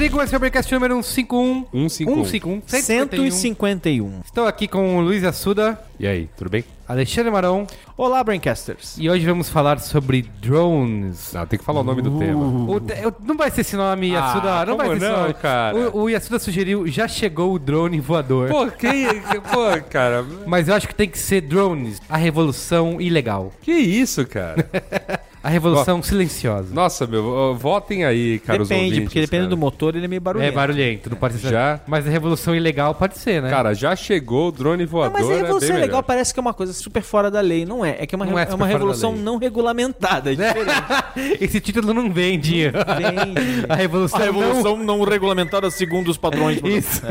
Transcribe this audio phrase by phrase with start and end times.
[0.00, 1.66] Olá, eu sou o Carlos Merigo, esse é o Braincast número 151.
[1.90, 2.62] 151.
[2.66, 3.30] 151.
[3.30, 4.20] 151.
[4.24, 6.64] Estou aqui com o Luiz Assuda, E aí, tudo bem?
[6.88, 7.66] Alexandre Marão,
[7.98, 8.96] Olá, Braincasters.
[8.98, 11.32] e hoje vamos falar sobre drones.
[11.34, 12.40] Não, tem que falar o nome do tema.
[12.70, 14.66] O te- não vai ser esse nome, Ah, Yasuda.
[14.66, 15.34] não vai ser esse não, nome.
[15.34, 15.76] cara?
[15.90, 18.48] O, o Yasuda sugeriu, já chegou o drone voador.
[18.48, 23.00] Pô, que, que- pô, cara, Mas eu acho que tem que ser drones, a revolução
[23.00, 23.52] ilegal.
[23.60, 24.66] que isso, cara?
[25.42, 26.74] A revolução silenciosa.
[26.74, 29.50] Nossa, meu, votem aí, caros Depende, ouvintes, porque depende cara.
[29.50, 30.52] do motor, ele é meio barulhento.
[30.52, 31.50] É barulhento, não pode ser.
[31.50, 31.80] Já?
[31.86, 33.48] Mas a revolução ilegal pode ser, né?
[33.48, 36.02] Cara, já chegou o drone Não, voador, mas a revolução é bem legal melhor.
[36.02, 37.64] parece que é uma coisa super fora da lei.
[37.64, 37.96] Não é.
[38.00, 40.32] É que é uma, Não re- é é uma revolução não regulamentada.
[40.32, 41.38] É diferente.
[41.40, 42.64] Esse título não vende.
[42.70, 43.64] Vende.
[43.68, 46.60] A revolução, não regulamentada segundo os padrões.
[46.60, 46.68] não...
[46.70, 47.02] Isso.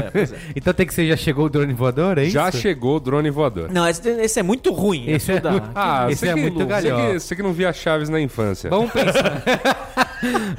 [0.55, 2.33] então tem que ser já chegou o drone voador, é isso?
[2.33, 3.71] Já chegou o drone voador.
[3.71, 5.05] Não, esse, esse é muito ruim.
[5.09, 7.07] Esse é muito- Ah, Esse é muito galhofa.
[7.13, 8.69] que, você que não via Chaves na infância.
[8.69, 9.41] Vamos pensar.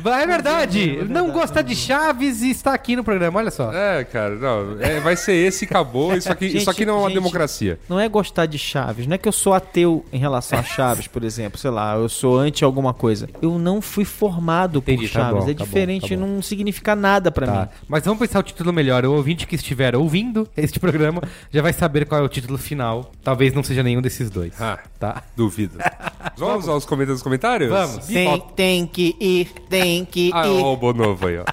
[0.03, 1.05] Vai, é verdade.
[1.09, 3.71] Não gosta de Chaves e está aqui no programa, olha só.
[3.73, 6.15] É, cara, não, é, vai ser esse e acabou.
[6.17, 7.79] Isso aqui, Gente, isso aqui não é uma gente, democracia.
[7.89, 9.07] Não é gostar de Chaves.
[9.07, 11.59] Não é que eu sou ateu em relação a Chaves, por exemplo.
[11.59, 13.29] Sei lá, eu sou anti alguma coisa.
[13.43, 15.45] Eu não fui formado por Entendi, tá Chaves.
[15.45, 16.27] bom, é tá bom, diferente, tá bom.
[16.27, 17.53] não significa nada pra Tá.
[17.63, 17.69] mim.
[17.87, 19.05] Mas vamos pensar o título melhor.
[19.05, 21.21] O ouvinte que estiver ouvindo este programa
[21.53, 23.13] já vai saber qual é o título final.
[23.23, 24.55] Talvez não seja nenhum desses dois.
[24.61, 25.23] Ah, Tá?
[25.37, 25.79] duvido.
[26.37, 27.71] Vamos aos comentários dos comentários?
[27.71, 28.07] Vamos.
[28.07, 30.51] Tem, tem que ir, tem que Ah, ir.
[30.51, 31.45] o robô novo aí, ó.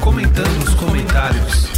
[0.00, 1.75] Comentando nos comentários.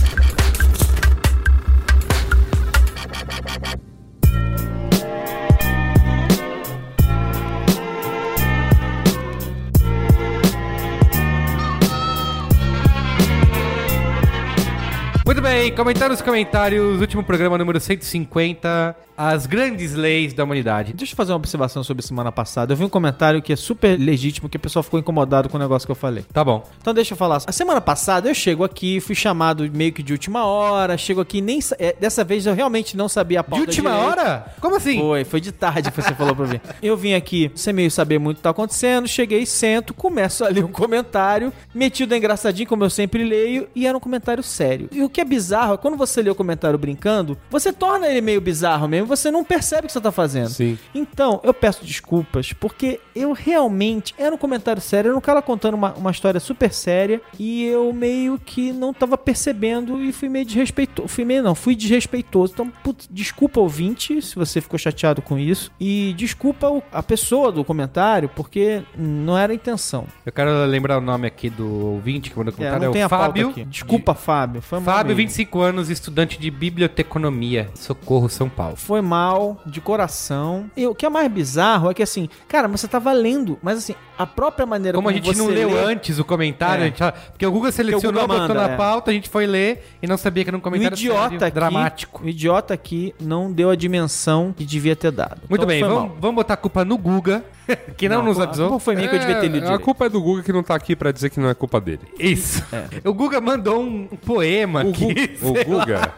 [15.38, 20.92] Muito bem, comentar nos comentários, último programa número 150, as grandes leis da humanidade.
[20.92, 22.72] Deixa eu fazer uma observação sobre semana passada.
[22.72, 25.60] Eu vi um comentário que é super legítimo, que a pessoa ficou incomodado com o
[25.60, 26.24] negócio que eu falei.
[26.32, 26.64] Tá bom.
[26.80, 27.40] Então deixa eu falar.
[27.46, 31.40] A semana passada eu chego aqui, fui chamado meio que de última hora, chego aqui
[31.40, 34.08] nem é, dessa vez eu realmente não sabia a De pauta última direito.
[34.08, 34.54] hora?
[34.60, 34.98] Como assim?
[34.98, 36.60] Foi, foi de tarde que você falou pra mim.
[36.82, 40.48] Eu vim aqui sem meio saber muito o que tá acontecendo, cheguei, sento, começo a
[40.48, 44.88] ler um comentário, metido engraçadinho, como eu sempre leio, e era um comentário sério.
[44.92, 48.20] E o que é bizarro é quando você lê o comentário brincando, você torna ele
[48.20, 50.48] meio bizarro mesmo, você não percebe o que você tá fazendo.
[50.48, 50.78] Sim.
[50.94, 54.14] Então, eu peço desculpas, porque eu realmente.
[54.18, 57.92] Era um comentário sério, era um cara contando uma, uma história super séria, e eu
[57.92, 61.08] meio que não tava percebendo e fui meio desrespeitoso.
[61.08, 62.52] Fui meio não, fui desrespeitoso.
[62.54, 65.70] Então, putz, desculpa, ouvinte, se você ficou chateado com isso.
[65.78, 70.06] E desculpa a pessoa do comentário, porque não era a intenção.
[70.24, 72.88] Eu quero lembrar o nome aqui do ouvinte que mandou É, comentário.
[72.88, 73.54] É, tem o Fábio.
[73.66, 74.62] Desculpa, Fábio.
[74.62, 74.80] Foi.
[74.80, 75.14] Fábio.
[75.18, 77.68] 25 anos, estudante de biblioteconomia.
[77.74, 78.76] Socorro, São Paulo.
[78.76, 80.70] Foi mal, de coração.
[80.76, 83.96] E o que é mais bizarro é que assim, cara, você tava lendo, mas assim,
[84.18, 86.86] a própria maneira Como a gente não leu lê- antes o comentário, É.
[86.86, 88.76] a gente, porque o Google selecionou, Google botou manda, na é.
[88.76, 91.44] pauta, a gente foi ler e não sabia que era um O comentário idiota sério,
[91.46, 92.24] aqui, dramático.
[92.24, 95.40] O idiota aqui não deu a dimensão que devia ter dado.
[95.48, 97.44] Muito Então bem, vamos, vamos botar a culpa no Guga,
[97.96, 98.68] que não, nos a avisou.
[98.68, 99.84] culpa foi minha que eu devia ter lido a direito.
[99.84, 102.00] culpa é do Google que não tá aqui pra dizer que não é culpa dele.
[102.18, 102.64] Isso.
[103.04, 105.38] O Guga mandou um poema O, aqui.
[105.40, 106.12] Gu- o Guga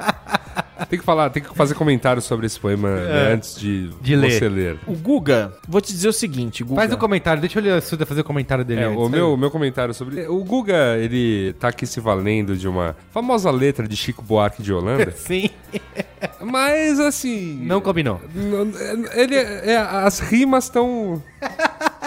[0.88, 4.02] tem que falar, tem que fazer comentário sobre esse poema né, antes de, É.
[4.02, 4.30] De ler.
[4.32, 4.78] você ler.
[4.86, 6.76] O Guga, vou te dizer o seguinte, Guga.
[6.80, 8.98] Faz o comentário, deixa eu Suda fazer o comentário dele É, antes.
[8.98, 10.26] o meu, meu comentário sobre.
[10.26, 14.72] O Guga, ele tá aqui se valendo de uma famosa letra de Chico Buarque de
[14.72, 15.50] Holanda, Sim,
[16.40, 17.60] mas assim.
[17.64, 18.20] não combinou.
[18.34, 18.70] não-
[19.14, 21.22] Ele, é, as rimas estão.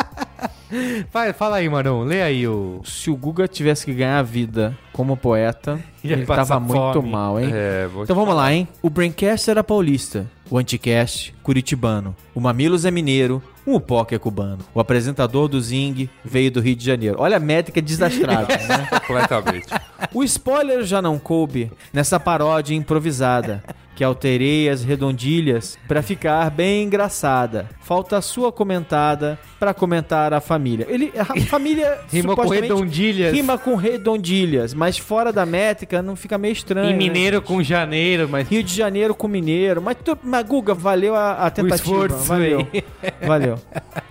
[1.11, 2.81] Fala, fala aí, Marão, lê aí o...
[2.83, 7.09] Se o Guga tivesse que ganhar a vida como poeta, Ia ele tava muito fome.
[7.09, 7.49] mal, hein?
[7.53, 8.67] É, vou Então vamos lá, hein?
[8.81, 14.59] O Braincast era paulista, o Anticast, curitibano, o Mamilos é mineiro, o Upoca é cubano,
[14.73, 17.15] o apresentador do Zing veio do Rio de Janeiro.
[17.19, 18.87] Olha a métrica desastrada, né?
[19.07, 19.67] completamente.
[20.13, 23.63] O spoiler já não coube nessa paródia improvisada,
[23.95, 27.69] que alterei as redondilhas pra ficar bem engraçada.
[27.81, 30.85] Falta a sua comentada pra comentar a família.
[30.89, 33.33] Ele, a família Rimou com redondilhas.
[33.33, 36.89] Rima com redondilhas, mas fora da métrica não fica meio estranho.
[36.89, 36.97] Em né?
[36.97, 39.81] mineiro com janeiro, mas Rio de Janeiro com mineiro.
[39.81, 41.75] Mas, tu, mas Guga, valeu a, a tentativa.
[41.75, 42.67] esforço valeu.
[42.73, 42.83] aí.
[43.25, 43.57] Valeu.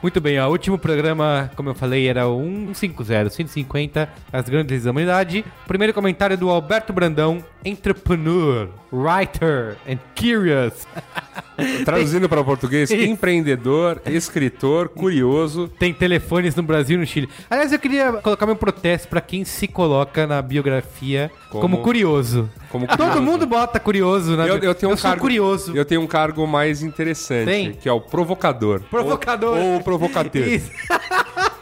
[0.03, 2.41] Muito bem, ó, o último programa, como eu falei, era o
[2.75, 5.45] 150, 150, as grandes da humanidade.
[5.67, 10.87] Primeiro comentário do Alberto Brandão, entrepreneur, writer and curious.
[11.85, 15.69] Traduzindo para português, empreendedor, escritor, curioso.
[15.79, 17.29] Tem telefones no Brasil e no Chile.
[17.49, 22.51] Aliás, eu queria colocar meu protesto pra quem se coloca na biografia como, Como- curioso.
[22.71, 23.23] Como Todo curioso.
[23.23, 25.77] mundo bota curioso na Eu, eu tenho um sou cargo, curioso.
[25.77, 27.73] Eu tenho um cargo mais interessante, Tem?
[27.75, 28.81] que é o provocador.
[28.91, 29.59] Provocador.
[29.59, 30.49] Ou, ou o provocateur.
[30.49, 30.71] Isso.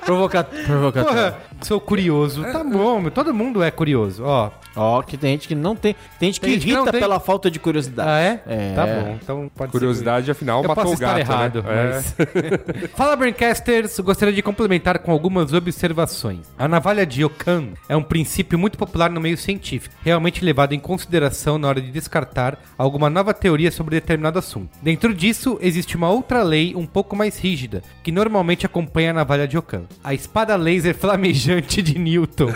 [0.05, 0.45] Provoca...
[0.45, 1.09] Provocatório.
[1.17, 2.43] Porra, sou curioso.
[2.45, 4.25] Tá bom, meu, todo mundo é curioso.
[4.25, 5.95] Ó, Ó, que tem gente que não tem.
[6.19, 7.01] Tem gente que Tem gente que irrita não tem.
[7.01, 8.09] pela falta de curiosidade.
[8.09, 8.43] ah, é?
[8.47, 8.75] É.
[8.75, 11.93] Tá bom, então pode ser Curiosidade, afinal, Eu matou posso o estar gato, errado, né?
[11.93, 12.15] mas...
[12.95, 13.99] Fala, Braincasters!
[14.01, 16.47] Gostaria de complementar com algumas observações.
[16.59, 20.79] A navalha de Ockham é um princípio muito popular no meio científico, realmente levado em
[20.79, 24.71] consideração na hora de descartar alguma nova teoria sobre determinado assunto.
[24.81, 29.49] Dentro disso, existe uma outra lei um pouco mais rígida, que normalmente acompanha a navalha
[29.49, 29.83] de Ockham.
[30.03, 32.49] A espada laser flamejante de Newton.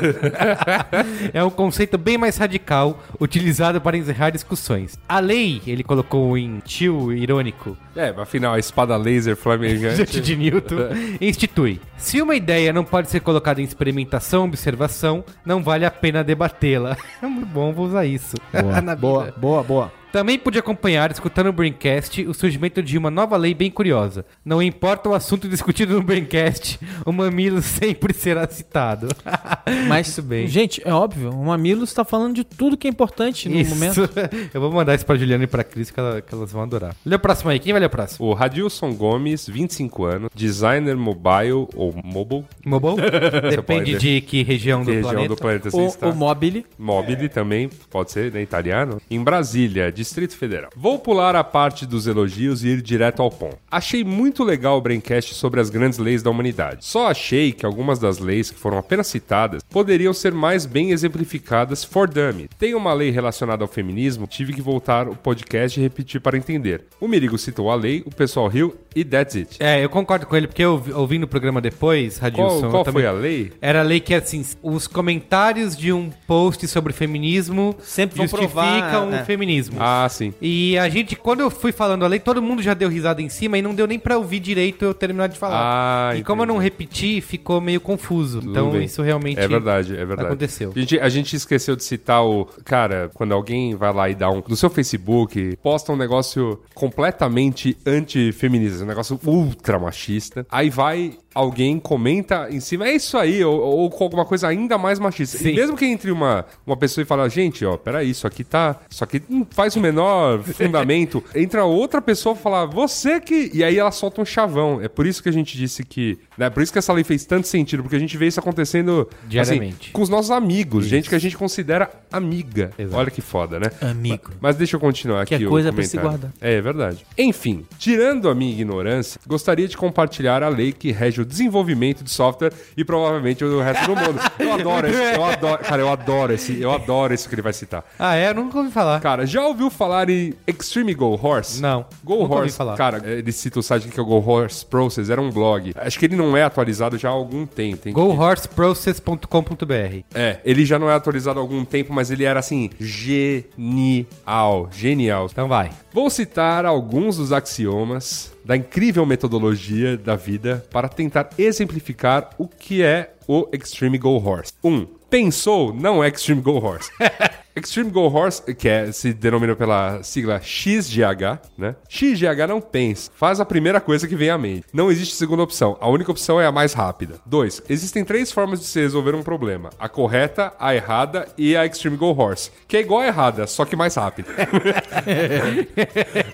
[1.33, 4.99] é um conceito bem mais radical, utilizado para encerrar discussões.
[5.09, 10.21] A lei, ele colocou em tio irônico, É, mas afinal, a espada laser flamejante.
[10.21, 10.77] de Newton,
[11.21, 11.81] institui.
[11.97, 16.25] Se uma ideia não pode ser colocada em experimentação ou observação, não vale a pena
[16.25, 16.97] debatê-la.
[17.23, 18.37] É muito bom, vou usar isso.
[18.83, 19.37] Na Boa, vida.
[19.39, 19.93] boa, boa.
[20.15, 24.25] Também pude acompanhar, escutando o Braincast, o surgimento de uma nova lei bem curiosa.
[24.45, 29.09] Não importa o assunto discutido no Braincast, o mamilo sempre será citado.
[29.89, 30.47] Mas, Muito bem.
[30.47, 33.75] gente, é óbvio, o Mamilo está falando de tudo que é importante no Isso.
[33.75, 34.09] momento.
[34.55, 36.95] Eu vou mandar isso pra Juliana e pra Cris, que, ela- que elas vão adorar.
[37.05, 37.59] Lê o próximo aí.
[37.59, 38.27] Quem vai ler o próximo?
[38.29, 42.97] O Radilson Gomes, 25 anos, designer mobile ou mobile, Mobile?
[43.51, 45.29] Depende de que região do região planeta.
[45.29, 46.09] do planeta você O, está.
[46.09, 46.65] o Mobile.
[46.79, 49.01] Mobile também, pode ser, né, italiano.
[49.11, 50.71] Em Brasília, Distrito Federal.
[50.77, 53.57] Vou pular a parte dos elogios e ir direto ao ponto.
[53.71, 56.85] Achei muito legal o Braincast sobre as grandes leis da humanidade.
[56.85, 61.83] Só achei que algumas das leis que foram apenas citadas poderiam ser mais bem exemplificadas
[61.83, 62.49] for dummy.
[62.59, 66.85] Tem uma lei relacionada ao feminismo, tive que voltar o podcast e repetir para entender.
[67.01, 69.57] O Mirigo citou a lei, o pessoal riu e that's it.
[69.59, 72.61] É, eu concordo com ele, porque eu vi- ouvindo o programa depois, Radilson...
[72.61, 73.53] Qual, qual também- foi a lei?
[73.61, 79.09] Era a lei que, assim, os comentários de um post sobre feminismo Sempre justificam provar,
[79.09, 79.25] o é.
[79.25, 79.77] feminismo.
[79.81, 80.33] Ah, sim.
[80.41, 83.29] E a gente, quando eu fui falando a lei, todo mundo já deu risada em
[83.29, 86.11] cima e não deu nem pra ouvir direito eu terminar de falar.
[86.11, 86.65] Ah, e como eu não entendi.
[86.65, 88.41] repeti, ficou meio confuso.
[88.41, 88.85] Tudo então bem.
[88.85, 90.29] isso realmente É verdade, é verdade.
[90.29, 90.73] aconteceu.
[90.75, 92.47] A gente, a gente esqueceu de citar o.
[92.65, 94.43] Cara, quando alguém vai lá e dá um.
[94.47, 100.47] No seu Facebook, posta um negócio completamente antifeminista, um negócio ultra machista.
[100.51, 101.13] Aí vai.
[101.35, 105.39] Alguém comenta em cima, é isso aí, ou, ou com alguma coisa ainda mais machista.
[105.39, 105.51] Sim.
[105.51, 108.77] E mesmo que entre uma, uma pessoa e fala, gente, ó, peraí, isso aqui tá.
[108.89, 111.23] Isso aqui não faz o menor fundamento.
[111.35, 113.51] Entra outra pessoa e fala, você que.
[113.53, 114.81] E aí ela solta um chavão.
[114.81, 116.19] É por isso que a gente disse que.
[116.39, 119.09] Né, por isso que essa lei fez tanto sentido, porque a gente vê isso acontecendo
[119.11, 119.91] assim, Diariamente.
[119.93, 122.71] com os nossos amigos, gente que a gente considera amiga.
[122.79, 122.97] Exato.
[122.97, 123.71] Olha que foda, né?
[123.81, 124.31] Amigo.
[124.41, 126.33] Mas deixa eu continuar Que aqui é o coisa pra se guardar.
[126.41, 127.05] É, é verdade.
[127.17, 132.11] Enfim, tirando a minha ignorância, gostaria de compartilhar a lei que rege o desenvolvimento de
[132.11, 134.21] software e provavelmente o resto do mundo.
[134.39, 137.53] Eu adoro esse, eu adoro, cara, eu adoro esse, eu adoro esse que ele vai
[137.53, 137.85] citar.
[137.99, 138.31] Ah, é?
[138.31, 139.01] Eu nunca ouvi falar.
[139.01, 141.61] Cara, já ouviu falar em Extreme Go Horse?
[141.61, 142.77] Não, Go nunca ouvi Horse, falar.
[142.77, 145.73] cara, ele cita o site que é o Go Horse Process, era um blog.
[145.77, 147.79] Acho que ele não é atualizado já há algum tempo.
[147.79, 152.71] Tem GoHorseProcess.com.br É, ele já não é atualizado há algum tempo, mas ele era assim,
[152.79, 154.69] genial.
[154.73, 155.29] Genial.
[155.31, 155.71] Então vai.
[155.93, 162.83] Vou citar alguns dos axiomas da incrível metodologia da vida para tentar exemplificar o que
[162.83, 164.53] é o Extreme Go Horse.
[164.63, 164.71] 1.
[164.71, 166.91] Um, pensou não é Extreme Go Horse.
[167.57, 171.77] Extreme Go Horse, que é, se denomina pela sigla XGH, né?
[171.89, 174.67] XGH não pensa, faz a primeira coisa que vem à mente.
[174.73, 177.15] Não existe segunda opção, a única opção é a mais rápida.
[177.25, 177.63] 2.
[177.69, 181.97] Existem três formas de se resolver um problema: a correta, a errada e a Extreme
[181.97, 184.29] Go Horse, que é igual a errada, só que mais rápida.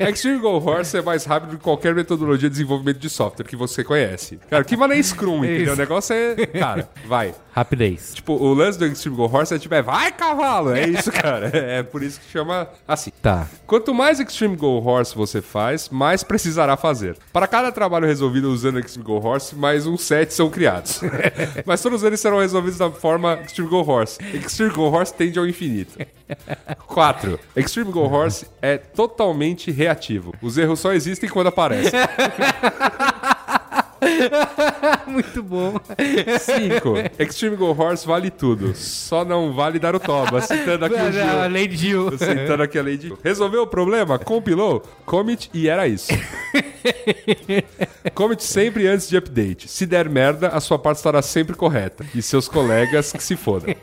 [0.09, 3.85] Extreme Go Horse é mais rápido que qualquer metodologia de desenvolvimento de software que você
[3.85, 4.39] conhece.
[4.49, 5.65] Cara, que mané Scrum, entendeu?
[5.65, 5.73] Isso.
[5.75, 6.47] O negócio é.
[6.47, 7.35] Cara, vai.
[7.53, 8.15] Rapidez.
[8.15, 10.75] Tipo, o lance do Extreme Go Horse é tipo, é vai cavalo!
[10.75, 11.51] É isso, cara.
[11.53, 13.11] É por isso que chama assim.
[13.23, 13.49] Tá.
[13.67, 17.17] Quanto mais Extreme Go Horse você faz, mais precisará fazer.
[17.33, 21.01] Para cada trabalho resolvido usando Extreme Go Horse, mais uns sete são criados.
[21.65, 24.19] Mas todos eles serão resolvidos da forma Extreme Go Horse.
[24.35, 25.99] Extreme Go Horse tende ao infinito.
[26.87, 27.39] 4.
[27.57, 30.35] Extreme Go Horse é totalmente reativo.
[30.41, 31.99] Os erros só existem quando aparecem.
[35.07, 35.75] Muito bom.
[36.39, 36.95] 5.
[37.23, 38.75] Extreme Go Horse vale tudo.
[38.75, 40.41] Só não vale dar o toba.
[40.41, 41.51] Citando aqui o A Gil.
[41.51, 42.19] Lady Gil.
[42.19, 43.13] Citando aqui a Lady.
[43.23, 44.19] Resolveu o problema?
[44.19, 44.83] Compilou?
[45.05, 46.13] Commit e era isso.
[48.15, 49.69] Commit sempre antes de update.
[49.69, 52.05] Se der merda, a sua parte estará sempre correta.
[52.15, 53.75] E seus colegas que se fodam.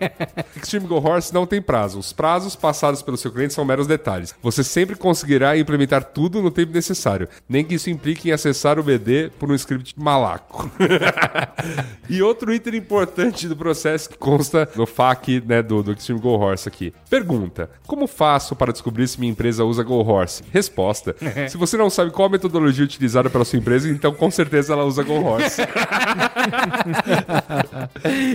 [0.55, 1.99] Extreme Go Horse não tem prazo.
[1.99, 4.33] Os prazos passados pelo seu cliente são meros detalhes.
[4.41, 7.27] Você sempre conseguirá implementar tudo no tempo necessário.
[7.47, 10.69] Nem que isso implique em acessar o BD por um script malaco.
[12.09, 16.29] e outro item importante do processo que consta no FAQ né, do, do Extreme Go
[16.37, 16.93] Horse aqui.
[17.09, 20.43] Pergunta: Como faço para descobrir se minha empresa usa Go Horse?
[20.51, 21.15] Resposta:
[21.49, 24.83] Se você não sabe qual a metodologia utilizada pela sua empresa, então com certeza ela
[24.85, 25.61] usa Go Horse.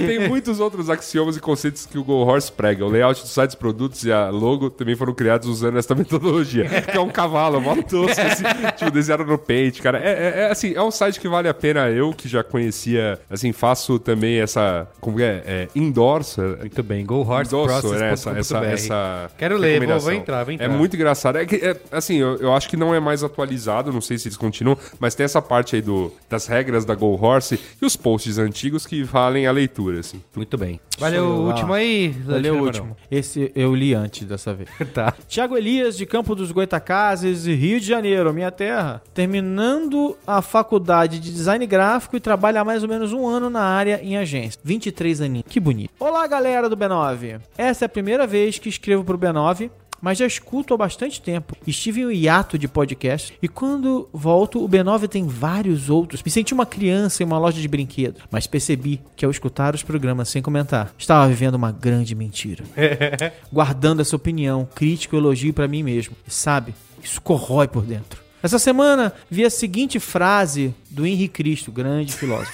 [0.07, 2.85] Tem muitos outros axiomas e conceitos que o Go Horse prega.
[2.85, 6.65] O layout dos sites, produtos e a logo também foram criados usando essa metodologia.
[6.83, 8.45] Que é um cavalo, mó tosco, assim,
[8.77, 9.99] tipo, desenhado no Paint, cara.
[9.99, 11.89] É, é- é, assim, é um site que vale a pena.
[11.91, 15.43] Eu que já conhecia, assim, faço também essa, como que é?
[15.47, 16.57] é endorsa.
[16.59, 17.93] Muito bem, Go Horse Process.
[17.93, 20.67] né, essa, essa, essa Quero ler, vou, vou entrar, vou entrar.
[20.67, 21.39] É muito engraçado.
[21.39, 24.29] É que, é, assim, eu, eu acho que não é mais atualizado, não sei se
[24.29, 27.97] eles continuam, mas tem essa parte aí do, das regras da Go Horse e os
[27.97, 30.23] posts antigos que valem a leitura, assim.
[30.35, 30.81] Muito bem.
[30.99, 32.11] Valeu, o último aí.
[32.11, 32.97] Valeu o último.
[33.11, 34.69] Esse eu li antes dessa vez.
[34.93, 35.15] Tá.
[35.27, 39.01] Tiago Elias, de Campo dos Goitacazes, Rio de Janeiro, minha terra.
[39.15, 43.61] Terminando a faculdade de design gráfico e trabalha há mais ou menos um ano na
[43.61, 44.59] área em agência.
[44.65, 45.45] 23 aninhos.
[45.47, 45.91] Que bonito.
[46.01, 47.41] Olá, galera do B9.
[47.59, 49.71] Essa é a primeira vez que escrevo pro B9.
[50.01, 51.55] Mas já escuto há bastante tempo.
[51.65, 56.23] Estive em um hiato de podcast e quando volto, o B9 tem vários outros.
[56.25, 59.85] Me senti uma criança em uma loja de brinquedos, mas percebi que ao escutar os
[59.85, 62.65] programas sem comentar, estava vivendo uma grande mentira
[63.53, 66.17] guardando essa opinião, crítico elogio pra mim mesmo.
[66.27, 68.21] E sabe, isso corrói por dentro.
[68.43, 72.53] Essa semana vi a seguinte frase do Henrique Cristo, grande filósofo.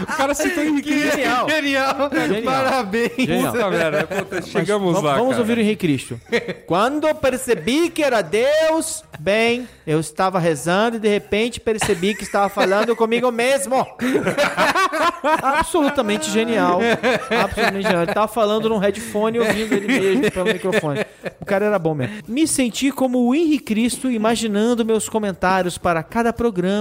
[0.00, 1.48] O cara citou Henrique Genial.
[1.48, 2.10] Genial.
[2.12, 2.42] Genial.
[2.44, 3.12] Parabéns.
[3.16, 3.52] Genial.
[3.52, 5.40] Puta puta, chegamos Mas lá, Vamos cara.
[5.40, 6.20] ouvir o Henrique Cristo.
[6.66, 12.22] Quando eu percebi que era Deus, bem, eu estava rezando e de repente percebi que
[12.22, 13.86] estava falando comigo mesmo.
[15.42, 16.80] Absolutamente genial.
[17.30, 18.02] Absolutamente genial.
[18.02, 21.04] Ele estava falando num headphone e ouvindo ele mesmo pelo microfone.
[21.40, 22.16] O cara era bom mesmo.
[22.28, 26.75] Me senti como o Henrique Cristo imaginando meus comentários para cada programa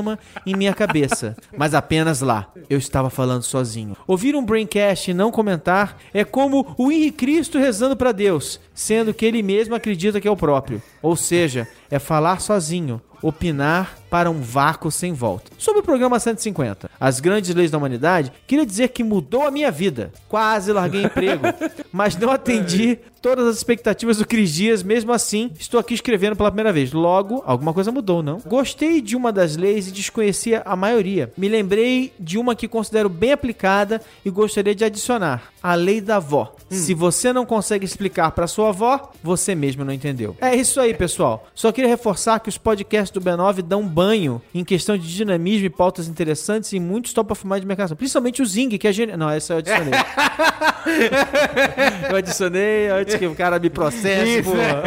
[0.45, 1.35] em minha cabeça.
[1.57, 2.47] Mas apenas lá.
[2.69, 3.95] Eu estava falando sozinho.
[4.07, 9.13] Ouvir um Braincast e não comentar é como o Henrique Cristo rezando para Deus, sendo
[9.13, 10.81] que ele mesmo acredita que é o próprio.
[11.01, 15.51] Ou seja, é falar sozinho, opinar para um vácuo sem volta.
[15.57, 19.69] Sobre o programa 150, As Grandes Leis da Humanidade, queria dizer que mudou a minha
[19.69, 20.13] vida.
[20.29, 21.43] Quase larguei emprego,
[21.91, 26.51] mas não atendi todas as expectativas do Cris Dias, mesmo assim, estou aqui escrevendo pela
[26.51, 26.93] primeira vez.
[26.93, 28.37] Logo, alguma coisa mudou, não?
[28.45, 31.33] Gostei de uma das leis e desconhecia a maioria.
[31.35, 36.17] Me lembrei de uma que considero bem aplicada e gostaria de adicionar: a lei da
[36.17, 36.55] avó.
[36.69, 40.35] Se você não consegue explicar para sua avó, você mesmo não entendeu.
[40.39, 41.47] É isso aí, pessoal.
[41.55, 45.69] Só queria reforçar que os podcasts do B9 dão banho em questão de dinamismo e
[45.69, 47.95] pautas interessantes e muitos top of mind de mercado.
[47.95, 49.17] Principalmente o Zing, que é genial.
[49.17, 49.93] Não, essa eu adicionei.
[52.09, 54.83] eu adicionei antes que o cara me processe, Isso, porra.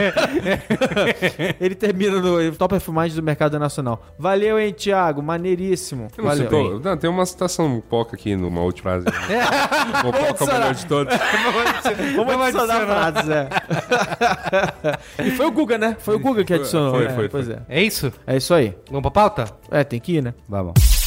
[1.60, 4.04] Ele termina no top of mind do mercado nacional.
[4.18, 5.22] Valeu, hein, Thiago?
[5.22, 6.08] Maneiríssimo.
[6.16, 6.44] Não Valeu.
[6.44, 6.80] citou?
[6.80, 9.06] Não, tem uma citação Poca aqui numa última frase.
[10.06, 11.14] o Poca é o melhor de todos.
[12.16, 13.48] Vamos adicionar frases, é.
[15.24, 15.96] e foi o Guga, né?
[15.98, 16.94] Foi o Guga que adicionou.
[16.94, 17.14] Foi, né?
[17.14, 17.54] foi, Pois foi.
[17.54, 17.58] é.
[17.68, 18.07] É isso?
[18.26, 18.74] É isso aí.
[18.88, 19.46] Vamos pra pauta?
[19.70, 20.34] É, tem que ir, né?
[20.48, 20.97] Vamos.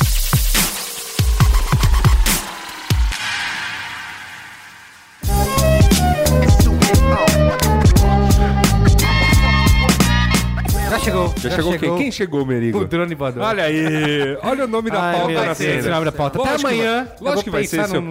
[11.50, 11.71] Já chegou.
[11.74, 12.03] Já, chegou, quem?
[12.03, 12.79] Quem chegou, Merigo?
[12.79, 13.43] O drone voador.
[13.43, 15.51] Olha aí, olha o nome da Ai, pauta na.
[15.51, 16.39] Esse nome da pauta.
[16.41, 17.03] Até que amanhã.
[17.05, 18.01] vai- Lógico que vai ser seu.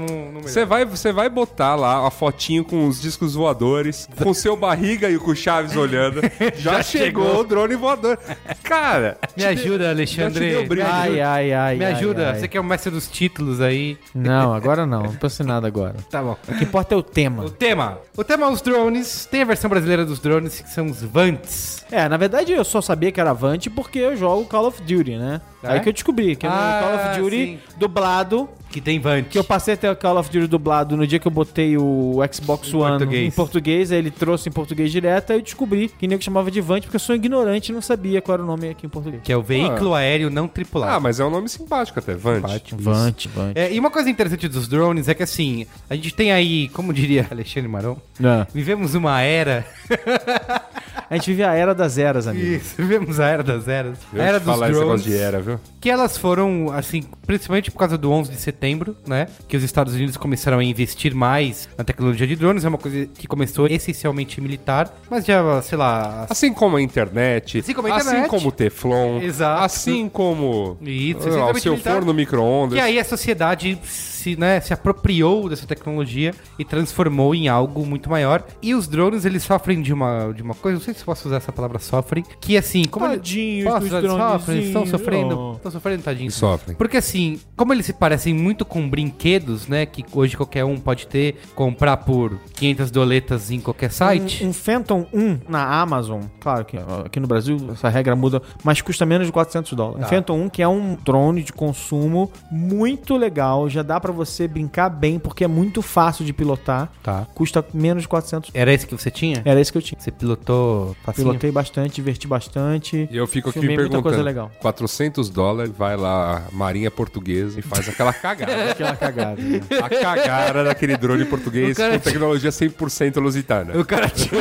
[0.42, 5.08] Você vai, você vai botar lá a fotinho com os discos voadores, com seu barriga
[5.10, 6.20] e com o Chaves olhando.
[6.56, 7.40] Já, chegou, chegou.
[7.40, 8.18] o drone voador.
[8.62, 10.66] Cara, Me ajuda, Alexandre.
[10.66, 10.74] brilho.
[10.76, 10.96] Me ajuda.
[10.96, 11.76] Ai, ai, ai.
[11.76, 12.30] Me ai, ajuda.
[12.30, 12.40] ai.
[12.40, 13.98] Você que é o mestre dos títulos aí.
[14.14, 15.02] Não, agora não.
[15.02, 15.94] Não em nada agora.
[16.10, 16.36] Tá bom.
[16.48, 17.44] O que importa é o tema.
[17.44, 17.98] O tema.
[18.16, 19.26] O tema é os drones.
[19.26, 21.84] Tem a versão brasileira dos drones, que são os Vants.
[21.90, 25.16] É, na verdade eu só sabia que era Avante porque eu jogo Call of Duty,
[25.16, 25.40] né?
[25.62, 25.68] É?
[25.72, 27.58] Aí que eu descobri que é Ah, no Call of Duty sim.
[27.76, 29.24] dublado, Que tem Vant.
[29.28, 32.16] que eu passei até o Call of Duty dublado no dia que eu botei o
[32.32, 33.26] Xbox Em One português.
[33.28, 36.60] em português, aí ele trouxe em português direto, aí eu descobri que nego chamava de
[36.62, 39.22] Vante porque eu sou ignorante e não sabia qual era o nome aqui em português.
[39.22, 40.92] Que é o veículo aéreo não tripulado.
[40.94, 42.40] ah, mas é um nome simpático até, Vant.
[42.72, 43.28] Vante, Vante.
[43.54, 46.90] É, e uma coisa interessante dos drones é que assim, a gente tem aí, como
[46.94, 48.46] diria Alexandre Maron, É.
[48.54, 49.66] vivemos uma era
[51.10, 52.46] A gente vive a era das eras, amigo.
[52.46, 53.98] Isso, vivemos a era das eras.
[54.14, 55.04] Eu a era te dos falar esse drones.
[55.04, 55.60] negócio de era, viu?
[55.80, 59.26] Que elas foram, assim, principalmente por causa do 11 de setembro, né?
[59.48, 62.64] Que os Estados Unidos começaram a investir mais na tecnologia de drones.
[62.64, 66.26] É uma coisa que começou essencialmente militar, mas já, sei lá...
[66.30, 68.16] Assim como a internet, Assim como a internet.
[68.20, 69.64] assim como o Teflon, Exato.
[69.64, 71.94] assim como Isso, ah, o seu militar.
[71.94, 72.78] forno micro-ondas.
[72.78, 73.76] E aí a sociedade
[74.20, 78.44] se, né, se apropriou dessa tecnologia e transformou em algo muito maior.
[78.62, 81.36] E os drones, eles sofrem de uma, de uma coisa, não sei se posso usar
[81.38, 85.52] essa palavra sofrem, que assim, como Tadinhos Posso dos de sofrem, estão sofrendo, Oh.
[85.56, 86.34] estão sofrendo, tadinhos.
[86.34, 86.76] Sofrem.
[86.76, 91.06] Porque assim, como eles se parecem muito com brinquedos, né, que hoje qualquer um pode
[91.06, 94.44] ter, comprar por 500 doletas em qualquer site.
[94.44, 98.80] Um, um Phantom 1 na Amazon, claro que aqui no Brasil essa regra muda, mas
[98.82, 100.06] custa menos de 400 dólares.
[100.06, 104.48] Um Phantom 1 que é um drone de consumo muito legal, já dá pra você
[104.48, 106.90] brincar bem porque é muito fácil de pilotar.
[107.02, 107.26] Tá.
[107.34, 108.50] Custa menos de 400.
[108.52, 109.42] Era esse que você tinha?
[109.44, 110.00] Era esse que eu tinha.
[110.00, 111.28] Você pilotou facinho?
[111.28, 113.08] Pilotei bastante, diverti bastante.
[113.10, 114.50] E eu fico aqui me muita perguntando, coisa legal.
[114.60, 118.50] 400 dólares, vai lá a Marinha Portuguesa e faz aquela cagada.
[118.70, 119.40] Aquela cagada.
[119.40, 119.60] né?
[119.82, 123.78] a cagada daquele drone português com tecnologia 100% lusitana.
[123.78, 124.40] O cara tinha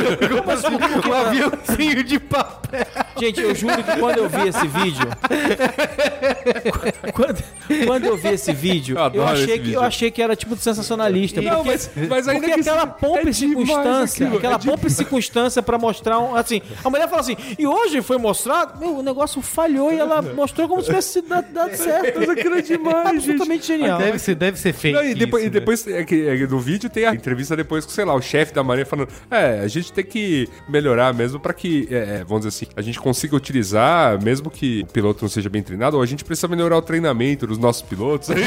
[1.08, 2.86] um aviãozinho de papel.
[3.18, 5.06] Gente, eu juro que quando eu vi esse vídeo.
[7.12, 7.42] quando,
[7.86, 9.74] quando eu vi esse vídeo, Eu eu, achei esse que, vídeo.
[9.74, 11.40] eu achei que era tipo sensacionalista.
[11.42, 14.54] Não, porque, mas- mas ainda porque que aquela isso- pompa é e circunstância, aquilo, aquela
[14.54, 16.34] é pompa e circunstância pra mostrar um.
[16.36, 18.78] Assim, a mulher fala assim, e hoje foi mostrado.
[18.78, 22.20] Meu, o negócio falhou e ela mostrou como se tivesse dado, dado certo.
[22.20, 23.98] Mas aquilo é demais, Absolutamente genial.
[23.98, 24.94] Deve ser, deve ser feito.
[24.96, 25.60] Não, e depois, isso, e né?
[25.60, 28.20] depois é que, é que no vídeo tem a entrevista depois com, sei lá, o
[28.22, 32.24] chefe da Marinha falando: É, a gente tem que melhorar mesmo pra que, é, é,
[32.24, 35.96] vamos dizer assim, a gente consiga utilizar, mesmo que o piloto não seja bem treinado,
[35.96, 38.28] ou a gente precisa melhorar o treinamento dos nossos pilotos.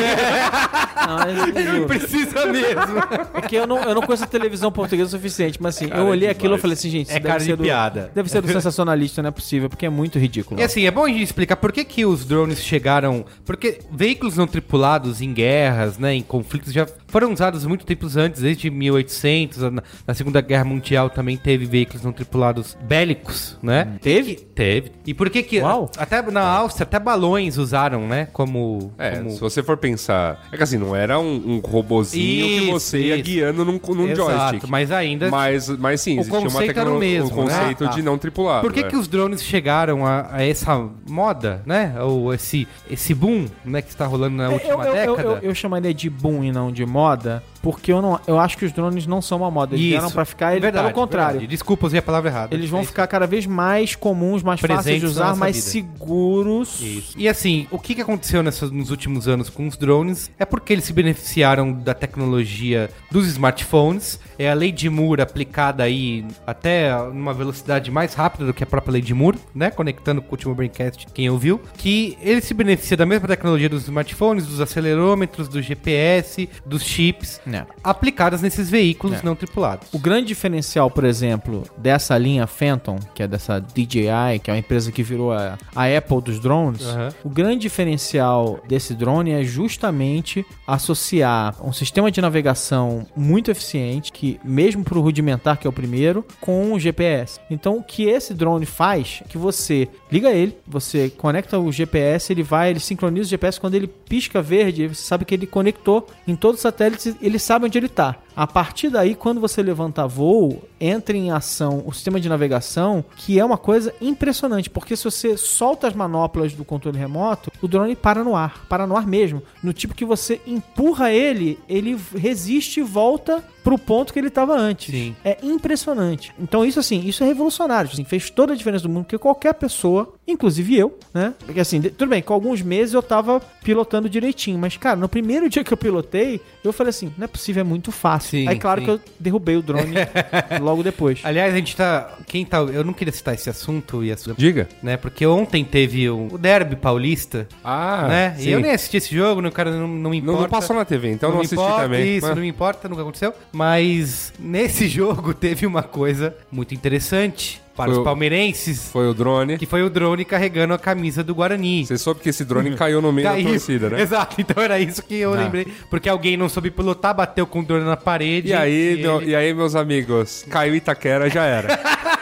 [1.07, 1.87] Não, eu juro.
[1.87, 2.99] Precisa mesmo.
[3.33, 6.01] É que eu não, eu não conheço a televisão portuguesa o suficiente, mas assim, Cara,
[6.01, 7.63] eu olhei é aquilo e falei assim, gente, isso É deve cara de ser do,
[7.63, 8.11] piada.
[8.15, 10.59] Deve ser do sensacionalista, não é possível, porque é muito ridículo.
[10.59, 13.25] E assim, é bom a gente explicar por que, que os drones chegaram.
[13.45, 18.41] Porque veículos não tripulados em guerras, né, em conflitos, já foram usados muito tempos antes,
[18.41, 19.59] desde 1800.
[19.71, 23.87] Na, na Segunda Guerra Mundial também teve veículos não tripulados bélicos, né?
[24.01, 24.33] Teve?
[24.35, 24.91] Teve.
[25.05, 25.59] E por que que.
[25.61, 25.91] Uau.
[25.95, 28.27] Até na Áustria, até balões usaram, né?
[28.33, 28.91] Como.
[28.97, 30.47] É, como- se você for pensar.
[30.51, 33.23] É que assim, não era um, um robozinho que Isso, você ia isso.
[33.23, 34.67] guiando num, num Exato, joystick.
[34.69, 35.29] mas ainda.
[35.29, 37.51] Mas, mas sim, O existia uma conceito era o mesmo, um né?
[37.59, 37.93] conceito Ah, tá.
[37.93, 38.61] de não tripulado.
[38.61, 38.83] Por que, é.
[38.83, 41.93] que os drones chegaram a, a essa moda, né?
[42.01, 45.29] Ou esse, esse boom, né, que está rolando na Eu, última eu, eu, década?
[45.43, 48.57] eu, eu chamaria de boom e não de moda, moda porque eu, não, eu acho
[48.57, 49.73] que os drones não são uma moda.
[49.73, 51.31] Eles vieram pra ficar, ele, Verdade, pelo contrário.
[51.39, 51.47] verdade.
[51.49, 52.53] Desculpa, usei a palavra errada.
[52.53, 52.91] Eles vão É isso.
[52.91, 55.67] ficar cada vez mais comuns, mais fáceis de Presentes usar, mais vida.
[55.67, 56.79] seguros.
[56.81, 57.13] Isso.
[57.17, 60.83] E assim, o que, aconteceu nessas- nos últimos anos com os drones é porque eles
[60.83, 64.19] se beneficiaram da tecnologia dos smartphones.
[64.37, 68.67] É a lei de Moore aplicada aí até numa velocidade mais rápida do que a
[68.67, 69.71] própria lei de Moore, né?
[69.71, 71.61] Conectando com o último Braincast, quem ouviu.
[71.77, 77.39] Que ele se beneficia da mesma tecnologia dos smartphones, dos acelerômetros, do GPS, dos chips,
[77.53, 77.65] É.
[77.83, 79.21] aplicadas nesses veículos É.
[79.23, 79.87] não tripulados.
[79.93, 84.59] O grande diferencial, por exemplo, dessa linha Phantom, que é dessa DJI, que é uma
[84.59, 87.09] empresa que virou a, a Apple dos drones, Aham.
[87.23, 94.39] o grande diferencial desse drone é justamente associar um sistema de navegação muito eficiente, que
[94.43, 97.39] mesmo para o rudimentar, que é o primeiro, com o GPS.
[97.49, 102.31] Então, o que esse drone faz, é que você liga ele, você conecta o GPS,
[102.33, 106.07] ele vai, ele sincroniza o GPS, quando ele pisca verde, você sabe que ele conectou
[106.27, 108.15] em todos os satélites, ele sabe onde ele está.
[108.35, 113.39] A partir daí, quando você levanta voo, entra em ação o sistema de navegação, que
[113.39, 117.95] é uma coisa impressionante, porque se você solta as manoplas do controle remoto, o drone
[117.95, 122.79] para no ar, para no ar mesmo, no tipo que você empurra ele, ele resiste
[122.79, 124.93] e volta pro ponto que ele estava antes.
[124.93, 125.15] Sim.
[125.23, 126.33] É impressionante.
[126.37, 129.53] Então isso assim, isso é revolucionário, assim, fez toda a diferença do mundo, porque qualquer
[129.53, 131.33] pessoa, inclusive eu, né?
[131.45, 135.47] Porque assim, tudo bem, com alguns meses eu tava pilotando direitinho, mas cara, no primeiro
[135.49, 138.22] dia que eu pilotei, eu falei assim, não é possível, é muito fácil.
[138.23, 138.85] Sim, Aí claro sim.
[138.85, 139.93] que eu derrubei o drone
[140.61, 141.19] logo depois.
[141.23, 142.13] Aliás, a gente tá.
[142.27, 142.57] Quem tá.
[142.59, 144.67] Eu não queria citar esse assunto e assunto, Diga.
[144.81, 144.97] né?
[144.97, 148.35] Porque ontem teve o, o Derby Paulista, Ah, né?
[148.37, 148.49] sim.
[148.49, 149.49] E eu nem assisti esse jogo, né?
[149.49, 150.41] o cara não, não me Não, importa.
[150.41, 152.17] não passou na TV, então não, me assisti importa, também.
[152.17, 153.33] Isso, Mas- não me importa, nunca aconteceu.
[153.51, 159.13] Mas nesse jogo teve uma coisa muito interessante para Foi os o- palmeirenses, Foi o
[159.13, 159.57] drone.
[159.57, 161.85] que foi o drone carregando a camisa do Guarani.
[161.85, 163.99] Você soube que esse drone caiu no meio da torcida, né?
[164.01, 165.37] Exato, então era isso que eu Ah.
[165.37, 165.67] lembrei.
[165.89, 168.49] Porque alguém não soube pilotar, bateu com o drone na parede.
[168.49, 171.79] E aí, meu- ele- e aí, meus amigos, caiu Itaquera, já era.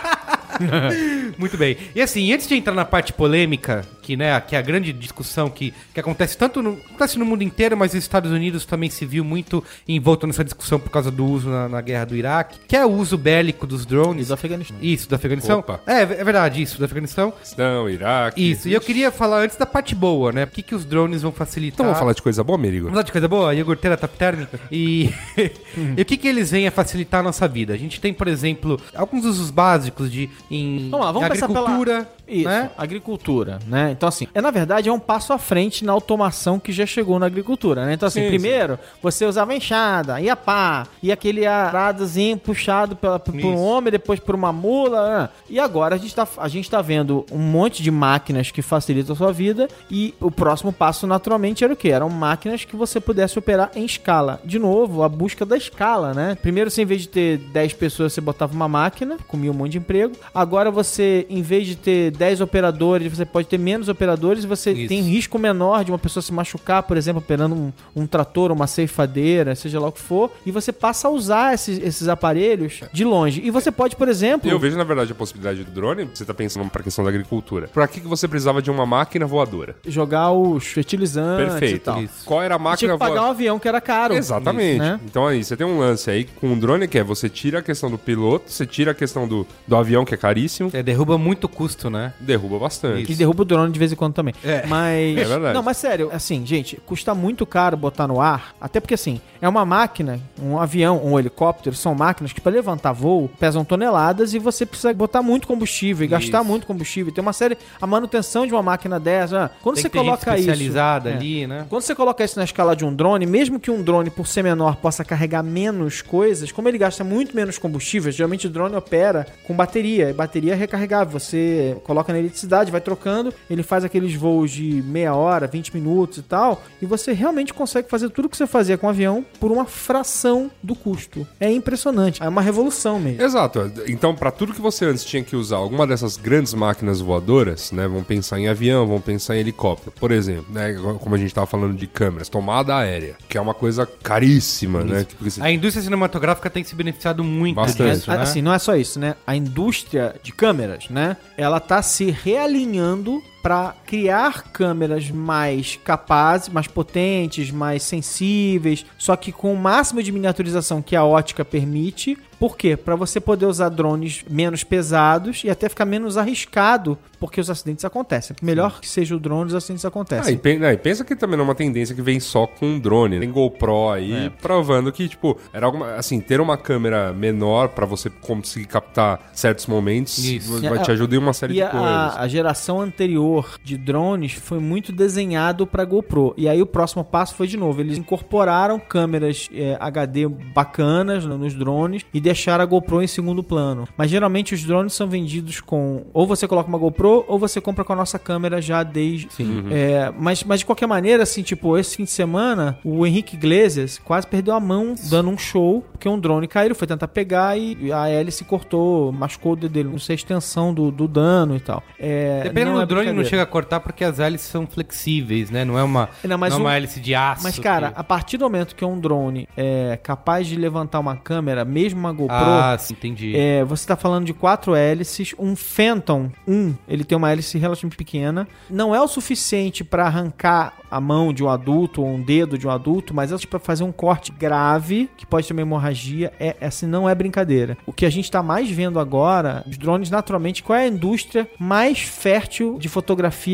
[1.38, 1.78] Muito bem.
[1.95, 5.50] E assim, antes de entrar na parte polêmica que, né, que é a grande discussão
[5.50, 9.06] que, que acontece tanto no, acontece no mundo inteiro, mas os Estados Unidos também se
[9.06, 12.76] viu muito envolto nessa discussão por causa do uso na, na guerra do Iraque, que
[12.76, 14.28] é o uso bélico dos E drones.
[14.28, 14.78] do Afeganistão.
[14.82, 15.60] Isso, do Afeganistão.
[15.60, 15.80] Opa.
[15.86, 17.34] É, é verdade, isso, do Afeganistão.
[17.58, 18.52] Não, Iraque.
[18.52, 20.43] Isso, e eu queria falar antes da parte boa, né?
[20.43, 21.76] O que, que os drones vão facilitar.
[21.76, 22.86] Então vamos falar de coisa boa, Merigo?
[22.86, 23.54] Vamos falar de coisa boa?
[23.54, 24.45] Iogurteira top term.
[24.71, 25.10] E,
[25.97, 27.74] e o que, que eles vêm a facilitar a nossa vida?
[27.74, 31.48] A gente tem, por exemplo, alguns usos básicos de em Vamos lá, vamos em começar
[31.48, 32.72] pela- agricultura, Isso, né?
[32.78, 33.91] agricultura, né?
[33.91, 37.20] Então, assim, é, na verdade é um passo à frente na automação que já chegou
[37.20, 37.94] na agricultura, né?
[37.94, 43.36] Então, assim, Sim, primeiro você usava enxada, ia pá, e aquele aradozinho puxado pela, por
[43.36, 43.48] Isso.
[43.48, 45.30] um homem, depois por uma mula, né?
[45.50, 49.13] e agora a gente, tá, a gente tá vendo um monte de máquinas que facilitam
[49.13, 51.89] a sua vida, e o próximo passo, naturalmente, era o quê?
[51.89, 54.39] Eram máquinas que você pudesse operar em escala.
[54.44, 56.38] De novo, a busca da escala, né?
[56.41, 59.74] Primeiro, você, em vez de ter 10 pessoas, você botava uma máquina, comia um monte
[59.74, 60.15] de emprego.
[60.34, 64.72] Agora você, em vez de ter 10 operadores, você pode ter menos operadores e você
[64.74, 64.90] Isso.
[64.90, 68.68] tem risco menor de uma pessoa se machucar, por exemplo, operando um, um trator, uma
[68.68, 73.04] ceifadeira, seja lá o que for, e você passa a usar esses, esses aparelhos de
[73.04, 73.42] longe.
[73.44, 74.48] E você pode, por exemplo.
[74.48, 77.68] Eu vejo, na verdade, a possibilidade do drone, você tá pensando pra questão da agricultura.
[77.68, 79.76] Pra que, que você precisava de uma máquina voadora?
[79.88, 81.84] Jogar os fertilizantes e Perfeito.
[81.86, 82.04] tal.
[82.04, 82.24] Isso.
[82.24, 83.32] Qual era a Tinha máquina que pagar um voadora?
[83.32, 84.14] avião que era caro.
[84.14, 84.76] Exatamente.
[84.76, 85.00] Isso, né?
[85.06, 87.62] Então aí, você tem um lance aí com o drone que é você tira a
[87.64, 91.18] questão do piloto, você tira a questão do, do avião, que é caríssimo, É, derruba
[91.18, 92.11] muito custo, né?
[92.19, 93.12] Derruba bastante.
[93.12, 94.34] E derruba o drone de vez em quando também.
[94.43, 94.65] É.
[94.67, 95.17] Mas.
[95.17, 95.54] É verdade.
[95.54, 98.54] Não, mas sério, assim, gente, custa muito caro botar no ar.
[98.60, 102.91] Até porque, assim, é uma máquina, um avião, um helicóptero, são máquinas que, para levantar
[102.91, 106.47] voo, pesam toneladas e você precisa botar muito combustível e gastar Isso.
[106.47, 107.13] muito combustível.
[107.13, 107.58] Tem uma série.
[107.82, 109.45] A manutenção de uma máquina dessa.
[109.45, 110.50] ah, Quando Tem você que coloca isso.
[110.50, 111.13] especializada é.
[111.13, 111.65] ali, né?
[111.69, 114.43] Quando você coloca isso na escala de um drone, mesmo que um drone, por ser
[114.43, 119.28] menor, possa carregar menos coisas, como ele gasta muito menos combustível, geralmente o drone opera
[119.45, 121.19] com bateria, e bateria é recarregável.
[121.19, 126.19] Você coloca na eletricidade, vai trocando, ele faz aqueles voos de meia hora, 20 minutos
[126.19, 129.51] e tal, e você realmente consegue fazer tudo que você fazia com o avião por
[129.51, 131.27] uma fração do custo.
[131.38, 132.23] É impressionante.
[132.23, 133.21] É uma revolução mesmo.
[133.21, 133.69] Exato.
[133.88, 137.88] Então, pra tudo que você antes tinha que usar alguma dessas grandes máquinas voadoras, né?
[137.89, 139.91] Vamos pensar em avião, vamos pensar em helicóptero.
[139.99, 140.73] Por exemplo, né?
[140.99, 145.04] Como a gente tava falando de câmeras, tomada aérea, que é uma coisa caríssima, né?
[145.04, 147.95] Porque você- A indústria cinematográfica tem se beneficiado muito Bastante.
[147.97, 148.17] disso, né?
[148.21, 149.15] Assim, não é só isso, né?
[149.27, 151.17] A indústria de câmeras, né?
[151.38, 159.32] Ela tá se realinhando para criar câmeras mais capazes, mais potentes, mais sensíveis, só que
[159.32, 162.17] com o máximo de miniaturização que a ótica permite.
[162.39, 162.75] Por quê?
[162.75, 167.86] Para você poder usar drones menos pesados e até ficar menos arriscado, porque os acidentes
[167.86, 168.36] acontecem.
[168.41, 170.41] Melhor que seja o drone, os acidentes Ah, acontecem.
[170.60, 173.19] né, e pensa que também não é uma tendência que vem só com drone.
[173.19, 174.30] Tem GoPro aí É.
[174.41, 175.93] provando que, tipo, era alguma.
[175.93, 180.60] Assim, ter uma câmera menor pra você conseguir captar certos momentos Isso.
[180.67, 182.17] vai te ajudar em uma série E de a, coisas.
[182.17, 183.31] a geração anterior
[183.63, 186.34] de drones foi muito desenhado para GoPro.
[186.38, 187.82] E aí o próximo passo foi de novo.
[187.82, 193.44] Eles incorporaram câmeras é, HD bacanas no- nos drones e deixaram a GoPro em segundo
[193.44, 193.88] plano.
[193.98, 196.04] Mas geralmente os drones são vendidos com.
[196.13, 199.28] Ou você coloca uma GoPro, ou você compra com a nossa câmera já desde.
[199.72, 204.00] É, mas, mas de qualquer maneira, assim, tipo, esse fim de semana, o Henrique Iglesias
[204.04, 207.91] quase perdeu a mão dando um show, porque um drone caiu, foi tentar pegar e
[207.91, 209.89] a hélice cortou, machucou o dedo dele.
[209.89, 211.84] Não sei a extensão do, do dano e tal.
[212.00, 213.30] É, Dependendo não é do drone, não brincadeira.
[213.30, 215.64] chega a cortar porque as hélices são flexíveis, né?
[215.66, 217.44] Não é uma, Não, mas não é um- uma hélice de aço.
[217.44, 221.16] Mas, cara, que- a partir do momento que um drone é capaz de levantar uma
[221.16, 223.34] câmera, mesmo uma GoPro, Ah, sim, entendi.
[223.36, 225.34] É, você está falando de quatro hélices.
[225.40, 228.48] Um Phantom 1, ele tem uma hélice relativamente pequena.
[228.70, 232.68] Não é o suficiente para arrancar a mão de um adulto ou um dedo de
[232.68, 236.32] um adulto, mas é para fazer um corte grave, que pode ter uma hemorragia.
[236.40, 237.78] É, assim, não é brincadeira.
[237.86, 241.48] O que a gente está mais vendo agora, os drones, naturalmente, qual é a indústria
[241.58, 243.11] mais fértil de fotografia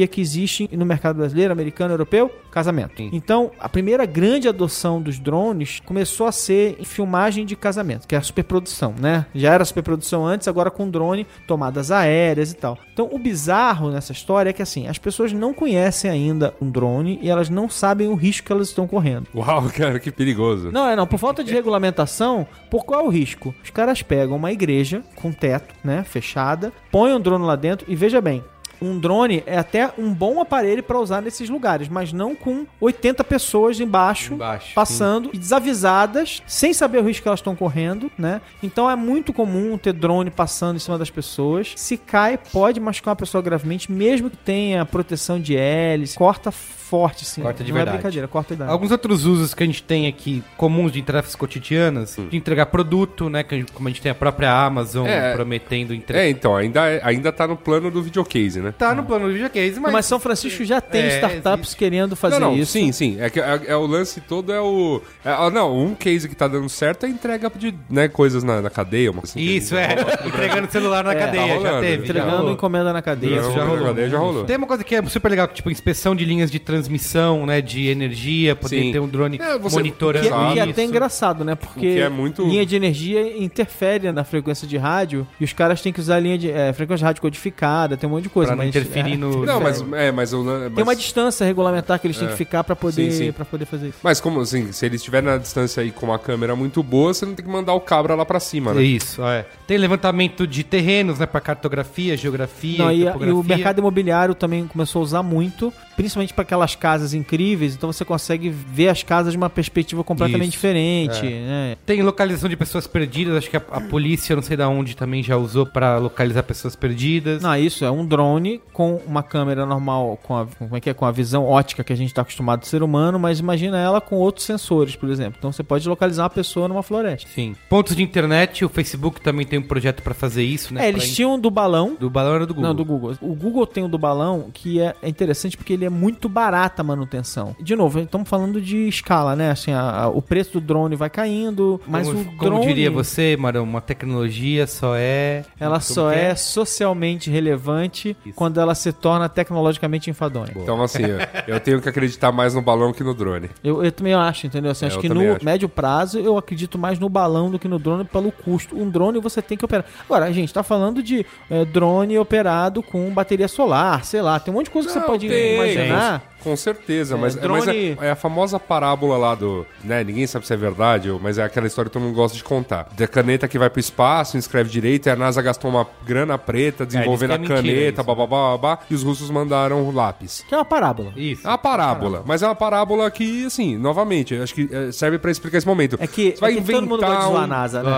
[0.07, 2.31] que existe no mercado brasileiro, americano, europeu?
[2.51, 2.97] Casamento.
[2.97, 3.09] Sim.
[3.13, 8.15] Então, a primeira grande adoção dos drones começou a ser em filmagem de casamento, que
[8.15, 9.25] é a superprodução, né?
[9.33, 12.77] Já era superprodução antes, agora com drone, tomadas aéreas e tal.
[12.93, 17.19] Então, o bizarro nessa história é que, assim, as pessoas não conhecem ainda um drone
[17.21, 19.27] e elas não sabem o risco que elas estão correndo.
[19.35, 20.71] Uau, cara, que perigoso.
[20.71, 21.07] Não, é não.
[21.07, 23.53] Por falta de regulamentação, por qual é o risco?
[23.63, 27.95] Os caras pegam uma igreja com teto, né, fechada, põem um drone lá dentro e
[27.95, 28.43] veja bem.
[28.81, 33.23] Um drone é até um bom aparelho para usar nesses lugares, mas não com 80
[33.23, 38.41] pessoas embaixo, Embaixo, passando e desavisadas, sem saber o risco que elas estão correndo, né?
[38.61, 41.73] Então é muito comum ter drone passando em cima das pessoas.
[41.75, 46.15] Se cai, pode machucar uma pessoa gravemente, mesmo que tenha proteção de hélice.
[46.17, 47.41] Corta forte, sim.
[47.41, 47.95] Corta de não verdade.
[47.95, 48.71] é brincadeira, corta de verdade.
[48.73, 53.29] Alguns outros usos que a gente tem aqui, comuns de tarefas cotidianas, de entregar produto,
[53.29, 53.43] né?
[53.73, 55.33] Como a gente tem a própria Amazon É.
[55.33, 56.23] prometendo entregar.
[56.23, 58.66] É, então, ainda, é- ainda tá no plano do videocase, né?
[58.67, 58.73] Né?
[58.77, 59.91] Tá no plano de use case, mas...
[59.93, 61.77] Mas São Francisco já tem É, startups existe.
[61.77, 62.71] querendo fazer não, não, isso.
[62.71, 63.17] sim, sim.
[63.19, 65.01] É, que, é, é o lance todo é o.
[65.25, 68.43] é, ah, não, um case que tá dando certo é a entrega de né, coisas
[68.43, 69.41] na, na cadeia, uma coisa assim.
[69.41, 69.95] Isso, é.
[70.25, 71.95] Entregando celular na É, cadeia, tá já rolando, teve.
[71.97, 72.51] já Entregando rolou.
[72.53, 73.41] encomenda na cadeia.
[73.43, 73.85] Já na rolou.
[73.87, 74.43] cadeia já rolou.
[74.45, 77.87] Tem uma coisa que é super legal, tipo inspeção de linhas de transmissão, né, de
[77.87, 78.91] energia, poder Sim.
[78.91, 80.53] ter um drone É, você- monitorando Que, Exato.
[80.53, 81.55] que é até engraçado, né?
[81.55, 85.91] Porque é muito- linha de energia interfere na frequência de rádio e os caras têm
[85.93, 88.55] que usar linha de é, frequência de rádio codificada, tem um monte de coisa.
[88.57, 89.45] Não mas, interferir é, no...
[89.45, 89.83] Não, mas.
[89.93, 92.31] É, mas, lan- Tem mas- uma distância regulamentar que eles têm É.
[92.31, 93.31] que ficar pra poder, Sim, sim.
[93.49, 93.97] poder fazer isso.
[94.03, 97.25] Mas como assim, se ele estiver na distância aí com uma câmera muito boa, você
[97.25, 98.81] não tem que mandar o cabra lá pra cima, né?
[98.83, 99.45] Isso, é.
[99.65, 104.33] Tem levantamento de terrenos, né, pra cartografia, geografia, Não, e, a- e o mercado imobiliário
[104.35, 109.03] também começou a usar muito, principalmente para aquelas casas incríveis, então você consegue ver as
[109.03, 111.29] casas de uma perspectiva completamente Isso, diferente, é.
[111.29, 111.77] né?
[111.85, 115.21] Tem localização de pessoas perdidas, acho que a, a polícia, não sei da onde, também
[115.21, 117.41] já usou pra localizar pessoas perdidas.
[117.41, 120.93] Não, isso é um drone com uma câmera normal, com a, como é que é,
[120.93, 123.99] com a visão ótica que a gente está acostumado do ser humano, mas imagina ela
[124.01, 125.35] com outros sensores, por exemplo.
[125.37, 127.29] Então você pode localizar uma pessoa numa floresta.
[127.33, 127.55] Sim.
[127.69, 130.81] Pontos de internet, o Facebook também tem um projeto pra fazer isso, né?
[130.81, 132.67] é, pra eles in- tinham um do balão, Do balão era do Google.
[132.69, 133.13] Não, do Google.
[133.21, 136.81] O Google tem o do balão que é é interessante porque ele é muito barata
[136.81, 137.55] a manutenção.
[137.61, 139.51] De novo, estamos falando de escala, né?
[139.51, 142.65] Assim, a- a- o preço do drone vai caindo, mas como, o como drone...
[142.67, 145.43] diria você, Marão, uma tecnologia só é...
[145.59, 150.51] Ela como só que é socialmente relevante quando ela se torna tecnologicamente enfadonha.
[150.55, 151.01] Então, assim,
[151.47, 153.49] eu, tenho que acreditar mais no balão que no drone.
[153.63, 154.69] Eu, eu também acho, entendeu?
[154.69, 155.43] Assim, É, acho que no acho.
[155.43, 158.77] médio prazo eu acredito mais no balão do que no drone pelo custo.
[158.77, 159.85] Um drone você tem que operar.
[160.05, 164.53] Agora, a gente tá falando de é, drone operado com bateria solar, sei lá, tem
[164.53, 166.21] um monte de coisa que você pode tem, imaginar.
[166.47, 169.65] Com certeza, É, mas, mas drone- é, é a famosa parábola lá do.
[169.83, 172.43] Né, ninguém sabe se é verdade, mas é aquela história que todo mundo gosta de
[172.43, 172.87] contar.
[172.97, 176.37] Da caneta que vai pro espaço, não escreve direito, e a NASA gastou uma grana
[176.37, 179.91] preta desenvolvendo É, a que é mentira caneta, babá, babá, e os russos mandaram o
[179.91, 180.43] lápis.
[180.47, 181.11] Que é uma parábola.
[181.15, 181.45] Isso.
[181.45, 185.29] É uma parábola, mas é uma parábola que, assim, novamente, acho que é, serve pra
[185.31, 185.97] explicar esse momento.
[185.99, 187.83] É que, Você vai é que todo mundo inventar gosta de zoar um- a NASA,
[187.83, 187.91] né?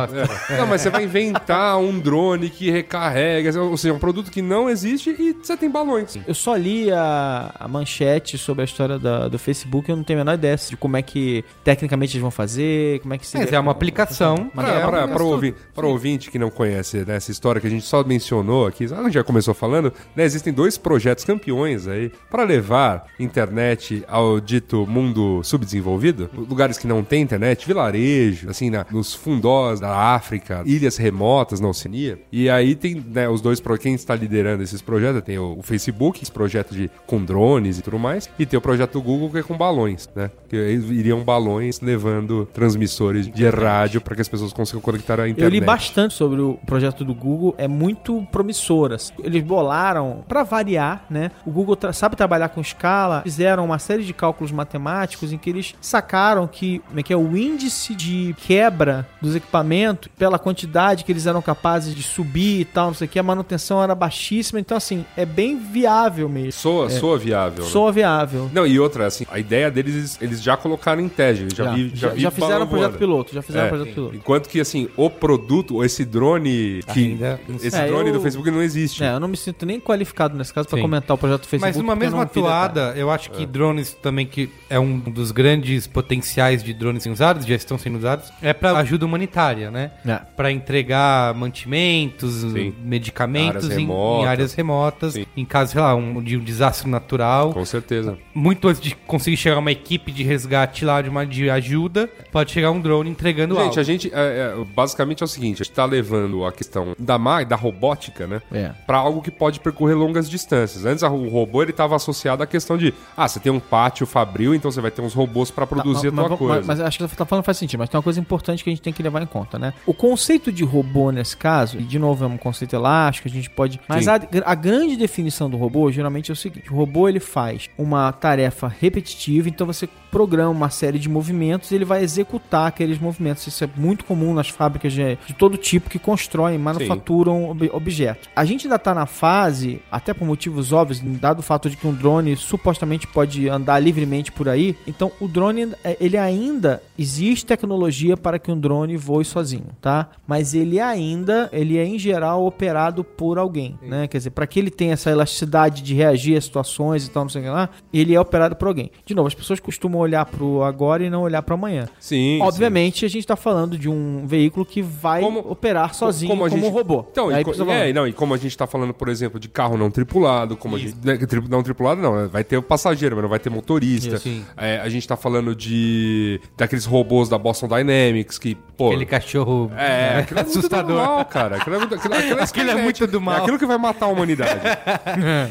[0.50, 0.58] É.
[0.58, 4.70] Não, mas você vai inventar um drone que recarrega, ou seja, um produto que não
[4.70, 6.18] existe e você tem balões.
[6.28, 10.20] Eu só li a, a manchete sobre a história da- do Facebook, eu não tenho
[10.20, 13.38] a menor ideia de como é que tecnicamente eles vão fazer, como é que se.
[13.38, 14.50] Mas é uma aplicação.
[14.54, 17.86] Mas é pra ouvi- pra ouvinte que não conhece né, essa história que a gente
[17.86, 22.44] só mencionou aqui, a gente já começou falando, né, existem dois projetos campeões aí para
[22.44, 29.14] levar internet ao dito mundo subdesenvolvido, lugares que não tem internet, vilarejo, assim, na- nos
[29.14, 32.20] fundós da África, ilhas remotas na Oceania.
[32.32, 36.22] E aí tem né, os dois, quem está liderando esses projetos, tem o, o Facebook,
[36.22, 39.38] esse projeto de com drones e tudo mais, e tem o projeto do Google que
[39.40, 40.30] é com balões, né?
[40.50, 45.28] Que eles iriam balões levando transmissores de rádio para que as pessoas consigam conectar a
[45.30, 45.44] internet.
[45.44, 48.92] Eu li bastante sobre o projeto do Google, é muito promissor.
[48.94, 49.14] assim.
[49.24, 51.32] Eles bolaram, pra variar, né?
[51.46, 55.50] O Google tra- sabe trabalhar com escala, fizeram uma série de cálculos matemáticos em que
[55.50, 61.04] eles sacaram que, como é que é o índice de quebra dos equipamentos, pela quantidade
[61.04, 63.94] que eles eram capazes de subir e tal, não sei o que, a manutenção era
[63.96, 64.60] baixíssima.
[64.60, 66.52] Então, assim, é bem viável mesmo.
[66.52, 67.64] Soa, soa viável.
[67.64, 67.70] né?
[67.70, 68.50] Soa viável.
[68.54, 71.48] Não, e outra, assim, a ideia deles, eles, já colocaram em teste.
[71.56, 73.94] Já, Já, vi, já, já, vi já fizeram o projeto piloto, já fizeram É, projeto
[73.94, 74.16] piloto.
[74.16, 77.00] Enquanto que, assim, o produto, ou esse drone que.
[77.12, 79.04] Ainda Esse É, drone eu- do Facebook não existe.
[79.04, 80.82] É, eu não me sinto nem qualificado nesse caso pra Sim.
[80.82, 81.76] comentar o projeto do Facebook.
[81.76, 86.64] Mas numa mesma atuada, eu acho que drones também, que é um dos grandes potenciais
[86.64, 89.92] de drones sendo usados, já estão sendo usados, é para ajuda humanitária, né?
[90.06, 90.16] É.
[90.36, 92.74] Para entregar mantimentos, Sim.
[92.84, 95.26] medicamentos Áreas em, em áreas remotas, Sim.
[95.36, 97.54] em caso, sei lá, um, de um desastre natural.
[97.54, 97.99] Com certeza.
[98.34, 102.52] Muito antes de conseguir chegar uma equipe de resgate lá, de, uma, de ajuda, pode
[102.52, 103.80] chegar um drone entregando Gente, algo.
[103.80, 107.18] a gente, é, é, basicamente é o seguinte, a gente tá levando a questão da
[107.18, 108.42] ma da robótica, né?
[108.52, 108.72] É.
[108.86, 110.86] Pra algo que pode percorrer longas distâncias.
[110.86, 114.06] Antes a- o robô ele tava associado à questão de, ah, você tem um pátio
[114.06, 116.54] fabril, então você vai ter uns robôs pra produzir Tá, a tua mas, coisa.
[116.56, 118.70] Mas, mas acho que você tá falando faz sentido, mas tem uma coisa importante que
[118.70, 119.74] a gente tem que levar em conta, né?
[119.86, 123.50] O conceito de robô nesse caso, e de novo é um conceito elástico, a gente
[123.50, 123.80] pode.
[123.88, 127.70] Mas a, a grande definição do robô geralmente é o seguinte: o robô ele faz
[127.90, 132.98] uma tarefa repetitiva, então você programa uma série de movimentos e ele vai executar aqueles
[132.98, 133.46] movimentos.
[133.46, 138.28] Isso é muito comum nas fábricas de, de todo tipo que constroem, manufaturam ob- objetos.
[138.36, 141.86] A gente ainda está na fase, até por motivos óbvios, dado o fato de que
[141.86, 147.46] um drone supostamente pode andar livremente por aí, então o drone, é, ele ainda existe
[147.46, 150.10] tecnologia para que um drone voe sozinho, tá?
[150.26, 154.08] Mas ele ainda, ele é em geral operado por alguém, né?
[154.08, 157.24] Quer dizer, para que ele tenha essa essa elasticidade de reagir a situações e tal,
[157.24, 158.92] não sei o que lá, ele é operado por alguém.
[159.06, 161.88] De novo, as pessoas costumam olhar pro agora e não olhar pro amanhã.
[162.00, 162.40] Sim.
[162.42, 166.50] Obviamente, a gente tá falando de um veículo que vai Como- operar sozinho como, a
[166.50, 167.06] gente- um robô.
[167.12, 169.78] Então, e, co- é, não, e como a gente tá falando, por exemplo, de carro
[169.78, 170.96] não tripulado, como a gente.
[171.04, 171.18] né,
[171.50, 174.16] Não tripulado, não, vai ter o passageiro, mas não vai ter motorista.
[174.16, 174.46] Isso, sim.
[174.58, 176.40] É, a gente tá falando de.
[176.58, 178.88] daqueles robôs da Boston Dynamics que, pô.
[178.88, 180.92] Aquele cachorro É, né, aquilo é muito assustador.
[180.92, 181.56] do mal, cara.
[181.58, 182.44] Aquilo é, muito, aquilo, aquilo é, Aquilo é
[182.76, 182.82] Skynet.
[182.84, 183.36] muito do mal.
[183.36, 184.60] É aquilo que vai matar a humanidade.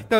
[0.06, 0.18] Então,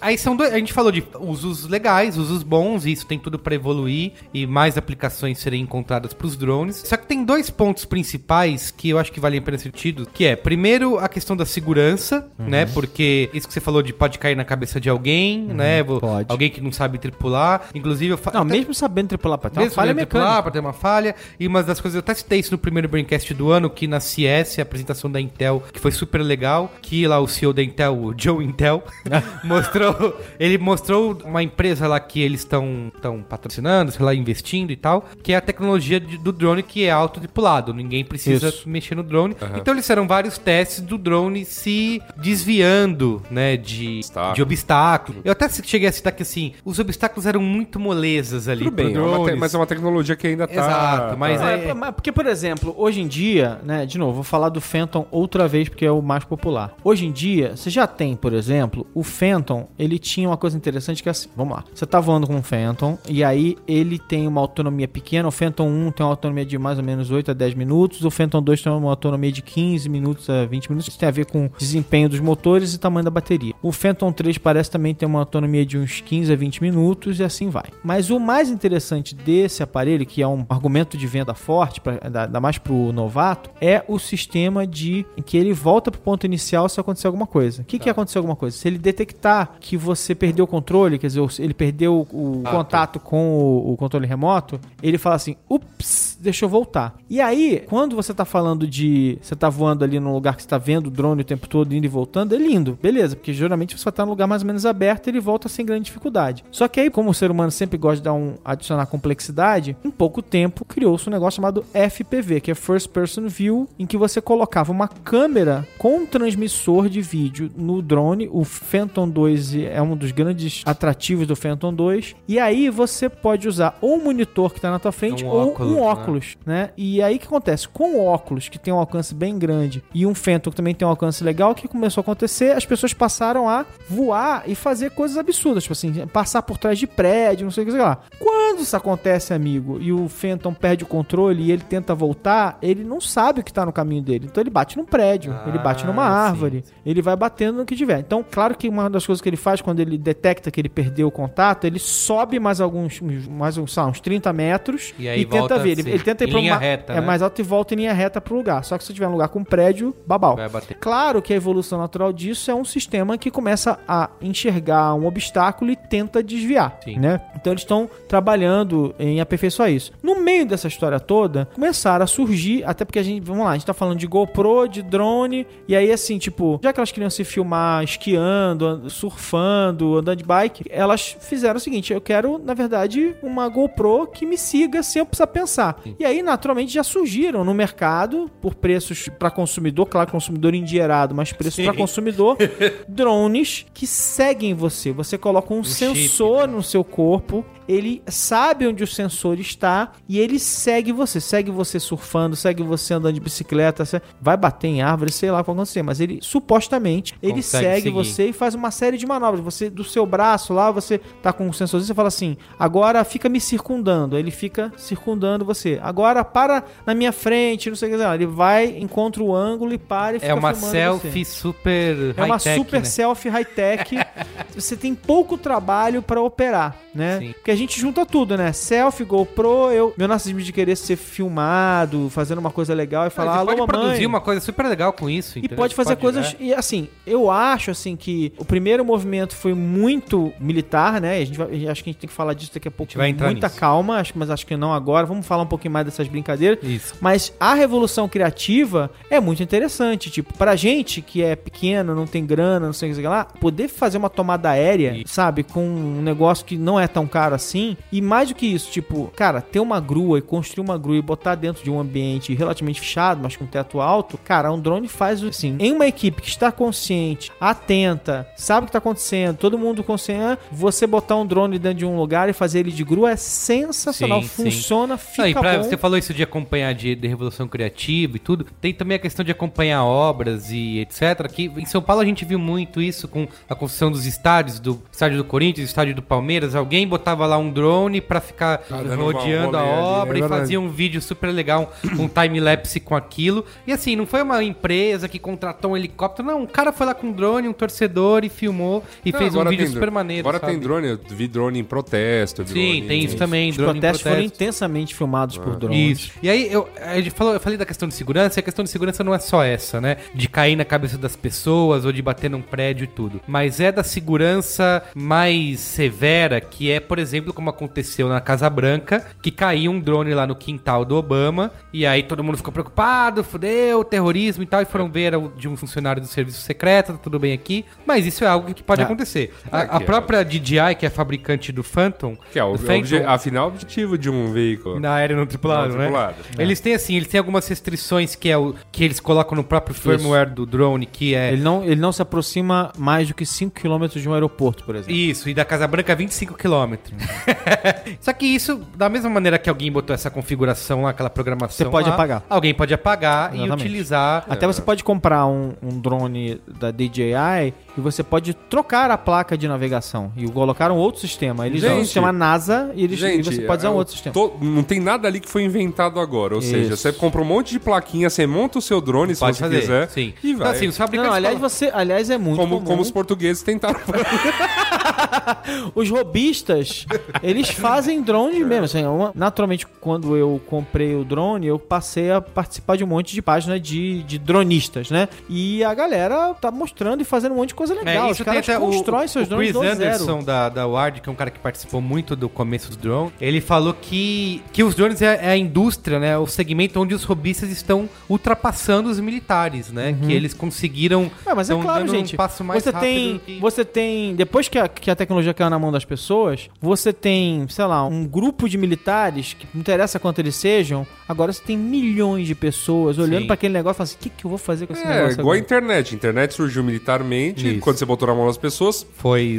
[0.00, 1.02] aí são dois, a gente falou de
[1.48, 6.12] usos legais, usos bons, e isso tem tudo pra evoluir e mais aplicações serem encontradas
[6.12, 6.82] pros drones.
[6.86, 10.06] Só que tem dois pontos principais que eu acho que valem a pena ser tidos,
[10.12, 12.66] que é, primeiro, a questão da segurança, né?
[12.66, 15.82] Porque isso que você falou de pode cair na cabeça de alguém, né?
[15.82, 16.26] Vo- pode.
[16.30, 17.68] Alguém que não sabe tripular.
[17.74, 20.24] Inclusive, eu fa- Não, até- mesmo sabendo tripular pra ter uma mesmo falha sabendo tripular,
[20.26, 20.42] mecânica.
[20.42, 21.14] pra ter uma falha.
[21.38, 24.00] E uma das coisas, eu até citei isso no primeiro Braincast do ano, que na
[24.00, 27.96] CS, a apresentação da Intel, que foi super legal, que lá o CEO da Intel,
[27.96, 28.82] o Joe Intel,
[29.44, 32.90] mostrou, ele mostrou uma empresa lá que eles estão
[33.28, 36.90] patrocinando, sei lá, investindo e tal, que é a tecnologia de- do drone que é
[36.90, 38.68] autotripulado, ninguém precisa Isso.
[38.68, 39.36] mexer no drone.
[39.56, 44.34] Então eles fizeram vários testes do drone se desviando, né, de, Obstáculo.
[44.34, 45.20] de obstáculo.
[45.24, 48.94] Eu até cheguei a citar que assim, os obstáculos eram muito molezas ali Tudo bem,
[48.94, 50.54] é uma te- mas é uma tecnologia que ainda tá.
[50.54, 54.14] Exato, mas tá- é- É, mas porque, por exemplo, hoje em dia, né, de novo,
[54.14, 56.74] vou falar do Phantom outra vez porque é o mais popular.
[56.82, 61.02] Hoje em dia, você já tem, por exemplo, o Phantom, ele tinha uma coisa interessante
[61.02, 61.64] que é assim, vamos lá.
[61.74, 65.68] Você tá voando com um Phantom e aí ele tem uma autonomia pequena, o Phantom
[65.68, 68.62] 1 tem uma autonomia de mais ou menos 8 a 10 minutos, o Phantom 2
[68.62, 70.88] tem uma autonomia de 15 minutos a 20 minutos.
[70.88, 73.54] Isso tem a ver com desempenho dos motores e tamanho da bateria.
[73.62, 77.24] O Phantom 3 parece também ter uma autonomia de uns 15 a 20 minutos e
[77.24, 77.66] assim vai.
[77.82, 82.28] Mas o mais interessante desse aparelho, que é um argumento de venda forte, pra, ainda
[82.28, 86.02] ainda mais para o novato, é o sistema de em que ele volta para o
[86.02, 87.62] ponto inicial se acontecer alguma coisa.
[87.62, 88.56] O que, que acontecer alguma coisa?
[88.56, 93.00] Se ele detectar que você perdeu o controle, quer dizer, ele perdeu o Ah, contato
[93.00, 96.96] com o, o controle remoto, ele fala assim: ups, deixa eu voltar.
[97.08, 99.18] E aí, quando você tá falando de.
[99.20, 101.74] Você tá voando ali num lugar que você tá vendo o drone o tempo todo
[101.74, 104.66] indo e voltando, é lindo, beleza, porque geralmente você estar num lugar mais ou menos
[104.66, 106.44] aberto e ele volta sem grande dificuldade.
[106.50, 109.90] Só que aí, como o ser humano sempre gosta de dar um adicionar complexidade, em
[109.90, 114.20] pouco tempo criou-se um negócio chamado FPV, que é First Person View, em que você
[114.20, 118.28] colocava uma câmera com um transmissor de vídeo no drone.
[118.30, 122.16] O Phantom 2 é um dos grandes atrativos do Phantom 2.
[122.26, 125.48] E aí você pode usar ou um monitor que está na tua frente Um ou
[125.48, 125.80] óculos, um né?
[126.08, 126.70] Óculos, né?
[126.76, 127.68] E aí o que acontece?
[127.68, 130.86] Com o óculos, que tem um alcance bem grande, e um Phantom que também tem
[130.86, 132.56] um alcance legal, o que começou a acontecer?
[132.56, 136.86] As pessoas passaram a voar e fazer coisas absurdas, tipo assim, passar por trás de
[136.86, 137.98] prédio, não sei o que sei lá.
[138.18, 142.82] Quando isso acontece, amigo, e o Phantom perde o controle e ele tenta voltar, ele
[142.84, 144.26] não sabe o que tá no caminho dele.
[144.30, 146.14] Então ele bate num prédio, Ah, ele bate numa sim.
[146.14, 147.98] árvore, ele vai batendo no que tiver.
[148.00, 151.08] Então, claro que uma das coisas que ele faz quando ele detecta que ele perdeu
[151.08, 155.58] o contato, ele sobe mais alguns, mais uns, lá, uns 30 metros E aí tenta
[155.58, 155.78] ver.
[155.78, 157.06] Ele, ele tenta ir em pra linha uma, reta, É né?
[157.06, 158.64] mais alto e volta em linha reta pro lugar.
[158.64, 160.36] Só que se tiver um lugar com prédio, babau.
[160.36, 160.76] Vai bater.
[160.78, 165.70] Claro que a evolução natural disso é um sistema que começa a enxergar um obstáculo
[165.70, 166.98] e tenta desviar, Sim.
[166.98, 167.20] né?
[167.36, 169.92] Então eles estão trabalhando em aperfeiçoar isso.
[170.02, 173.54] No meio dessa história toda, começaram a surgir, até porque a gente, vamos lá, a
[173.54, 177.10] gente tá falando de GoPro, de drone, e aí assim, tipo, já que elas queriam
[177.10, 182.54] se filmar esquiando, and- surfando, andando de bike, elas fizeram o seguinte, eu quero, na
[182.54, 185.80] verdade, uma GoPro que me siga sem eu precisar pensar.
[185.98, 191.32] E aí, naturalmente, já surgiram no mercado, por preços para consumidor, claro, consumidor endinheirado, mas
[191.32, 192.36] preços para consumidor,
[192.88, 194.92] drones que seguem você.
[194.92, 196.54] Você coloca um, chip, sensor né?
[196.54, 201.20] no seu corpo, ele sabe onde o sensor está e ele segue você.
[201.20, 203.84] Segue você surfando, segue você andando de bicicleta,
[204.20, 207.64] vai bater em árvore, sei lá o que vai acontecer, mas ele supostamente ele Consegue
[207.64, 207.94] segue seguir.
[207.94, 209.44] você e faz uma série de manobras.
[209.44, 213.28] Você do seu braço lá, você tá com um sensorzinho, você fala assim: "Agora fica
[213.28, 214.16] me circundando".
[214.16, 215.78] Aí Ele fica circundando você.
[215.82, 218.14] Agora para na minha frente, não sei o que lá.
[218.14, 221.38] Ele vai, encontra o ângulo e para e fica É uma selfie você.
[221.38, 222.84] super É uma super né?
[222.84, 223.96] selfie high-tech.
[224.54, 227.18] você tem pouco trabalho pra operar, né?
[227.18, 227.32] Sim.
[227.32, 228.52] Porque gente junta tudo, né?
[228.52, 233.36] Selfie, GoPro, eu, meu narcisismo de querer ser filmado, fazendo uma coisa legal e falar,
[233.36, 233.68] alô, pode mamãe.
[233.86, 235.56] produzir uma coisa super legal com isso, E entendeu?
[235.56, 236.34] pode fazer coisas.
[236.34, 236.44] é.
[236.44, 241.18] E assim, eu acho assim que o primeiro movimento foi muito militar, né?
[241.18, 242.92] E A gente vai, acho que a gente tem que falar disso daqui a pouco.
[242.96, 243.58] vai com entrar muita nisso.
[243.60, 245.06] calma, acho, mas acho que não agora.
[245.06, 246.58] Vamos falar um pouquinho mais dessas brincadeiras.
[246.62, 246.94] Isso.
[247.00, 250.10] Mas a revolução criativa é muito interessante.
[250.10, 253.68] Tipo, pra gente que é pequeno, não tem grana, não sei o que lá, poder
[253.68, 257.76] fazer uma tomada aérea, sabe, com um negócio que não é tão caro assim.
[257.90, 261.02] E mais do que isso, tipo, cara, ter uma grua e construir uma grua e
[261.02, 265.22] botar dentro de um ambiente relativamente fechado, mas com teto alto, cara, um drone faz
[265.22, 265.56] assim.
[265.58, 270.40] Em uma equipe que está consciente, atenta, sabe o que está acontecendo, todo mundo consciente,
[270.52, 274.22] você botar um drone dentro de um lugar e fazer ele de grua é sensacional.
[274.22, 274.44] Sim, sim.
[274.44, 275.62] Funciona, fica Não, e pra- bom.
[275.64, 278.46] Você falou isso de acompanhar de, de Revolução Criativa e tudo.
[278.60, 281.28] Tem também a questão de acompanhar obras e etc.
[281.30, 284.80] Que em São Paulo a gente viu muito isso com a construção dos estádios, do
[284.90, 286.54] estádio do Corinthians, estádio do Palmeiras.
[286.54, 290.28] Alguém botava lá um drone pra ficar dando rodeando um a ali, obra é e
[290.28, 293.44] fazia um vídeo super legal, um time-lapse com aquilo.
[293.66, 296.42] E assim, não foi uma empresa que contratou um helicóptero, não.
[296.42, 299.44] Um cara foi lá com um drone, um torcedor e filmou e Não, fez um
[299.44, 300.26] vídeo super maneiro.
[300.28, 300.52] Agora sabe?
[300.52, 302.46] tem drone, eu vi drone em protesto.
[302.46, 303.50] Sim, drone tem isso também.
[303.50, 304.42] Os protestos foram protesto.
[304.42, 305.42] intensamente filmados Ah.
[305.42, 305.98] por drones.
[305.98, 306.12] Isso.
[306.22, 306.68] E aí, eu,
[307.14, 309.42] falou, eu falei da questão de segurança, e a questão de segurança não é só
[309.42, 309.96] essa, né?
[310.14, 313.20] De cair na cabeça das pessoas ou de bater num prédio e tudo.
[313.26, 319.04] Mas é da segurança mais severa, que é, por exemplo, como aconteceu na Casa Branca,
[319.22, 323.22] que caiu um drone lá no quintal do Obama, e aí todo mundo ficou preocupado,
[323.24, 326.92] fudeu, terrorismo e tal, e foram ver era o- de um funcionário do serviço secreto,
[326.92, 327.64] tá tudo bem aqui.
[327.86, 328.84] Mas isso é algo que pode É.
[328.84, 329.34] acontecer.
[329.50, 329.86] É A, a que é.
[329.86, 333.96] própria DJI, que é a fabricante do Phantom, Que é o, Phantom, afinal, o objetivo
[333.98, 334.78] de um veículo.
[334.80, 335.84] na aéreo não tripulado, Não né?
[335.84, 336.14] tripulado.
[336.38, 339.74] Eles têm assim, eles têm algumas restrições que é o que eles colocam no próprio
[339.74, 343.54] firmware do drone, que é Ele não, ele não se aproxima mais do que 5
[343.60, 344.92] km de um aeroporto, por exemplo.
[344.94, 346.74] isso, e da Casa Branca 25 km.
[348.00, 351.70] Só que isso, da mesma maneira que alguém botou essa configuração lá, aquela programação Você
[351.70, 352.22] pode lá, apagar.
[352.28, 353.64] Alguém pode apagar e Exatamente.
[353.64, 358.98] utilizar Até você pode comprar um, um drone da DJI e você pode trocar a
[358.98, 361.46] placa de navegação e colocar um outro sistema.
[361.46, 363.92] Eles usam o Gente, sistema NASA e, eles, e você pode usar um é, outro
[363.94, 364.12] sistema.
[364.12, 366.34] to- não tem nada ali que foi inventado agora.
[366.34, 366.76] Ou seja, Isso.
[366.76, 369.60] você compra um monte de plaquinha, você monta o seu drone se pode você fazer.
[369.60, 369.88] quiser.
[369.90, 370.12] Sim.
[370.22, 370.48] E vai.
[370.48, 372.66] Então, assim, os fabricantes Não, aliás, falam- você, aliás, é muito como, comum.
[372.66, 374.04] como os portugueses tentaram fazer.
[375.74, 376.86] Os robistas,
[377.22, 378.64] eles fazem drones mesmo.
[378.64, 378.82] Assim,
[379.14, 383.60] naturalmente, quando eu comprei o drone, eu passei a participar de um monte de páginas
[383.60, 385.08] de, de dronistas, né?
[385.28, 388.08] E a galera tá mostrando e fazendo um monte de coisa legal.
[388.08, 390.22] É, Os caras até o- constroem seus o drones Chris do Anderson zero.
[390.24, 393.40] da, da Ward, que é um cara que participou muito do começo do drone, ele
[393.40, 396.16] falou que, que os drones é, é a indústria, né?
[396.18, 399.96] O segmento onde os robistas estão ultrapassando os militares, né?
[400.06, 401.10] Que eles conseguiram.
[401.26, 402.14] É, mas é claro, gente.
[402.14, 405.32] Um passo mais você rápido tem, que- você tem, depois que a, que a tecnologia
[405.34, 409.60] caiu na mão das pessoas, você tem, sei lá, um grupo de militares que não
[409.60, 410.86] interessa quanto eles sejam.
[411.08, 414.10] Agora você tem milhões de pessoas olhando pra aquele negócio e falando assim: o que,
[414.10, 415.12] que eu vou fazer com esse É, negócio?
[415.20, 415.94] igual a agora?" internet.
[415.94, 417.57] A internet surgiu militarmente, Isso.
[417.60, 418.86] Quando você botou na mão das pessoas.
[418.96, 419.38] Foi,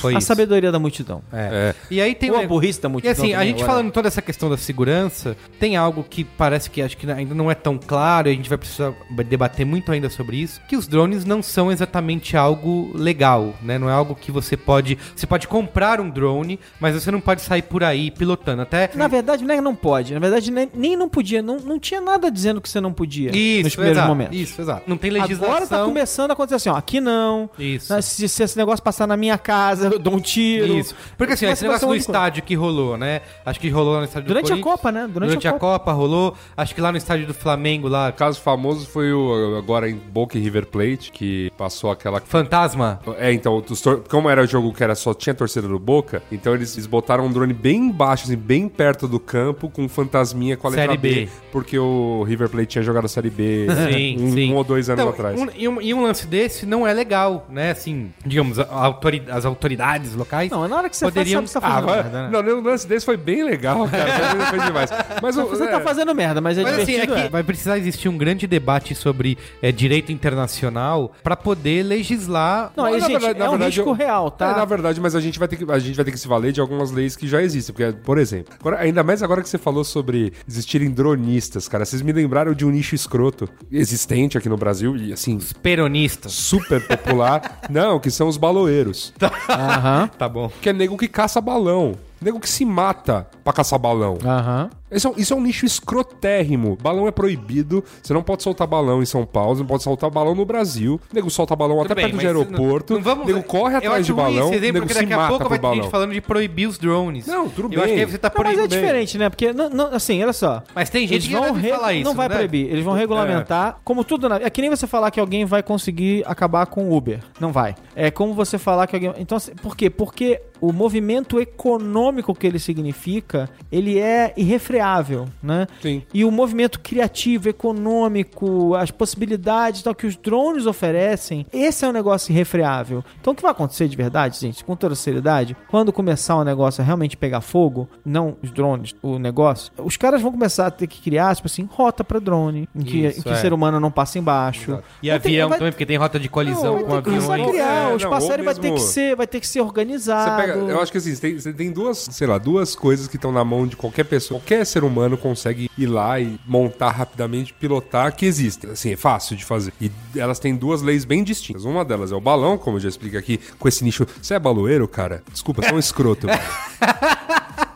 [0.00, 0.26] foi A isso.
[0.26, 1.22] sabedoria da multidão.
[1.32, 1.74] É.
[1.90, 3.12] E aí tem Ou um a burrice da E multidão.
[3.12, 3.72] assim, a gente agora.
[3.72, 7.50] falando toda essa questão da segurança, tem algo que parece que acho que ainda não
[7.50, 8.92] é tão claro, e a gente vai precisar
[9.28, 13.78] debater muito ainda sobre isso, que os drones não são exatamente algo legal, né?
[13.78, 17.42] Não é algo que você pode, você pode comprar um drone, mas você não pode
[17.42, 18.62] sair por aí pilotando.
[18.62, 20.14] Até Na verdade, não, é que não pode.
[20.14, 21.42] Na verdade, nem, nem não podia.
[21.42, 24.36] Não, não tinha nada dizendo que você não podia isso, nos primeiros exato, momentos.
[24.38, 24.82] Isso, exato.
[24.86, 25.54] Não tem legislação.
[25.54, 26.76] Agora tá começando a acontecer assim, ó.
[26.76, 27.45] Aqui não.
[27.58, 27.92] Isso.
[27.92, 30.78] Né, Se, se esse negócio passar na minha casa, eu dou um tiro.
[30.78, 30.94] Isso.
[31.16, 32.06] Porque assim, Começa esse a negócio um do coisa.
[32.06, 33.20] estádio que rolou, né?
[33.44, 34.62] Acho que rolou lá no estádio Durante do a.
[34.62, 35.00] Copa, né?
[35.12, 36.34] Durante, Durante, a, Copa rolou.
[36.56, 38.08] Acho que lá no estádio do Flamengo, lá.
[38.10, 42.20] O caso famoso foi o agora em Boca e River Plate, que passou aquela.
[42.20, 43.00] Fantasma.
[43.18, 43.62] É, então,
[44.08, 47.26] como era o jogo que era só tinha torcida do Boca, então eles, eles botaram
[47.26, 50.86] um drone bem embaixo, assim, bem perto do campo, com um fantasminha com a letra
[50.86, 51.28] Série B, B.
[51.52, 54.52] porque o River Plate tinha jogado a Série B Sim, um, sim.
[54.52, 55.40] um ou dois anos Então, atrás.
[55.40, 57.70] um- e, um, e um lance desse não é legal, né?
[57.70, 60.50] Assim, digamos, autori- as autoridades locais.
[60.50, 62.42] Não, na hora que você Poderiam- faz, sabe que você Ah, tá fazendo mas, merda,
[62.42, 62.52] né?
[62.52, 64.46] não, o lance desse foi bem legal, cara.
[64.46, 64.90] Foi, demais.
[65.22, 67.28] Mas o, Você é, tá fazendo merda, mas é Mas assim, é que é.
[67.28, 72.72] vai precisar existir um grande debate sobre é, direito internacional pra poder legislar.
[72.76, 74.50] Não, Mas, gente, verdade- é um verdade, risco eu- real, tá?
[74.50, 76.28] É, na verdade, mas a gente, vai ter que, a gente vai ter que se
[76.28, 77.74] valer de algumas leis que já existem.
[77.74, 81.84] Porque, por exemplo, agora, ainda mais agora que você falou sobre existirem dronistas, cara.
[81.84, 86.32] Vocês me lembraram de um nicho escroto existente aqui no Brasil e, assim, Peronistas.
[86.32, 87.25] super popular.
[87.70, 89.12] Não, que são os baloeiros.
[89.48, 90.50] Aham, Tá bom.
[90.60, 91.94] Que é nego que caça balão.
[92.20, 94.18] Nego que se mata pra caçar balão.
[94.24, 94.70] aham.
[94.88, 96.78] Esse é um- isso é um nicho escrotérrimo.
[96.80, 97.82] Balão é proibido.
[98.00, 99.56] Você não pode soltar balão em São Paulo.
[99.56, 101.00] Você não pode soltar balão no Brasil.
[101.12, 102.92] Nego solta balão até perto de aeroporto.
[102.94, 104.46] Não, não vamos, nego corre eu atrás acho de ruim balão.
[104.48, 105.82] Esse exemplo, nego porque se daqui a mata pouco pro vai ter balão.
[105.82, 107.26] gente falando de proibir os drones.
[107.26, 108.04] Não, tudo Eu acho que bem.
[108.04, 109.28] aí você tá Não, mas é diferente, né?
[109.28, 110.62] Porque, não, não, assim, olha só.
[110.72, 112.04] Mas tem gente Eles que vão deve re- falar isso.
[112.04, 112.38] Não vai deve?
[112.38, 113.78] proibir, eles vão regulamentar.
[113.84, 114.36] Como tudo na...
[114.36, 117.18] É que nem você falar que alguém vai conseguir acabar com o Uber.
[117.40, 117.74] Não vai.
[117.96, 119.12] É como você falar que alguém.
[119.18, 119.90] Então, assim, por quê?
[119.90, 122.05] Porque o movimento econômico
[122.38, 125.66] que ele significa, ele é irrefreável, né?
[125.80, 126.02] Sim.
[126.12, 131.92] E o movimento criativo, econômico, as possibilidades tal, que os drones oferecem, esse é um
[131.92, 133.04] negócio irrefreável.
[133.20, 136.82] Então o que vai acontecer de verdade, gente, com toda seriedade, quando começar o negócio
[136.82, 140.86] a realmente pegar fogo, não os drones, o negócio, os caras vão começar a ter
[140.86, 143.32] que criar, tipo assim, rota pra drone, em que, Isso, em que é.
[143.32, 144.78] o ser humano não passa embaixo.
[145.02, 147.10] E Vai ter- avião vai- também, porque tem rota de colisão Não, com vai ter
[147.10, 147.50] que começar a aviões.
[147.52, 150.36] criar, É, o espaço aéreo vai ter que ser, vai ter que ser Você organizado.
[150.42, 153.16] pega, eu acho que assim, você tem, você tem duas, sei lá, duas coisas que
[153.16, 154.40] estão na mão de qualquer pessoa.
[154.40, 158.70] Qualquer ser humano consegue ir lá e montar rapidamente, pilotar, que existem.
[158.70, 159.72] Assim, é fácil de fazer.
[159.80, 161.64] E elas têm duas leis bem distintas.
[161.64, 164.06] Uma delas é o balão, como eu já expliquei aqui, com esse nicho.
[164.20, 165.22] Você é baloeiro, cara?
[165.32, 166.26] Desculpa, você é um escroto.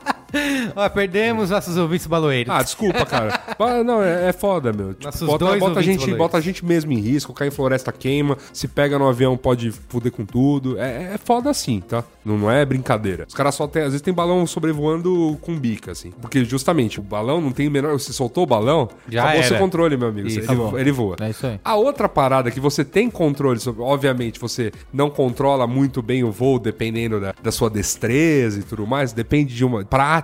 [0.77, 2.53] Ó, perdemos nossos ouvintes baloeiros.
[2.53, 3.41] Ah, desculpa, cara.
[3.85, 4.95] Não, é, é foda, meu.
[4.95, 7.49] Tipo, Nossos bota, dois bota, a ouvintes gente, bota a gente mesmo em risco, cai
[7.49, 8.37] em floresta, queima.
[8.53, 10.79] Se pega no avião, pode fuder com tudo.
[10.79, 12.05] É, é foda assim, tá?
[12.25, 13.25] Não, não é brincadeira.
[13.29, 13.83] Os caras só tem.
[13.83, 16.11] Às vezes tem balão sobrevoando com bica, assim.
[16.21, 17.93] Porque justamente o balão não tem o menor.
[17.93, 19.49] Você soltou o balão, Já acabou era.
[19.49, 20.29] seu controle, meu amigo.
[20.29, 20.79] Isso, ele, acabou.
[20.79, 21.17] ele voa.
[21.21, 21.61] É isso aí.
[21.65, 26.31] A outra parada que você tem controle sobre, obviamente, você não controla muito bem o
[26.31, 30.20] voo, dependendo da, da sua destreza e tudo mais, depende de uma prática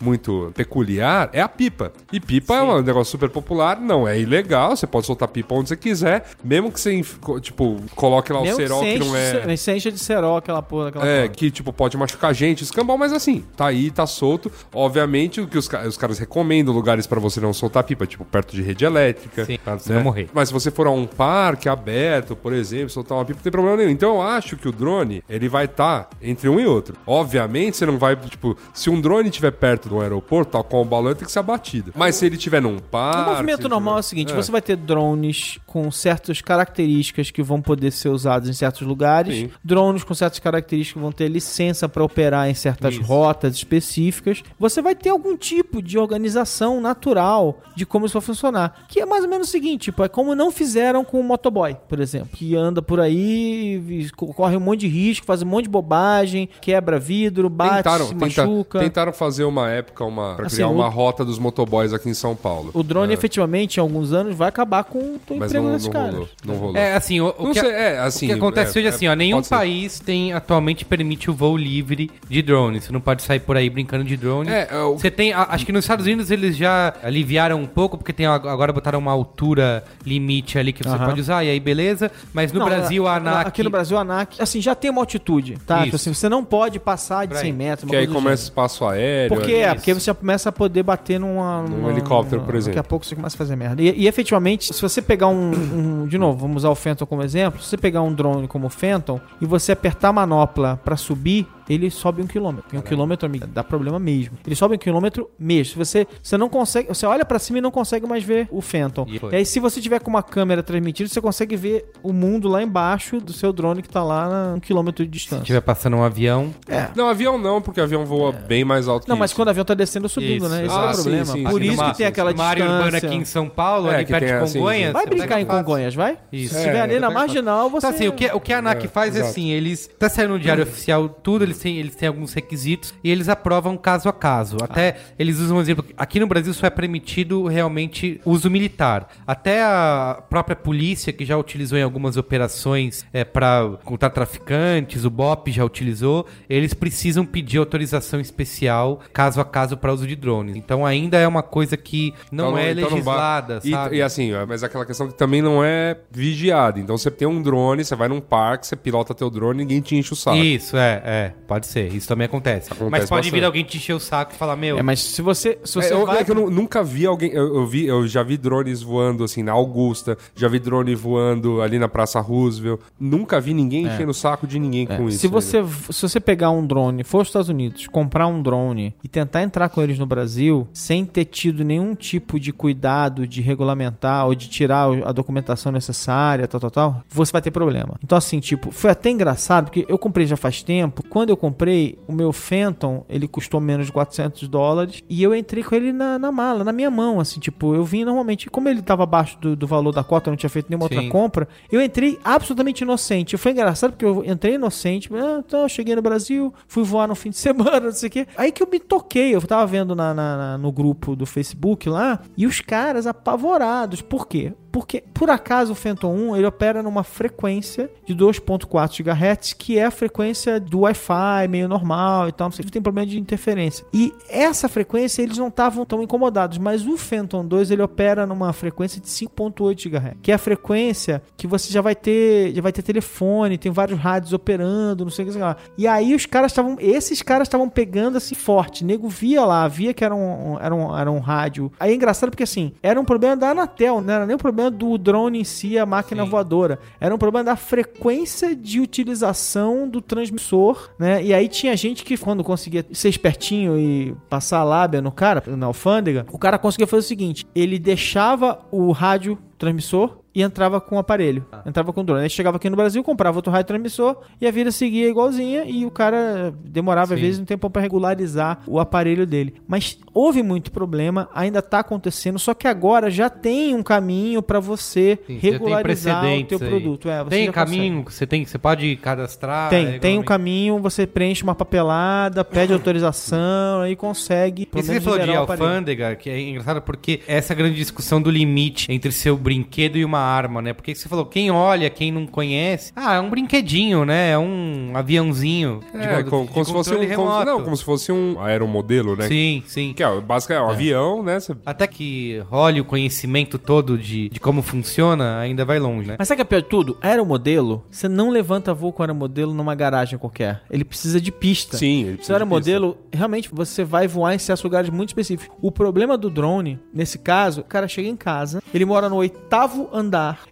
[0.00, 1.92] muito peculiar, é a pipa.
[2.12, 5.68] E pipa é um negócio super popular, não é ilegal, você pode soltar pipa onde
[5.68, 7.02] você quiser, mesmo que você,
[7.40, 9.40] tipo, coloque lá o Mesmo cerol que se não é...
[9.46, 11.28] de- Se enche de cerol aquela porra, aquela É, porra.
[11.34, 14.50] que, tipo, pode machucar gente, escambau, mas assim, tá aí, tá solto.
[14.72, 18.54] Obviamente, o que os, os caras recomendam lugares pra você não soltar pipa, tipo, perto
[18.54, 19.44] de rede elétrica.
[19.44, 20.28] Sim, pra você não morrer.
[20.32, 23.52] Mas se você for a um parque aberto, por exemplo, soltar uma pipa, não tem
[23.52, 23.90] problema nenhum.
[23.90, 26.94] Então eu acho que o drone, ele vai estar entre um e outro.
[27.06, 30.84] Obviamente, você não vai, tipo, se um drone estiver perto do aeroporto, tal com o
[30.84, 31.92] balão, ele tem que ser abatido.
[31.94, 33.30] Mas se ele estiver num parque...
[33.30, 34.36] O movimento normal é o tiver- seguinte: É.
[34.36, 39.34] você vai ter drones com certas características que vão poder ser usados em certos lugares,
[39.36, 39.50] Sim.
[39.64, 43.02] drones com certas características que vão ter licença para operar em certas Isso.
[43.02, 44.42] rotas específicas.
[44.58, 49.06] Você vai ter algum tipo de organização natural de como isso vai funcionar, que é
[49.06, 52.28] mais ou menos o seguinte: tipo, é como não fizeram com o motoboy, por exemplo,
[52.32, 56.48] que anda por aí, co- corre um monte de risco, faz um monte de bobagem,
[56.60, 58.78] quebra vidro, bate, Tentaram, se machuca.
[58.80, 62.14] tentaram fazer uma época, uma, pra Assim, criar o- uma rota dos motoboys aqui em
[62.14, 62.70] São Paulo.
[62.74, 63.14] O drone, É.
[63.14, 66.12] efetivamente, em alguns anos, vai acabar com o teu Mas emprego não, não caras.
[66.12, 66.28] rolou.
[66.44, 66.76] Não rolou.
[66.76, 68.90] É, assim, o, o Não que, sei, é, assim, o que acontece é, hoje é
[68.90, 69.54] é, assim, ó, nenhum pode ser.
[69.56, 72.80] país tem atualmente permite o voo livre de drone.
[72.80, 74.50] Você não pode sair por aí brincando de drone.
[74.50, 77.66] É, é, o- Você tem, a- acho que nos Estados Unidos eles já aliviaram um
[77.66, 81.06] pouco, porque tem ag- agora botaram uma altura limite ali que você Aham.
[81.06, 82.10] pode usar, e aí beleza.
[82.32, 83.46] Mas no Não, Brasil, a ANAC...
[83.48, 85.76] Aqui no Brasil, a ANAC, assim, já tem uma altitude, tá?
[85.76, 85.84] Isso.
[85.84, 87.42] Tipo assim, você não pode passar de Por aí.
[87.44, 87.90] 100 metros.
[87.90, 88.42] que aí começa gênero.
[88.42, 89.05] espaço aéreo.
[89.28, 89.60] Porque é.
[89.62, 92.76] é, porque você começa a poder bater numa, numa- helicóptero, numa- por exemplo.
[92.76, 93.80] Daqui a pouco você começa a fazer merda.
[93.82, 97.22] E, e, efetivamente, se você pegar um, um- De novo, vamos usar o Phantom como
[97.22, 97.60] exemplo.
[97.62, 101.46] Se você pegar um drone como o Phantom e você apertar a manopla pra subir,
[101.68, 102.74] ele sobe um quilômetro.
[102.74, 104.36] E um quilômetro, amigo, dá problema mesmo.
[104.46, 105.72] Ele sobe um quilômetro mesmo.
[105.72, 106.88] Se você, você não consegue.
[106.88, 109.06] Você olha pra cima e não consegue mais ver o Phantom.
[109.08, 109.20] E.
[109.32, 112.62] E aí, se você tiver com uma câmera transmitida, você consegue ver o mundo lá
[112.62, 115.42] embaixo do seu drone que tá lá a um quilômetro de Se distância.
[115.42, 116.54] estiver passando um avião...
[116.94, 119.08] Não, avião não, porque avião voa bem mais alto É.
[119.08, 119.36] Não, mas isso.
[119.36, 120.48] quando o avião tá descendo ou subindo, Isso.
[120.48, 120.64] né?
[120.66, 121.24] Esse Ah, é o sim, problema.
[121.26, 121.68] sim, Por sim.
[121.72, 122.84] isso que tem aquela área distância.
[122.86, 124.92] urbana aqui em São Paulo, É, ali que perto tem, de assim, Congonhas...
[124.92, 126.18] Vai brincar em Congonhas, vai?
[126.32, 126.54] Isso.
[126.54, 127.86] Se estiver É, ali na marginal, você...
[127.86, 129.88] Então, assim, o que, o que a ANAC É, faz é assim, eles...
[129.98, 133.76] Tá saindo no diário oficial tudo, eles têm, eles têm alguns requisitos e eles aprovam
[133.76, 134.56] caso a caso.
[134.62, 139.08] Até, eles usam um exemplo, aqui no Brasil só é permitido realmente uso militar.
[139.26, 145.10] Até a própria polícia, que já utilizou em algumas operações é, para contar traficantes, o
[145.10, 150.56] BOP já utilizou, eles precisam pedir autorização especial, caso a caso, para uso de drones.
[150.56, 153.96] Então ainda é uma coisa que não Então é então legislada, e, sabe?
[153.96, 156.78] E assim, ó, mas aquela questão que também não é vigiada.
[156.80, 159.96] Então você tem um drone, você vai num parque, você pilota teu drone, ninguém te
[159.96, 160.36] enche o saco.
[160.36, 161.92] Isso, é, é, pode ser.
[161.94, 162.72] Isso também acontece.
[162.72, 163.44] Acontece Mas pode vir bastante.
[163.46, 165.96] alguém te encher o saco e falar, meu, É, mas se você, se você É,
[165.96, 166.18] eu, vai...
[166.20, 167.30] é que eu nu- nunca vi alguém.
[167.32, 171.60] Eu, eu vi, eu já vi drones voando assim na Augusta, já vi drone voando
[171.62, 172.80] ali na Praça Roosevelt.
[172.98, 175.18] Nunca vi ninguém enchendo o saco de ninguém com isso.
[175.18, 175.20] É.
[175.20, 179.08] Se você, se você pegar um drone, for aos Estados Unidos, comprar um drone e
[179.08, 184.26] tentar entrar com eles no Brasil, sem ter tido nenhum tipo de cuidado de regulamentar
[184.26, 187.94] ou de tirar a documentação necessária, tal, tal, tal, você vai ter problema.
[188.02, 191.02] Então, assim, tipo, foi até engraçado, porque eu comprei já faz tempo.
[191.08, 195.62] Quando eu comprei, o meu Phantom, ele custou menos de 400 dólares e eu entrei
[195.62, 198.82] com ele na, na mala, na minha mão, assim, tipo, eu vim normalmente, como ele
[198.82, 200.94] tava abaixo do, do valor da cota, eu não tinha feito nenhuma Sim.
[200.96, 203.36] outra compra, eu entrei absolutamente inocente.
[203.36, 207.14] Foi engraçado porque eu entrei inocente, ah, então eu cheguei no Brasil, fui voar no
[207.14, 208.26] fim de semana, não sei o quê.
[208.36, 211.88] Aí que eu me toquei, eu tava vendo na, na- na- no grupo do Facebook
[211.88, 214.00] lá, e os caras apavorados.
[214.02, 214.52] Por quê?
[214.76, 219.86] Porque, por acaso, o Phantom 1 ele opera numa frequência de 2.4 GHz, que é
[219.86, 223.86] a frequência do Wi-Fi, meio normal e tal, não sei, tem problema de interferência.
[223.90, 228.52] E essa frequência eles não estavam tão incomodados, mas o Phantom 2 ele opera numa
[228.52, 232.70] frequência de 5.8 GHz, que é a frequência que você já vai ter, já vai
[232.70, 235.56] ter telefone, tem vários rádios operando, não sei o que lá.
[235.78, 239.94] E aí os caras estavam, esses caras estavam pegando assim forte, nego via lá, via
[239.94, 241.72] que era um, era um, era um rádio.
[241.80, 244.65] Aí é engraçado porque assim, era um problema da Anatel, não era nem um problema
[244.70, 246.30] do drone em si, a máquina Sim.
[246.30, 246.78] voadora.
[247.00, 251.22] Era um problema da frequência de utilização do transmissor, né?
[251.22, 255.42] E aí tinha gente que quando conseguia ser espertinho e passar a lábia no cara,
[255.46, 260.82] na alfândega, o cara conseguia fazer o seguinte, ele deixava o rádio transmissor e entrava
[260.82, 261.46] com o aparelho.
[261.64, 262.24] Entrava com o drone.
[262.24, 265.86] Aí chegava aqui no Brasil, comprava outro rádio transmissor e a vida seguia igualzinha e
[265.86, 267.26] o cara demorava às Sim.
[267.26, 269.54] vezes um tempo para regularizar o aparelho dele.
[269.66, 274.60] Mas houve muito problema, ainda tá acontecendo, só que agora já tem um caminho para
[274.60, 276.68] você Sim, regularizar o teu aí.
[276.68, 277.08] produto.
[277.08, 279.70] É, Tem caminho, você tem, você pode cadastrar.
[279.70, 284.68] Tem, é, tem um caminho, você preenche uma papelada, pede autorização, aí consegue.
[284.70, 289.10] E você falou de alfândega, que é engraçado porque essa grande discussão do limite entre
[289.10, 290.72] seu brinquedo e uma arma, né?
[290.72, 294.30] Porque você falou, quem olha, quem não conhece, ah, é um brinquedinho, né?
[294.30, 295.80] É um aviãozinho.
[295.92, 297.00] de- É, de como, como se fosse um.
[297.06, 297.44] remoto.
[297.46, 299.28] não, como se fosse um aeromodelo, né?
[299.28, 299.92] Sim, sim.
[299.94, 301.40] Que é, basicamente é um avião, né?
[301.40, 306.16] Você- Até que role o conhecimento todo de, de como funciona, ainda vai longe, né?
[306.18, 306.96] Mas sabe que é pior de tudo?
[307.00, 310.62] Aeromodelo, você não levanta voo com aeromodelo numa garagem qualquer.
[310.70, 311.76] Ele precisa de pista.
[311.76, 315.10] Sim, ele Se precisa o de aeromodelo, realmente você vai voar em certos lugares muito
[315.10, 315.56] específicos.
[315.60, 319.88] O problema do drone, nesse caso, o cara chega em casa, ele mora no oitavo
[319.92, 320.06] andar,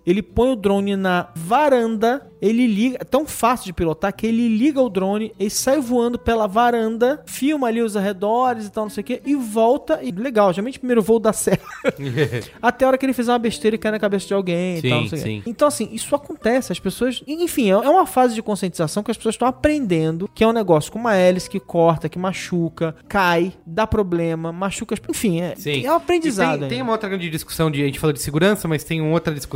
[0.06, 4.48] ele põe o drone na varanda, ele liga, é tão fácil de pilotar que ele
[4.48, 8.90] liga o drone, ele sai voando pela varanda, filma ali os arredores e tal, não
[8.90, 10.00] sei o que, e volta.
[10.02, 11.64] E legal, geralmente o primeiro voo dá certo.
[12.60, 14.86] Até a hora que ele fizer uma besteira e cai na cabeça de alguém Sim,
[14.86, 15.42] e tal, não sei.
[15.46, 16.70] Então, assim, isso acontece.
[16.70, 17.22] As pessoas.
[17.26, 20.92] Enfim, é uma fase de conscientização que as pessoas estão aprendendo que é um negócio
[20.92, 24.94] com uma hélice que corta, que machuca, cai, dá problema, machuca.
[25.08, 25.86] Enfim, é, Sim.
[25.86, 26.56] é um aprendizado.
[26.56, 27.82] E tem, tem uma outra grande discussão de.
[27.82, 29.53] A gente falou de segurança, mas tem outra discussão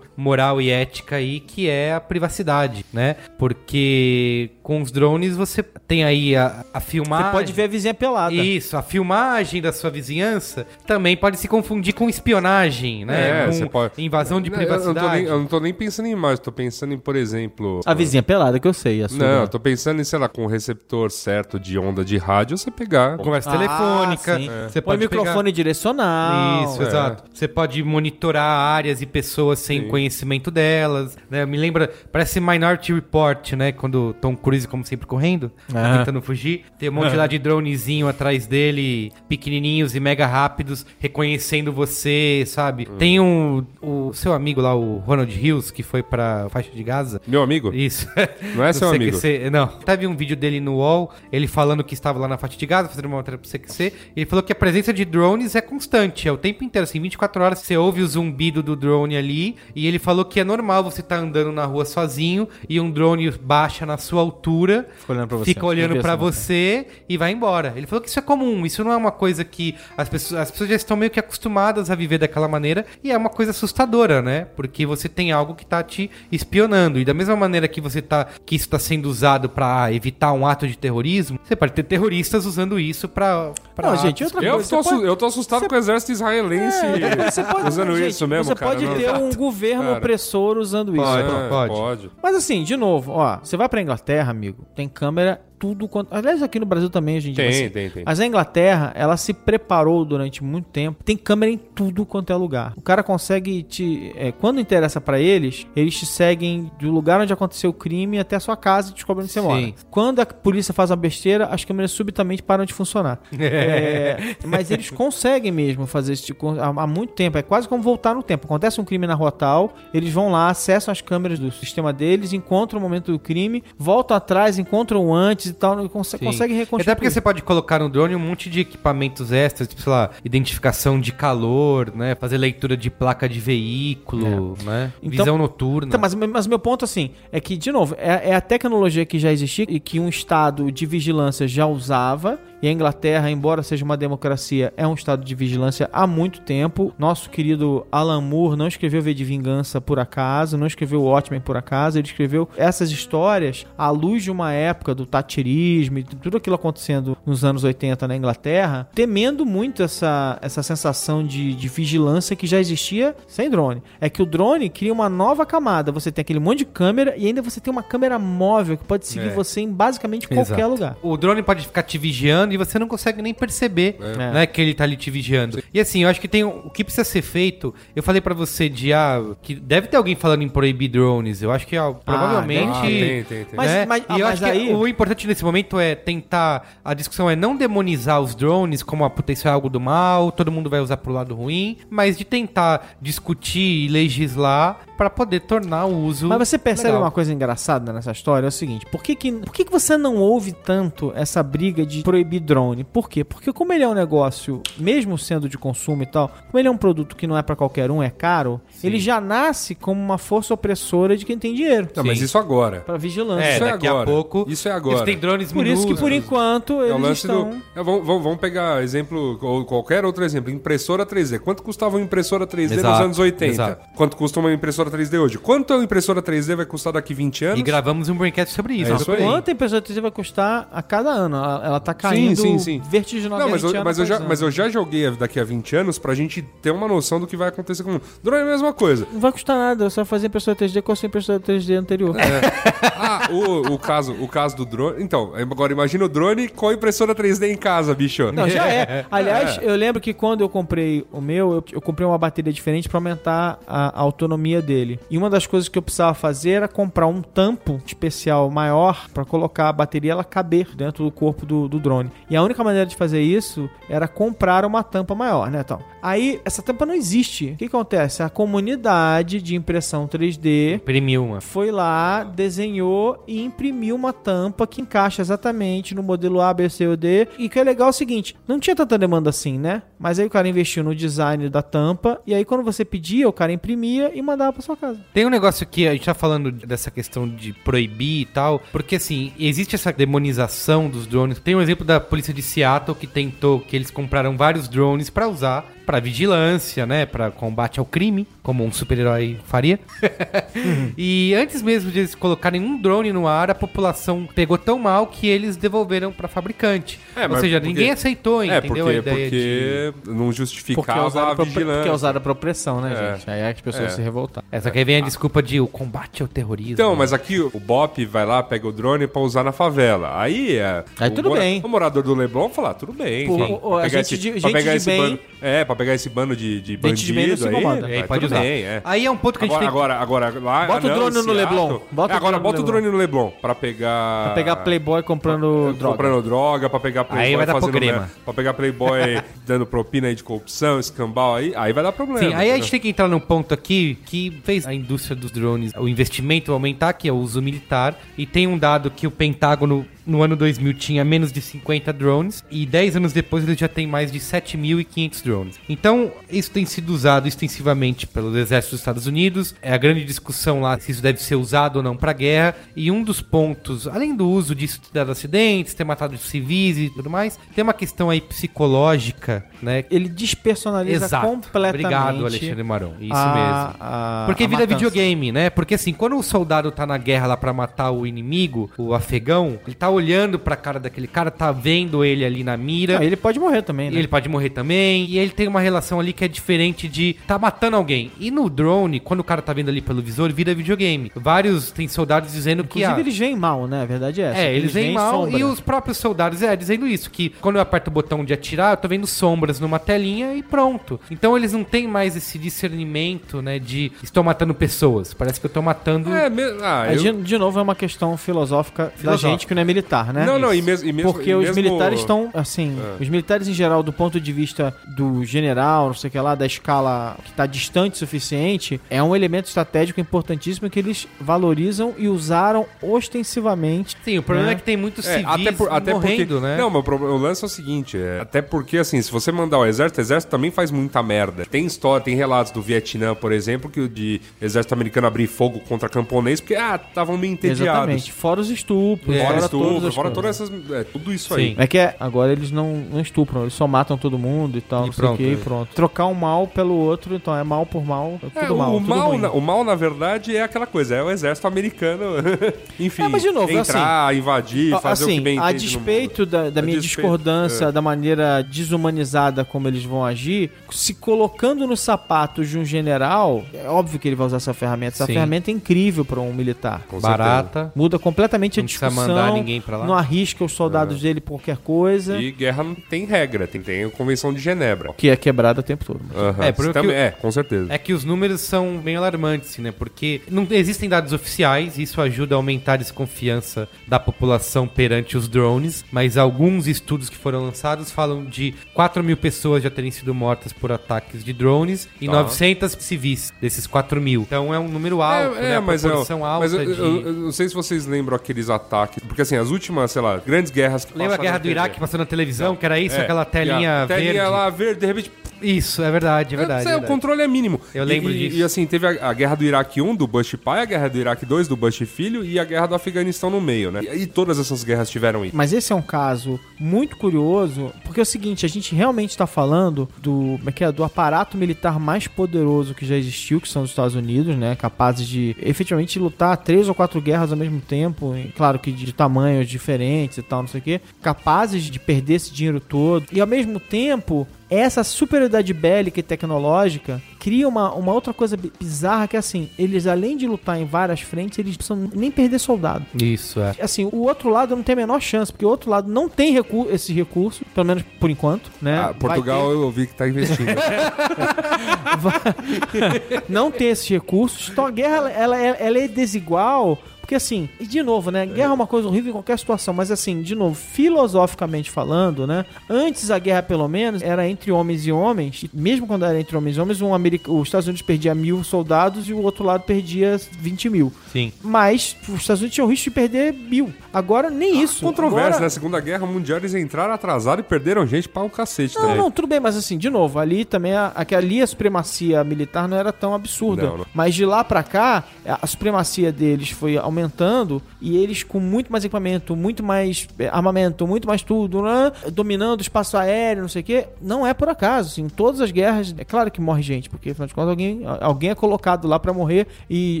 [0.16, 3.16] moral e ética aí que é a privacidade, né?
[3.38, 7.26] Porque com os drones você tem aí a, a filmagem.
[7.26, 8.34] Você pode ver a vizinha pelada.
[8.34, 13.42] Isso, a filmagem da sua vizinhança também pode se confundir com espionagem, né?
[13.42, 15.16] É, com você pode- invasão de Não, eu não privacidade.
[15.22, 17.80] nem- Eu não tô nem pensando em imagem, tô pensando em, por exemplo.
[17.86, 19.02] A vizinha pelada, que eu sei.
[19.02, 19.18] A sua.
[19.18, 22.58] Não, eu tô pensando em, sei lá, com o receptor certo de onda de rádio,
[22.58, 23.16] você pegar.
[23.16, 24.36] Conversa Ah, telefônica.
[24.38, 24.48] sim.
[24.68, 26.64] Você Põe pode pegar- microfone direcional.
[26.64, 26.86] Isso, É.
[26.86, 27.24] exato.
[27.32, 28.44] Você pode monitorar
[28.76, 29.88] áreas e pessoas sem Sim.
[29.88, 31.44] conhecimento delas, né?
[31.46, 33.72] Me lembra, parece Minority Report, né?
[33.72, 35.98] Quando Tom Cruise, como sempre, correndo, Ah.
[35.98, 36.64] tentando fugir.
[36.78, 42.86] Tem um monte lá de dronezinho atrás dele, pequenininhos e mega rápidos, reconhecendo você, sabe?
[42.98, 47.20] Tem um, o seu amigo lá, o Ronald Hills, que foi pra faixa de Gaza.
[47.26, 47.72] Meu amigo?
[47.74, 48.08] Isso.
[48.54, 49.16] Não é seu amigo?
[49.52, 49.66] Não.
[49.66, 52.88] Teve um vídeo dele no UOL, ele falando que estava lá na faixa de Gaza,
[52.88, 53.92] fazendo uma matéria pro CQC.
[54.16, 57.42] Ele falou que a presença de drones é constante, é o tempo inteiro, assim, 24
[57.42, 59.27] horas você ouve o zumbido do drone ali.
[59.32, 63.30] E ele falou que é normal você estar andando na rua sozinho e um drone
[63.30, 65.44] baixa na sua altura, Fica olhando pra você.
[65.44, 67.72] fica olhando pra essa você e vai embora.
[67.76, 70.50] Ele falou que isso é comum, isso não é uma coisa que as pessoas, as
[70.50, 74.22] pessoas já estão meio que acostumadas a viver daquela maneira e é uma coisa assustadora,
[74.22, 74.46] né?
[74.56, 76.98] Porque você tem algo que tá te espionando.
[76.98, 80.46] E da mesma maneira que você tá que isso tá sendo usado pra evitar um
[80.46, 84.54] ato de terrorismo, você pode ter terroristas usando isso pra, pra Não, gente, outra Eu
[84.54, 84.70] coisa.
[84.70, 88.10] tô, você pode- eu tô assustado com o exército israelense É, você pode, usando gente,
[88.10, 88.72] isso mesmo, Você cara.
[88.72, 89.98] pode não- ter um governo Cara.
[89.98, 91.04] opressor usando isso.
[91.04, 91.28] Pode.
[91.28, 91.74] É, pode.
[91.74, 92.10] pode.
[92.22, 96.14] Mas assim, de novo, ó, você vai pra Inglaterra, amigo, tem câmera tudo quanto.
[96.14, 97.44] Aliás, aqui no Brasil também, hoje em dia.
[97.50, 98.02] Tem, mas- tem, tem.
[98.06, 101.02] Mas a Inglaterra, ela se preparou durante muito tempo.
[101.04, 102.72] Tem câmera em tudo quanto é lugar.
[102.76, 104.12] O cara consegue te.
[104.16, 108.36] é, quando interessa pra eles, eles te seguem do lugar onde aconteceu o crime até
[108.36, 109.46] a sua casa e descobrem onde você Sim.
[109.46, 109.72] mora.
[109.90, 113.20] Quando a polícia faz uma besteira, as câmeras subitamente param de funcionar.
[113.50, 117.38] É, mas eles conseguem mesmo fazer isso tipo, há, há muito tempo.
[117.38, 118.46] É quase como voltar no tempo.
[118.46, 122.32] Acontece um crime na rua tal, eles vão lá, acessam as câmeras do sistema deles,
[122.32, 126.24] encontram o momento do crime, voltam atrás, encontram o antes e tal, e conse Sim.
[126.24, 126.82] conseguem reconstruir.
[126.82, 130.10] Até porque você pode colocar no drone um monte de equipamentos extras, tipo, sei lá,
[130.24, 132.14] identificação de calor, né?
[132.14, 134.92] Fazer leitura de placa de veículo, né?
[135.02, 135.88] Então- Visão noturna.
[135.88, 139.18] Então, mas, mas meu ponto, assim, é que, de novo, é, é a tecnologia que
[139.18, 143.84] já existia e que um estado de vigilância já usava E a Inglaterra, embora seja
[143.84, 146.92] uma democracia, é um estado de vigilância há muito tempo.
[146.98, 151.56] Nosso querido Alan Moore não escreveu V de Vingança por acaso, não escreveu Watchmen por
[151.56, 156.36] acaso, ele escreveu essas histórias à luz de uma época do tatirismo e de tudo
[156.36, 162.34] aquilo acontecendo nos anos 80 na Inglaterra, temendo muito essa, essa sensação de, de vigilância
[162.34, 163.82] que já existia sem drone.
[164.00, 165.92] É que o drone cria uma nova camada.
[165.92, 169.06] Você tem aquele monte de câmera e ainda você tem uma câmera móvel que pode
[169.06, 169.34] seguir É.
[169.34, 170.68] você em basicamente qualquer Exato.
[170.70, 170.96] lugar.
[171.02, 174.32] O drone pode ficar te vigiando e você não consegue nem perceber É.
[174.32, 175.62] né, que ele tá ali te vigiando.
[175.72, 177.74] E assim, eu acho que tem o que precisa ser feito.
[177.94, 181.42] Eu falei pra você de ah, que deve ter alguém falando em proibir drones.
[181.42, 182.72] Eu acho que ah, provavelmente.
[182.76, 183.46] Ah, tem, tem, tem.
[183.54, 183.86] Mas- né?
[183.86, 186.78] mas- ah, eu mas acho aí- que o importante nesse momento é tentar.
[186.84, 189.12] A discussão é não demonizar os drones como a
[189.44, 193.84] é algo do mal, todo mundo vai usar pro lado ruim, mas de tentar discutir
[193.84, 196.26] e legislar pra poder tornar o uso.
[196.28, 197.02] Mas você percebe legal.
[197.04, 198.46] uma coisa engraçada nessa história?
[198.46, 201.86] É o seguinte: por que, que, por que, que você não ouve tanto essa briga
[201.86, 202.82] de proibir drone?
[202.84, 203.22] Por quê?
[203.24, 206.70] Porque, como ele é um negócio, mesmo sendo de consumo e tal, como ele é
[206.70, 210.18] um produto que não é pra qualquer um, é caro, ele já nasce como uma
[210.18, 211.88] força opressora de quem tem dinheiro.
[211.94, 212.24] Não, mas Sim.
[212.24, 212.80] isso agora.
[212.80, 213.44] Pra vigilância.
[213.46, 214.02] É, Isso é daqui agora.
[214.02, 214.44] a pouco.
[214.48, 214.96] Isso é agora.
[214.96, 217.50] Eles têm drones Por isso que, por enquanto, É eles o lance estão.
[217.50, 217.56] do.
[217.76, 220.50] é, vamos, vamos- pegar exemplo, ou qualquer outro exemplo.
[220.50, 221.38] Impressora 3D.
[221.38, 223.46] Quanto custava uma impressora 3D nos Exato, anos 80?
[223.52, 223.86] exato.
[223.96, 225.38] Quanto custa uma impressora 3D hoje?
[225.38, 227.60] Quanto a impressora 3D vai custar daqui 20 anos?
[227.60, 228.92] E gravamos um braincast sobre isso.
[228.92, 229.18] É isso aí.
[229.18, 231.36] Quanto a impressora 3D vai custar a cada ano?
[231.36, 232.82] Ela, tá caindo sim, sim.
[232.90, 233.62] vertiginosamente.
[233.62, 236.14] Não, mas eu, mas, eu já, mas eu já joguei daqui a 20 anos pra
[236.14, 239.06] gente ter uma noção do que vai acontecer com o Drone é a mesma coisa.
[239.12, 242.16] Não vai custar nada, você vai fazer impressora 3D com a sua impressora 3D anterior.
[243.00, 245.02] Ah, o, o, caso, o caso do drone.
[245.02, 248.32] Então, agora imagina o drone com a impressora 3D em casa, bicho.
[248.32, 249.06] Não, já é.
[249.10, 252.88] Aliás, eu lembro que quando eu comprei o meu, eu, eu comprei uma bateria diferente
[252.88, 254.77] pra aumentar a, a autonomia dele.
[255.10, 259.24] E uma das coisas que eu precisava fazer era comprar um tampo especial maior pra
[259.24, 262.10] colocar a bateria ela caber dentro do corpo do, do drone.
[262.30, 265.80] E a única maneira de fazer isso era comprar uma tampa maior, né, então?
[266.02, 267.52] Aí essa tampa não existe.
[267.52, 268.22] O que acontece?
[268.22, 271.40] A comunidade de impressão 3D Imprimiu uma.
[271.40, 276.86] foi lá, desenhou e imprimiu uma tampa que encaixa exatamente no modelo A, B, C
[276.86, 277.28] ou D.
[277.38, 279.82] E que é legal é o seguinte: não tinha tanta demanda assim, né?
[279.98, 282.20] Mas aí o cara investiu no design da tampa.
[282.26, 285.00] E aí, quando você pedia, o cara imprimia e mandava pra sua casa.
[285.12, 288.96] Tem um negócio que a gente tá falando dessa questão de proibir e tal, porque
[288.96, 291.38] assim, existe essa demonização dos drones.
[291.38, 295.28] Tem um exemplo da polícia de Seattle que tentou que eles compraram vários drones pra
[295.28, 299.80] usar pra vigilância, né, Pra combate ao crime, como um super-herói faria.
[300.98, 305.06] e antes mesmo de eles colocarem um drone no ar, a população pegou tão mal
[305.06, 307.00] que eles devolveram pra fabricante.
[307.16, 311.04] É, Ou seja, porque- ninguém aceitou, É, entendeu porque, a ideia de porque não justificava
[311.04, 311.74] Porque é, a pra, vigilância.
[311.76, 313.16] porque é usada pra opressão, né, É.
[313.16, 313.30] gente?
[313.30, 313.96] Aí é que as pessoas É.
[313.96, 314.46] se revoltaram.
[314.52, 316.72] Essa aqui vem a desculpa de o combate ao terrorismo.
[316.74, 320.20] Então, mas aqui o Bop vai lá, pega o drone pra usar na favela.
[320.20, 320.84] Aí é.
[321.00, 321.62] Aí o tudo bem.
[321.64, 323.26] O morador do Leblon fala, tudo bem.
[323.26, 325.18] Pô, pra- a pegar gente esse, de- pra gente pegar de esse bem- bando.
[325.40, 327.36] É, pra pegar esse bando de, de bandido.
[327.36, 328.40] De se aí, Aí pode usar.
[328.40, 328.82] bem, é.
[328.84, 330.66] Aí é um ponto que a gente Agora, tem agora, agora, lá.
[330.66, 331.80] Bota o drone no Leblon.
[331.90, 332.80] Bota É, o agora drone no bota o Leblon.
[332.80, 334.24] drone no Leblon pra pegar.
[334.24, 335.96] Pra pegar Playboy comprando droga.
[335.96, 338.10] Comprando droga, pra pegar Playboy Aí vai dar fazendo problema.
[338.24, 339.00] Pra pegar Playboy
[339.46, 342.18] dando propina aí de corrupção, escambau aí, aí vai dar problema.
[342.20, 345.30] Sim, aí a gente tem que entrar num ponto aqui que fez a indústria dos
[345.30, 349.10] drones, o investimento aumentar, que é o uso militar, e tem um dado que o
[349.10, 353.68] Pentágono no ano 2000 tinha menos de 50 drones e 10 anos depois ele já
[353.68, 355.60] tem mais de 7.500 drones.
[355.68, 359.54] Então, isso tem sido usado extensivamente pelos exércitos dos Estados Unidos.
[359.62, 362.54] É a grande discussão lá se isso deve ser usado ou não para guerra.
[362.74, 366.90] E um dos pontos, além do uso disso ter dado acidentes, ter matado civis e
[366.90, 369.84] tudo mais, tem uma questão aí psicológica, né?
[369.90, 371.26] Ele despersonaliza Exato.
[371.26, 371.84] completamente.
[371.84, 372.94] Obrigado, Alexandre Maron.
[373.00, 373.76] Isso a- mesmo.
[373.80, 374.76] a- Porque a vira matança.
[374.76, 375.50] videogame, né?
[375.50, 379.58] Porque assim, quando o soldado tá na guerra lá pra matar o inimigo, o afegão,
[379.66, 382.98] ele tá olhando pra cara daquele cara, tá vendo ele ali na mira.
[382.98, 383.98] Ah, ele pode morrer também, né?
[383.98, 385.04] ele pode morrer também.
[385.06, 388.10] E ele tem uma relação ali que é diferente de tá matando alguém.
[388.18, 391.12] E no drone, quando o cara tá vendo ali pelo visor, vira videogame.
[391.14, 392.78] Vários tem soldados dizendo que.
[392.80, 393.82] Inclusive, ah, eles veem mal, né?
[393.82, 394.40] A verdade é essa.
[394.40, 395.38] é, eles veem mal sombra.
[395.38, 398.72] e os próprios soldados é dizendo isso, que quando eu aperto o botão de atirar,
[398.72, 401.00] eu tô vendo sombras numa telinha e pronto.
[401.10, 405.12] Então eles não têm mais esse discernimento, né, de estou matando pessoas.
[405.14, 406.42] Parece que eu tô matando É, me...
[406.62, 407.14] ah, eu...
[407.14, 409.26] de, de novo, é uma questão filosófica, Filosófica.
[409.26, 410.24] da gente que não é militar, né?
[410.26, 413.02] Não, não, e mesmo, e mesmo Porque e os mesmo- militares estão, assim, É.
[413.02, 416.34] os militares em geral, do ponto de vista do general, não sei o que lá,
[416.34, 421.94] da escala que está distante o suficiente, é um elemento estratégico importantíssimo que eles valorizam
[421.98, 423.96] e usaram ostensivamente.
[424.04, 424.52] Sim, o problema né?
[424.54, 426.56] é que tem muitos É, civis até, por- até morrendo, porque, né?
[426.56, 429.32] Não, mas o, problema- o lance é o seguinte, é, até porque assim, se você
[429.32, 431.44] mandar o exército, o exército também faz muita merda.
[431.46, 435.60] Tem história, tem relatos do Vietnã, por exemplo, que o de exército americano abrir fogo
[435.60, 437.60] contra camponês porque ah, estavam meio entediados.
[437.62, 438.12] Exatamente.
[438.12, 439.24] Fora os estupros, É.
[439.26, 440.50] fora, todos estupro, as fora todas essas.
[440.70, 441.40] É, tudo isso Sim.
[441.40, 441.54] aí.
[441.58, 444.84] É que é- agora eles não, não estupram, eles só matam todo mundo e tal,
[444.84, 445.40] E não pronto, sei o que, é.
[445.40, 445.68] e pronto.
[445.74, 448.70] Trocar um mal pelo outro, então é mal por mal, é tudo É, o, mal.
[448.76, 452.04] o tudo mal, na, o mal, na verdade, é aquela coisa, é o exército americano,
[452.78, 455.58] enfim, É, mas de novo, entrar, invadir, Ah, fazer o que assim, bem a no
[455.58, 457.72] despeito da, da A minha despeito, discordância é.
[457.72, 463.68] da maneira desumanizada como eles vão agir, se colocando nos sapatos de um general, é
[463.68, 464.94] óbvio que ele vai usar essa ferramenta.
[464.96, 465.14] Essa Sim.
[465.14, 466.82] ferramenta é incrível para um militar.
[466.88, 467.72] Com Barata.
[467.74, 469.14] Muda completamente a Não precisa discussão.
[469.14, 469.86] mandar ninguém pra lá.
[469.86, 472.18] Não arrisca os soldados dele por qualquer coisa.
[472.20, 474.92] E guerra não tem regra, tem, tem a Convenção de Genebra.
[474.94, 476.00] Que é quebrada o tempo todo.
[476.40, 477.72] É, porque também, o- é, com certeza.
[477.72, 479.72] É que os números são bem alarmantes, né?
[479.72, 485.28] Porque não existem dados oficiais, isso ajuda a aumentar a desconfiança da população perante os
[485.28, 490.14] drones, mas alguns estudos que foram lançados falam de 4 mil pessoas já terem sido
[490.14, 492.12] mortas por ataques de drones e Tá.
[492.12, 494.22] 900 civis desses 4 mil.
[494.22, 495.56] Então é um número alto, né?
[495.56, 496.80] A mas, é, alta mas eu, de...
[496.80, 500.18] eu- eu não sei se vocês lembram aqueles ataques, porque assim, as últimas, sei lá,
[500.18, 501.48] grandes guerras que Lembra a guerra do?
[501.48, 504.04] Iraque passando na televisão, que era isso, É, aquela telinha a verde?
[504.06, 505.12] Telinha lá verde, de repente,
[505.42, 506.68] Isso, é verdade, é verdade.
[506.68, 507.60] É, é o controle é mínimo.
[507.74, 508.36] Eu lembro e, disso.
[508.36, 510.98] E assim, teve a, a guerra do Iraque 1 do Bush pai, a guerra do
[510.98, 513.82] Iraque 2 do Bush filho e a guerra do Afeganistão no meio, né?
[513.82, 515.36] E, e todas essas guerras tiveram isso.
[515.36, 519.26] Mas esse é um caso muito curioso, porque é o seguinte, a gente realmente está
[519.26, 523.48] falando do, como é que é, do aparato militar mais poderoso que já existiu, que
[523.48, 527.60] são os Estados Unidos, né, capazes de efetivamente lutar três ou quatro guerras ao mesmo
[527.60, 531.78] tempo, e, claro que de tamanhos diferentes e tal, não sei o quê, capazes de
[531.78, 537.72] perder esse dinheiro todo e ao mesmo tempo essa superioridade bélica e tecnológica cria uma,
[537.74, 541.38] uma outra coisa bi- bizarra que é assim, eles além de lutar em várias frentes,
[541.38, 543.54] eles precisam nem perder soldado Isso, é.
[543.60, 546.32] assim, o outro lado não tem a menor chance, porque o outro lado não tem
[546.32, 548.78] recu esse recurso, pelo menos por enquanto, né?
[548.78, 550.48] Ah, Portugal eu ouvi que tá investindo.
[553.28, 554.48] não tem esses recursos.
[554.50, 556.78] Então a guerra, ela, ela é- ela é desigual.
[557.08, 558.26] Porque assim, e de novo, né?
[558.26, 562.44] Guerra é uma coisa horrível em qualquer situação, mas assim, de novo, filosoficamente falando, né?
[562.68, 565.44] Antes a guerra, pelo menos, era entre homens e homens.
[565.44, 567.32] E mesmo quando era entre homens e homens, um America...
[567.32, 570.92] os Estados Unidos perdia mil soldados e o outro lado perdia 20 mil.
[571.10, 571.32] Sim.
[571.40, 573.72] Mas os Estados Unidos tinham o risco de perder mil.
[573.90, 574.84] Agora, nem isso.
[574.84, 578.74] Controvérsia, Agora- na Segunda Guerra Mundial eles entraram atrasados e perderam gente para o cacete
[578.74, 578.96] Não, também.
[578.98, 582.76] não, tudo bem, mas assim, de novo, ali também, a, ali a supremacia militar não
[582.76, 583.62] era tão absurda.
[583.62, 583.86] Não, não.
[583.94, 588.84] Mas de lá pra cá, a supremacia deles foi aumentando e eles com muito mais
[588.84, 591.92] equipamento, muito mais eh, armamento, muito mais tudo, né?
[592.12, 593.86] dominando o espaço aéreo, não sei o quê.
[594.02, 597.28] Não é por acaso, assim, todas as guerras, é claro que morre gente, porque afinal
[597.28, 600.00] de contas alguém, alguém é colocado lá pra morrer e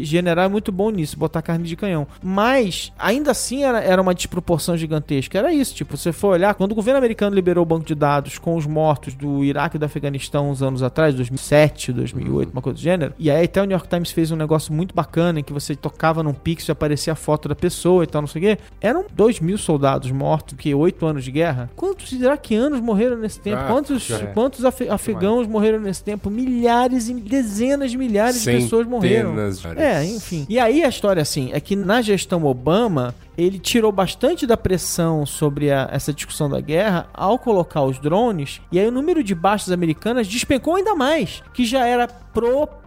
[0.04, 2.06] general é muito bom nisso, botar carne de canhão.
[2.22, 5.38] Mas, ainda assim, era, era uma desproporção gigantesca.
[5.38, 8.38] Era isso, tipo, você for olhar, quando o governo americano liberou o banco de dados
[8.38, 12.78] com os mortos do Iraque e do Afeganistão uns anos atrás, 2007, 2008, uma coisa
[12.78, 15.42] do gênero, e aí até o New York Times fez um negócio muito bacana em
[15.42, 18.40] que você tocava num pixel e aparecia a foto da pessoa e tal, não sei
[18.40, 18.58] o quê.
[18.80, 21.70] Eram 2 mil soldados mortos, que 8 anos de guerra.
[21.76, 23.58] Quantos iraquianos morreram nesse tempo?
[23.60, 24.26] Ah, quantos, é.
[24.28, 26.30] quantos afe- afegãos morreram nesse tempo?
[26.30, 29.30] Milhares e dezenas de milhares de pessoas morreram.
[29.30, 30.46] Centenas de- É, enfim.
[30.48, 35.26] E aí a história, assim, é que na gestão Obama, ele tirou bastante da pressão
[35.26, 39.34] sobre a- essa discussão da guerra ao colocar os drones, e aí o número de
[39.34, 42.08] baixas americanas despencou ainda mais, que já era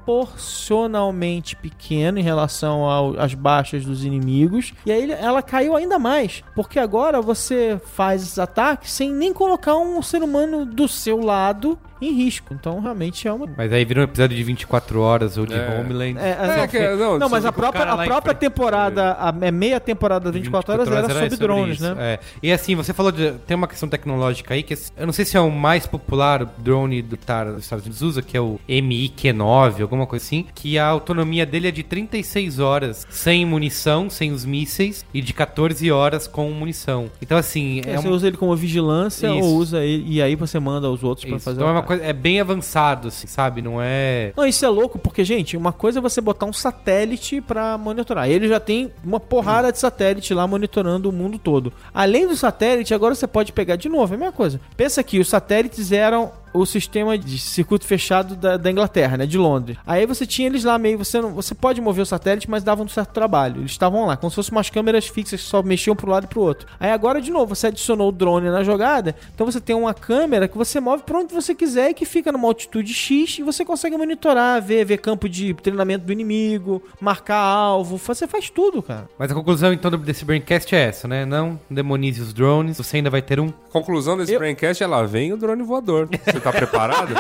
[0.06, 2.84] proporcionalmente pequeno em relação
[3.18, 8.40] às baixas dos inimigos, e aí ela caiu ainda mais, porque agora você faz esses
[8.40, 12.54] ataques sem nem colocar um ser humano do seu lado em risco.
[12.54, 15.80] Então, realmente é uma Mas aí vira um episódio de 24 horas ou de É.
[15.80, 16.18] Homeland.
[16.20, 19.80] é, É, não, que- não, não, mas a própria, a própria temporada, a é meia
[19.80, 22.14] temporada 24 horas era sobre drones, isso, né?
[22.16, 22.20] é.
[22.42, 23.32] E assim, você falou de.
[23.46, 27.02] Tem uma questão tecnológica aí que eu não sei se é o mais popular drone
[27.02, 30.86] do TAR dos Estados Unidos usa, que é o MiQ-9, alguma coisa assim, que a
[30.88, 36.28] autonomia dele é de 36 horas sem munição, sem os mísseis, e de 14 horas
[36.28, 37.10] com munição.
[37.22, 39.46] Então, assim, É, é, você um- usa ele como vigilância Isso.
[39.48, 41.46] ou usa ele e aí você manda os outros pra isso.
[41.46, 41.84] fazer Então o é uma.
[41.92, 42.10] Coisa.
[42.10, 43.62] É bem avançado, assim, sabe?
[43.62, 44.34] Não é.
[44.36, 48.30] Não, isso é louco, porque, gente, uma coisa é você botar um satélite pra monitorar.
[48.30, 51.74] Ele já tem uma porrada de satélite lá monitorando o mundo todo.
[51.94, 54.60] Além do satélite, agora você pode pegar de novo, é a mesma coisa.
[54.76, 59.26] Pensa que os satélites eram o sistema de circuito fechado da, da Inglaterra, né?
[59.26, 59.78] De Londres.
[59.86, 60.98] Aí você tinha eles lá meio.
[60.98, 63.62] Você, não, você pode mover o satélite, mas davam um certo trabalho.
[63.62, 66.28] Eles estavam lá, como se fossem umas câmeras fixas que só mexiam pro lado e
[66.28, 66.68] pro outro.
[66.80, 69.16] Aí agora, de novo, você adicionou o drone na jogada.
[69.34, 72.32] Então você tem uma câmera que você move pra onde você quiser e que fica
[72.32, 77.38] numa altitude X e você consegue monitorar, ver, ver campo de treinamento do inimigo, marcar
[77.38, 77.98] alvo.
[77.98, 79.08] Você faz tudo, cara.
[79.18, 81.26] Mas a conclusão, então, desse Braincast é essa, né?
[81.26, 82.78] Não demonize os drones.
[82.78, 83.50] Você ainda vai ter um.
[83.72, 86.10] Conclusão desse Eu- braincast, ela vem o drone voador.
[86.26, 87.14] Você tá preparado?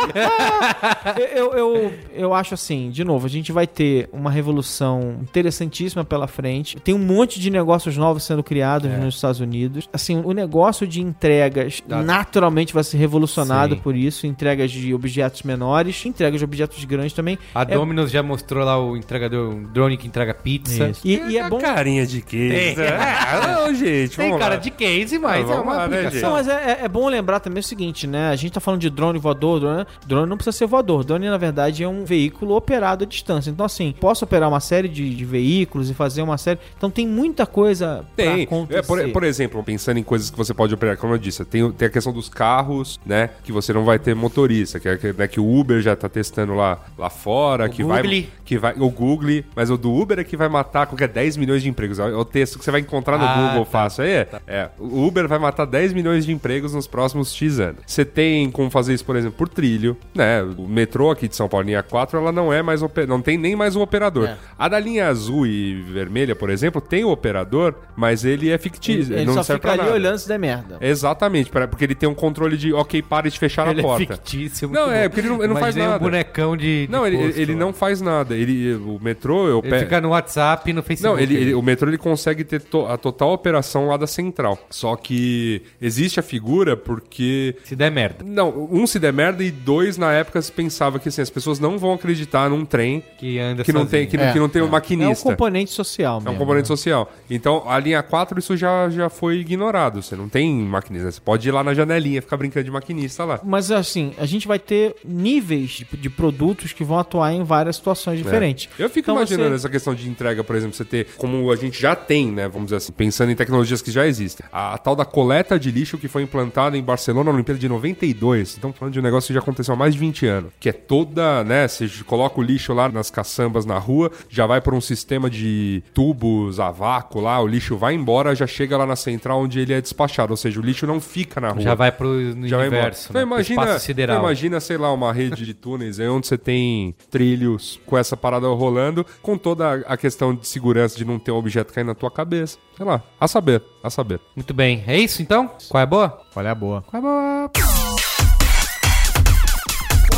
[1.33, 6.27] Eu, eu, eu acho assim, de novo, a gente vai ter uma revolução interessantíssima pela
[6.27, 6.77] frente.
[6.79, 8.97] Tem um monte de negócios novos sendo criados É.
[8.97, 9.87] nos Estados Unidos.
[9.93, 12.01] Assim, o negócio de entregas Tá.
[12.01, 13.81] naturalmente vai ser revolucionado Sim.
[13.81, 14.25] por isso.
[14.27, 17.37] Entregas de objetos menores, entregas de objetos grandes também.
[17.53, 20.89] A É- Domino's já mostrou lá o entregador, um drone que entrega pizza.
[20.89, 21.01] Isso.
[21.07, 21.59] E, e é bom.
[21.59, 22.75] Carinha de queijo.
[22.75, 22.85] Tem.
[22.85, 24.59] É, ô, gente, Tem vamos cara lá.
[24.59, 26.29] de case, mas Ah, é uma lá, né, aplicação.
[26.29, 26.51] Não, mas é,
[26.81, 28.29] é- é bom lembrar também o seguinte, né?
[28.29, 31.03] A gente tá falando de drone voador, drone, drone não precisa ser voador.
[31.03, 33.49] Drone, na verdade, é um veículo operado à distância.
[33.49, 36.59] Então, assim, posso operar uma série de, de veículos e fazer uma série.
[36.77, 38.43] Então, tem muita coisa pra Tem.
[38.43, 38.79] acontecer.
[38.79, 41.63] É, por, por exemplo, pensando em coisas que você pode operar, como eu disse, tem,
[41.63, 43.29] o- tem a questão dos carros, né?
[43.43, 46.09] Que você não vai ter motorista, que é que, né, que o Uber já tá
[46.09, 48.01] testando lá, lá fora, que vai.
[48.01, 48.23] Google.
[48.45, 48.73] Que vai.
[48.77, 51.99] O Google, mas o do Uber é que vai matar qualquer 10 milhões de empregos.
[51.99, 53.71] É o texto que você vai encontrar no Ah, Google tá.
[53.71, 54.27] fácil aí.
[54.47, 57.81] É, o Uber vai matar 10 milhões de empregos nos próximos X anos.
[57.85, 60.41] Você tem como fazer isso, por exemplo, por trilho, né?
[60.57, 63.55] O metrô aqui de São Paulo, linha 4, ela não é mais não tem nem
[63.55, 64.25] mais um operador.
[64.29, 64.37] É.
[64.57, 69.13] A da linha azul e vermelha, por exemplo, tem o operador, mas ele é fictício.
[69.15, 69.93] Ele não só serve fica pra ali nada.
[69.93, 70.77] olhando se der merda.
[70.81, 73.85] Exatamente, pra- porque ele tem um controle de, ok, para de fechar Ele a é
[73.85, 74.13] porta.
[74.15, 74.69] fictício.
[74.69, 75.95] Não, é, porque ele não- ele não faz nada.
[75.95, 78.35] um bonecão de, de Não, ele, posto ele não faz nada.
[78.35, 81.15] Ele, o metrô, eu Ele fica no WhatsApp e no Facebook.
[81.15, 84.57] não, ele, ele- o metrô ele consegue ter to- a total operação lá da central.
[84.69, 87.55] Só que existe a figura porque.
[87.63, 88.23] Se der merda.
[88.25, 91.59] Não, um se der merda e dois, na época, se pensava que assim, as pessoas
[91.59, 93.91] não vão acreditar num trem Que anda que não sozinho.
[94.01, 95.29] tem, que, não- É, que não tem um É um maquinista.
[95.29, 96.31] componente social É mesmo.
[96.35, 96.67] um componente né?
[96.67, 97.11] social.
[97.29, 100.01] Então, a linha 4, isso já, já foi ignorado.
[100.01, 101.11] Você não tem maquinista.
[101.11, 103.39] Você pode ir lá na janelinha e ficar brincando de maquinista lá.
[103.43, 107.75] Mas assim, a gente vai ter níveis de, de produtos que vão atuar em várias
[107.75, 108.69] situações diferentes.
[108.79, 108.83] É.
[108.83, 111.55] Eu fico Então, imaginando você- essa questão de entrega, por exemplo, você ter, como a
[111.55, 112.47] gente já tem, né?
[112.47, 114.45] Vamos dizer assim, pensando em tecnologias que já existem.
[114.51, 117.69] A, a tal da coleta de lixo que foi implantada em Barcelona na Olimpíada de
[117.69, 118.49] 92.
[118.51, 120.51] Estamos falando de um negócio que já aconteceu há mais de 20 anos.
[120.59, 121.67] Que é toda, né?
[121.67, 125.83] Você coloca o lixo lá nas caçambas na rua, já vai por um sistema de
[125.93, 129.71] tubos a vácuo lá, o lixo vai embora, já chega lá na central onde ele
[129.71, 130.33] é despachado.
[130.33, 131.61] Ou seja, o lixo não fica na rua.
[131.61, 132.07] Já vai pro
[132.47, 132.81] Já vai embora.
[132.81, 133.07] universo.
[133.11, 133.27] Então né?
[133.27, 134.15] imagina, Espaço sideral.
[134.17, 138.17] então imagina, sei lá, uma rede de túneis aí onde você tem trilhos com essa
[138.17, 141.93] parada rolando, com toda a questão de segurança de não ter um objeto cair na
[141.93, 142.57] tua cabeça.
[142.75, 144.19] Sei lá, a saber, a saber.
[144.35, 144.83] Muito bem.
[144.87, 145.51] É isso então?
[145.69, 146.21] Qual é a boa?
[146.35, 146.81] Olha a boa.
[146.81, 147.90] Qual é a boa?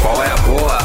[0.04, 0.83] Qual é a boa?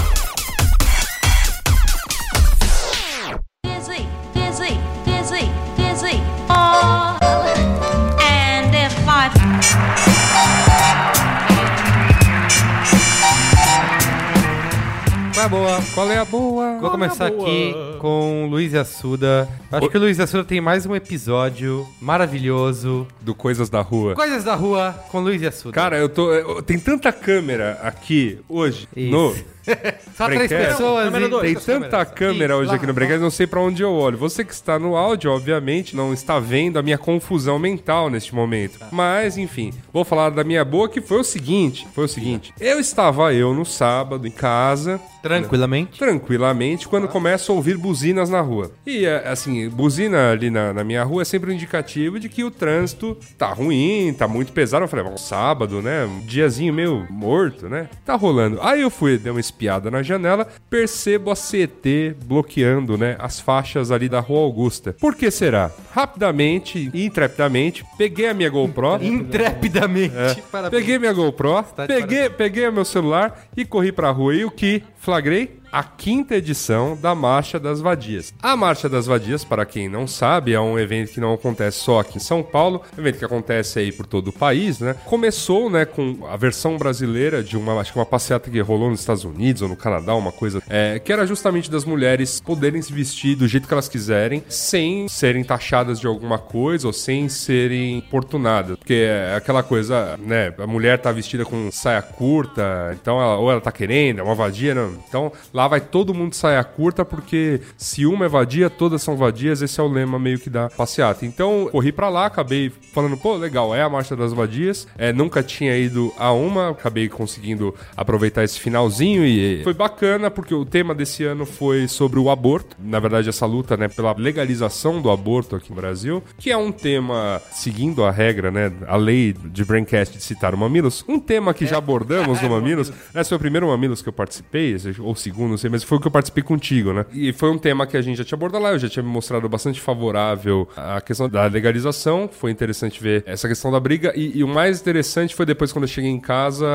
[15.39, 15.83] Qual é a boa?
[15.95, 16.79] Qual é a boa?
[16.81, 19.49] Vou começar aqui com o Luiz Assuda.
[19.71, 23.07] Acho que o Luiz Assuda tem mais um episódio maravilhoso.
[23.21, 24.17] Do Coisas da Rua.
[24.17, 25.73] Coisas da Rua com Luiz Assuda.
[25.73, 26.33] Cara, eu tô.
[26.33, 29.13] eu- tem tanta câmera aqui hoje Isso.
[29.13, 29.33] no.
[30.17, 31.15] Só três pessoas.
[31.15, 31.43] E- dois.
[31.43, 32.13] Tem tanta câmeras.
[32.15, 32.95] câmera Isso, hoje lá, aqui no lá.
[32.95, 34.19] Breakcast, não sei pra onde eu olho.
[34.19, 38.79] Você que está no áudio, obviamente, não está vendo a minha confusão mental neste momento.
[38.91, 42.53] Mas, enfim, vou falar da minha boa, que foi o seguinte: foi o seguinte.
[42.61, 45.99] Eu estava eu no sábado em casa, Tranquilamente.
[45.99, 48.71] tranquilamente quando começo a ouvir buzinas na rua.
[48.87, 52.45] E é, assim, buzina ali na, na minha rua é sempre um indicativo de que
[52.45, 54.85] o trânsito tá ruim, tá muito pesado.
[54.85, 56.05] Eu falei, bom, sábado, né?
[56.05, 57.89] Um diazinho meio morto, né?
[58.05, 58.59] Tá rolando.
[58.63, 63.17] Aí eu fui, dei uma espiada na janela, percebo a CT bloqueando, né?
[63.19, 64.95] As faixas ali da Rua Augusta.
[65.01, 65.71] Por que será?
[65.91, 69.03] Rapidamente e intrepidamente, peguei a minha GoPro.
[69.03, 70.15] Intrepidamente.
[70.17, 70.71] É.
[70.71, 74.35] Peguei minha GoPro, peguei, peguei o meu celular e corri pra rua.
[74.35, 75.59] E o que flagrei?
[75.71, 78.33] A quinta edição da Marcha das Vadias.
[78.43, 82.01] A Marcha das Vadias, para quem não sabe, é um evento que não acontece só
[82.01, 84.97] aqui em São Paulo, é um evento que acontece aí por todo o país, né?
[85.05, 89.01] Começou, né, com a versão brasileira de uma, acho que uma passeata que rolou nos
[89.01, 92.93] Estados Unidos ou no Canadá, uma coisa, é, que era justamente das mulheres poderem se
[92.93, 97.99] vestir do jeito que elas quiserem, sem serem taxadas de alguma coisa ou sem serem
[97.99, 98.79] importunadas.
[98.79, 103.51] Porque é aquela coisa, né, a mulher tá vestida com saia curta, então ela, ou
[103.51, 104.95] ela tá querendo, é uma vadia, não.
[105.07, 109.17] Então lá vai todo mundo de saia curta, porque se uma é vadia, todas são
[109.17, 111.27] vadias, esse é o lema meio que da passeata.
[111.27, 114.87] Então, corri pra lá, acabei falando, pô, legal, é a Marcha das Vadias.
[114.97, 120.55] É, nunca tinha ido a uma, acabei conseguindo aproveitar esse finalzinho e foi bacana, porque
[120.55, 122.77] o tema desse ano foi sobre o aborto.
[122.79, 126.71] Na verdade, essa luta, né, pela legalização do aborto aqui no Brasil, que é um
[126.71, 131.53] tema, seguindo a regra, né, a lei de Braincast de citar o Mamilos, um tema
[131.53, 132.93] que já abordamos no Mamilos.
[133.13, 135.99] Esse foi o primeiro Mamilos que eu participei, ou o segundo, não sei, mas foi
[135.99, 137.07] o que eu participei contigo, né?
[137.13, 139.09] E foi um tema que a gente já tinha abordado lá, eu já tinha me
[139.09, 144.39] mostrado bastante favorável à questão da legalização, foi interessante ver essa questão da briga, e,
[144.39, 146.67] e o mais interessante foi depois quando eu cheguei em casa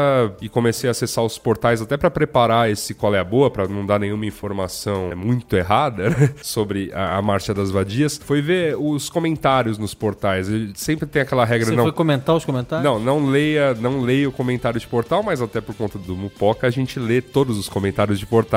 [0.41, 3.67] e comecei a acessar os portais até pra preparar esse qual é a boa, pra
[3.67, 8.75] não dar nenhuma informação muito errada né, sobre a, a Marcha das Vadias, foi ver
[8.77, 10.47] os comentários nos portais.
[10.49, 12.83] E sempre tem aquela regra, Você não, foi comentar os comentários?
[12.83, 16.67] não, não leia, não leia o comentário de portal, mas até por conta do Mupoca
[16.67, 18.53] a gente lê todos os comentários de portais,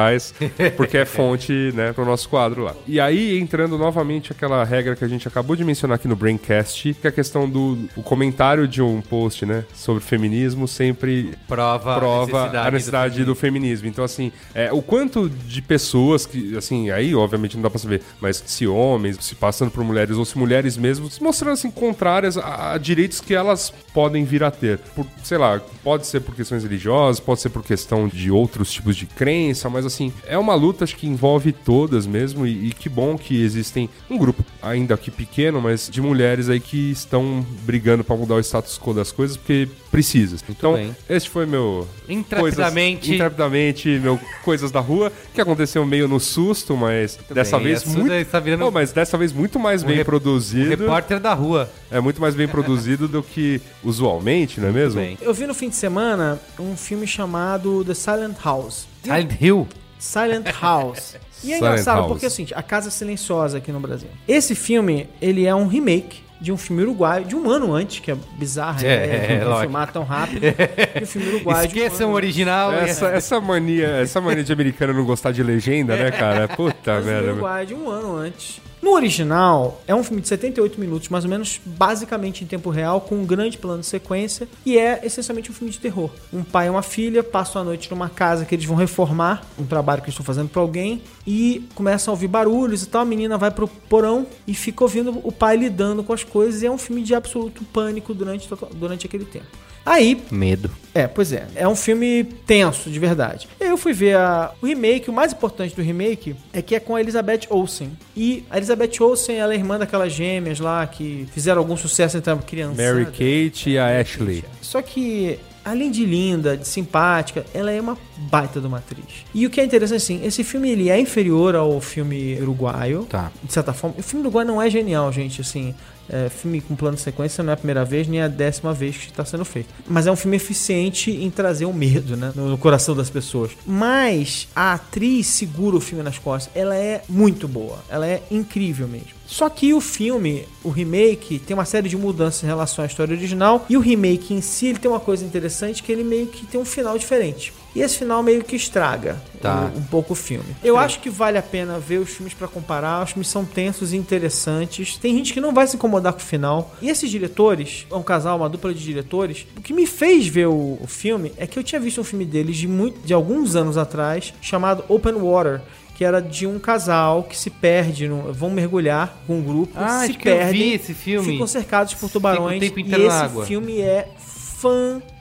[0.76, 2.74] porque é fonte, né, pro nosso quadro lá.
[2.86, 6.94] E aí, entrando novamente aquela regra que a gente acabou de mencionar aqui no Braincast,
[6.94, 11.96] que é a questão do o comentário de um post, né, sobre feminismo sempre Prova,
[11.96, 13.88] prova a necessidade do, feminismo.
[13.88, 18.02] Então, assim, é, o quanto de pessoas que, assim, aí obviamente não dá pra saber,
[18.20, 22.36] mas se homens, se passando por mulheres ou se mulheres mesmo, se mostrando assim contrárias
[22.36, 24.78] a, a direitos que elas podem vir a ter.
[24.94, 28.96] Por, sei lá, pode ser por questões religiosas, pode ser por questão de outros tipos
[28.96, 29.95] de crença, mas assim,
[30.26, 34.16] é uma luta acho que envolve todas mesmo e, e que bom que existem um
[34.18, 38.78] grupo, ainda que pequeno, mas de mulheres aí que estão brigando pra mudar o status
[38.78, 40.36] quo das coisas porque precisa.
[40.48, 40.94] Então, bem.
[41.08, 42.98] este foi meu Intrepidamente.
[43.00, 47.84] coisas, intrepidamente meu coisas da rua que aconteceu meio no susto, mas dessa bem, vez
[47.84, 50.68] muito, daí tá virando mas dessa vez muito mais bem rep- produzido.
[50.70, 51.70] Repórter da rua.
[51.90, 55.00] É muito mais bem produzido do que usualmente, não é mesmo?
[55.00, 55.16] Bem.
[55.20, 58.86] Eu vi no fim de semana um filme chamado The Silent House.
[59.02, 59.66] Silent Hill.
[59.98, 61.16] Silent House.
[61.44, 62.08] E é Silent engraçado House.
[62.08, 64.08] porque é o seguinte, A Casa Silenciosa aqui no Brasil.
[64.26, 68.10] Esse filme, ele é um remake de um filme uruguaio, de um ano antes, que
[68.10, 69.34] é bizarro, É, né?
[69.40, 69.60] é, lógico.
[69.62, 70.40] filmar tão rápido.
[70.40, 70.48] De
[71.04, 71.60] um filme uruguaio.
[71.60, 72.72] um Esqueçam ano o original.
[72.72, 76.48] Essa, essa mania, essa mania de americano não gostar de legenda, né, cara?
[76.56, 77.32] Puta merda.
[77.32, 78.60] Uruguai de um ano antes.
[78.82, 83.00] No original, é um filme de 78 minutos, mais ou menos, basicamente em tempo real,
[83.00, 86.10] com um grande plano de sequência, e é essencialmente um filme de terror.
[86.32, 89.64] Um pai e uma filha passam a noite numa casa que eles vão reformar, um
[89.64, 93.02] trabalho que eles estão fazendo pra alguém, e começam a ouvir barulhos e tal.
[93.02, 96.66] A menina vai pro porão e fica ouvindo o pai lidando com as coisas, e
[96.66, 99.46] é um filme de absoluto pânico durante, durante aquele tempo.
[99.86, 100.68] Aí, Medo.
[100.92, 101.46] é, pois é.
[101.54, 103.46] É um filme tenso, de verdade.
[103.60, 106.96] Eu fui ver a- o remake, o mais importante do remake é que é com
[106.96, 107.96] a Elizabeth Olsen.
[108.16, 112.32] E a Elizabeth Olsen, ela é irmã daquelas gêmeas lá que fizeram algum sucesso entre
[112.32, 112.82] a criança.
[112.82, 114.42] Mary Kate e a Ashley.
[114.60, 119.24] Só que, além de linda, de simpática, ela é uma baita de uma atriz.
[119.34, 123.04] E o que é interessante, assim, esse filme ele é inferior ao filme uruguaio.
[123.04, 123.32] Tá.
[123.42, 123.96] De certa forma.
[123.98, 125.74] O filme uruguaio não é genial, gente, assim.
[126.08, 128.96] É, filme com plano de sequência não é a primeira vez, nem a décima vez
[128.96, 129.68] que está sendo feito.
[129.88, 132.32] Mas é um filme eficiente em trazer o medo, né?
[132.36, 133.50] No, no coração das pessoas.
[133.66, 136.54] Mas a atriz segura o filme nas costas.
[136.54, 137.80] Ela é muito boa.
[137.88, 139.16] Ela é incrível mesmo.
[139.26, 143.12] Só que o filme, o remake, tem uma série de mudanças em relação à história
[143.14, 143.66] original.
[143.68, 146.60] E o remake em si, ele tem uma coisa interessante que ele meio que tem
[146.60, 147.52] um final diferente.
[147.74, 149.70] E esse final meio que estraga Tá.
[149.74, 150.46] o- um pouco o filme.
[150.64, 153.02] Eu acho que vale a pena ver os filmes pra comparar.
[153.04, 154.96] Os filmes são tensos e interessantes.
[154.96, 156.74] Tem gente que não vai se incomodar com o final.
[156.80, 159.46] E esses diretores, é um casal, uma dupla de diretores.
[159.56, 162.24] O que me fez ver o, o filme é que eu tinha visto um filme
[162.24, 165.60] deles de, muito, de alguns anos atrás chamado Open Water.
[165.96, 170.06] Que era de um casal que se perde, no, vão mergulhar com um grupo, Ah,
[170.06, 171.32] se perdem, esse filme.
[171.32, 172.58] ficam cercados por tubarões.
[172.58, 173.46] o tempo e inteiro na esse água.
[173.46, 175.15] filme é fantástico.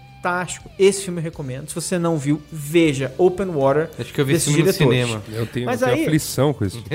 [0.79, 1.69] Esse filme eu recomendo.
[1.69, 3.89] Se você não viu, veja Open Water.
[3.99, 5.01] Acho que eu vi esse filme no diretores.
[5.05, 5.23] cinema.
[5.31, 6.83] Eu tenho, Mas eu tenho aí- aflição com isso.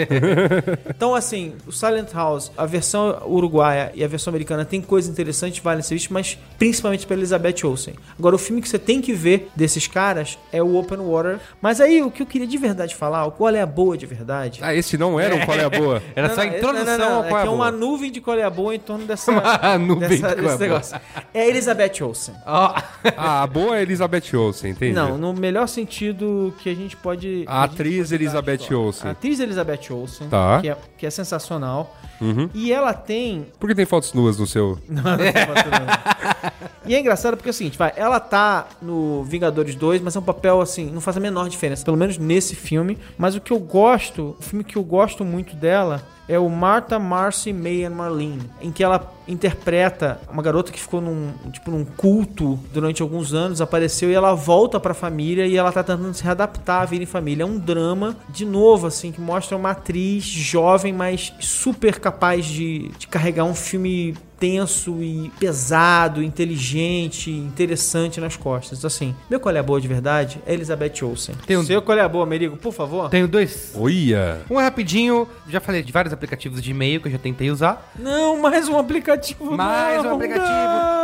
[0.89, 5.59] Então, assim, o Silent House, a versão uruguaia e a versão americana tem coisas interessantes,
[5.63, 7.95] valem ser vistas, mas principalmente pela Elizabeth Olsen.
[8.19, 11.39] Agora, o filme que você tem que ver desses caras é o Open Water.
[11.61, 14.07] Mas aí, o que eu queria de verdade falar, o qual é a boa de
[14.07, 14.61] verdade.
[14.63, 16.03] Ah, esse não era um qual é a boa?
[16.15, 17.57] Era Não, só a não, introdução não, não, ao é qual é a é uma
[17.57, 17.71] boa.
[17.71, 20.33] nuvem de qual é a boa em torno dessa, Uma nuvem de dessa- qual é
[20.33, 20.59] a desse boa.
[20.59, 21.01] negócio.
[21.33, 22.35] É a Elizabeth Olsen.
[22.47, 22.75] Ó,
[23.21, 24.95] Ah, a boa é Elizabeth Olsen, entende?
[24.95, 27.45] Não, no melhor sentido que a gente pode.
[27.47, 28.79] A gente atriz pode Elizabeth história.
[28.79, 29.09] Olsen.
[29.09, 30.59] A atriz Elizabeth Olsen, Tá.
[30.61, 31.97] que, é, que é sensacional.
[32.21, 32.49] Uhum.
[32.55, 33.47] E ela tem.
[33.59, 34.79] Por que tem fotos nuas no seu?
[34.89, 36.91] Não, não tem foto, não.
[36.91, 40.19] e é engraçado porque é o seguinte, vai, ela tá no Vingadores 2, mas é
[40.19, 42.99] um papel assim, não faz a menor diferença, pelo menos nesse filme.
[43.17, 46.97] Mas o que eu gosto, o filme que eu gosto muito dela é o Martha,
[46.97, 51.85] Marcy, May and Marlene, em que ela interpreta uma garota que ficou num, tipo, num
[51.85, 56.23] culto durante alguns anos, apareceu e ela volta pra família e ela tá tentando se
[56.23, 57.43] readaptar à vida em família.
[57.43, 62.89] É um drama, de novo, assim, que mostra uma atriz jovem, mas super capaz de,
[62.97, 68.79] de carregar um filme tenso e pesado, inteligente, interessante nas costas.
[68.79, 71.35] Então, assim, meu colher boa de verdade é Elizabeth Olsen.
[71.47, 73.11] Tem um- Seu colher boa, Merigo, por favor.
[73.11, 73.73] tenho dois.
[73.77, 74.41] Olha!
[74.51, 77.93] Um é rapidinho, já falei de vários aplicativos de e-mail que eu já tentei usar.
[77.99, 79.55] Não, mais um aplicativo.
[79.55, 80.49] Mais um não, aplicativo.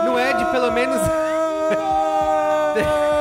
[0.06, 0.96] Não é de pelo menos-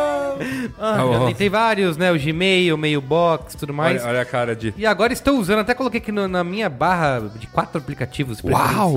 [0.78, 1.28] Ah, Já ó.
[1.28, 2.12] tentei vários, né?
[2.12, 4.02] O Gmail, Mailbox, tudo mais.
[4.02, 4.74] Olha, olha a cara de.
[4.78, 8.42] E agora estou usando, até coloquei aqui no- na minha barra de quatro aplicativos.
[8.44, 8.94] Uau!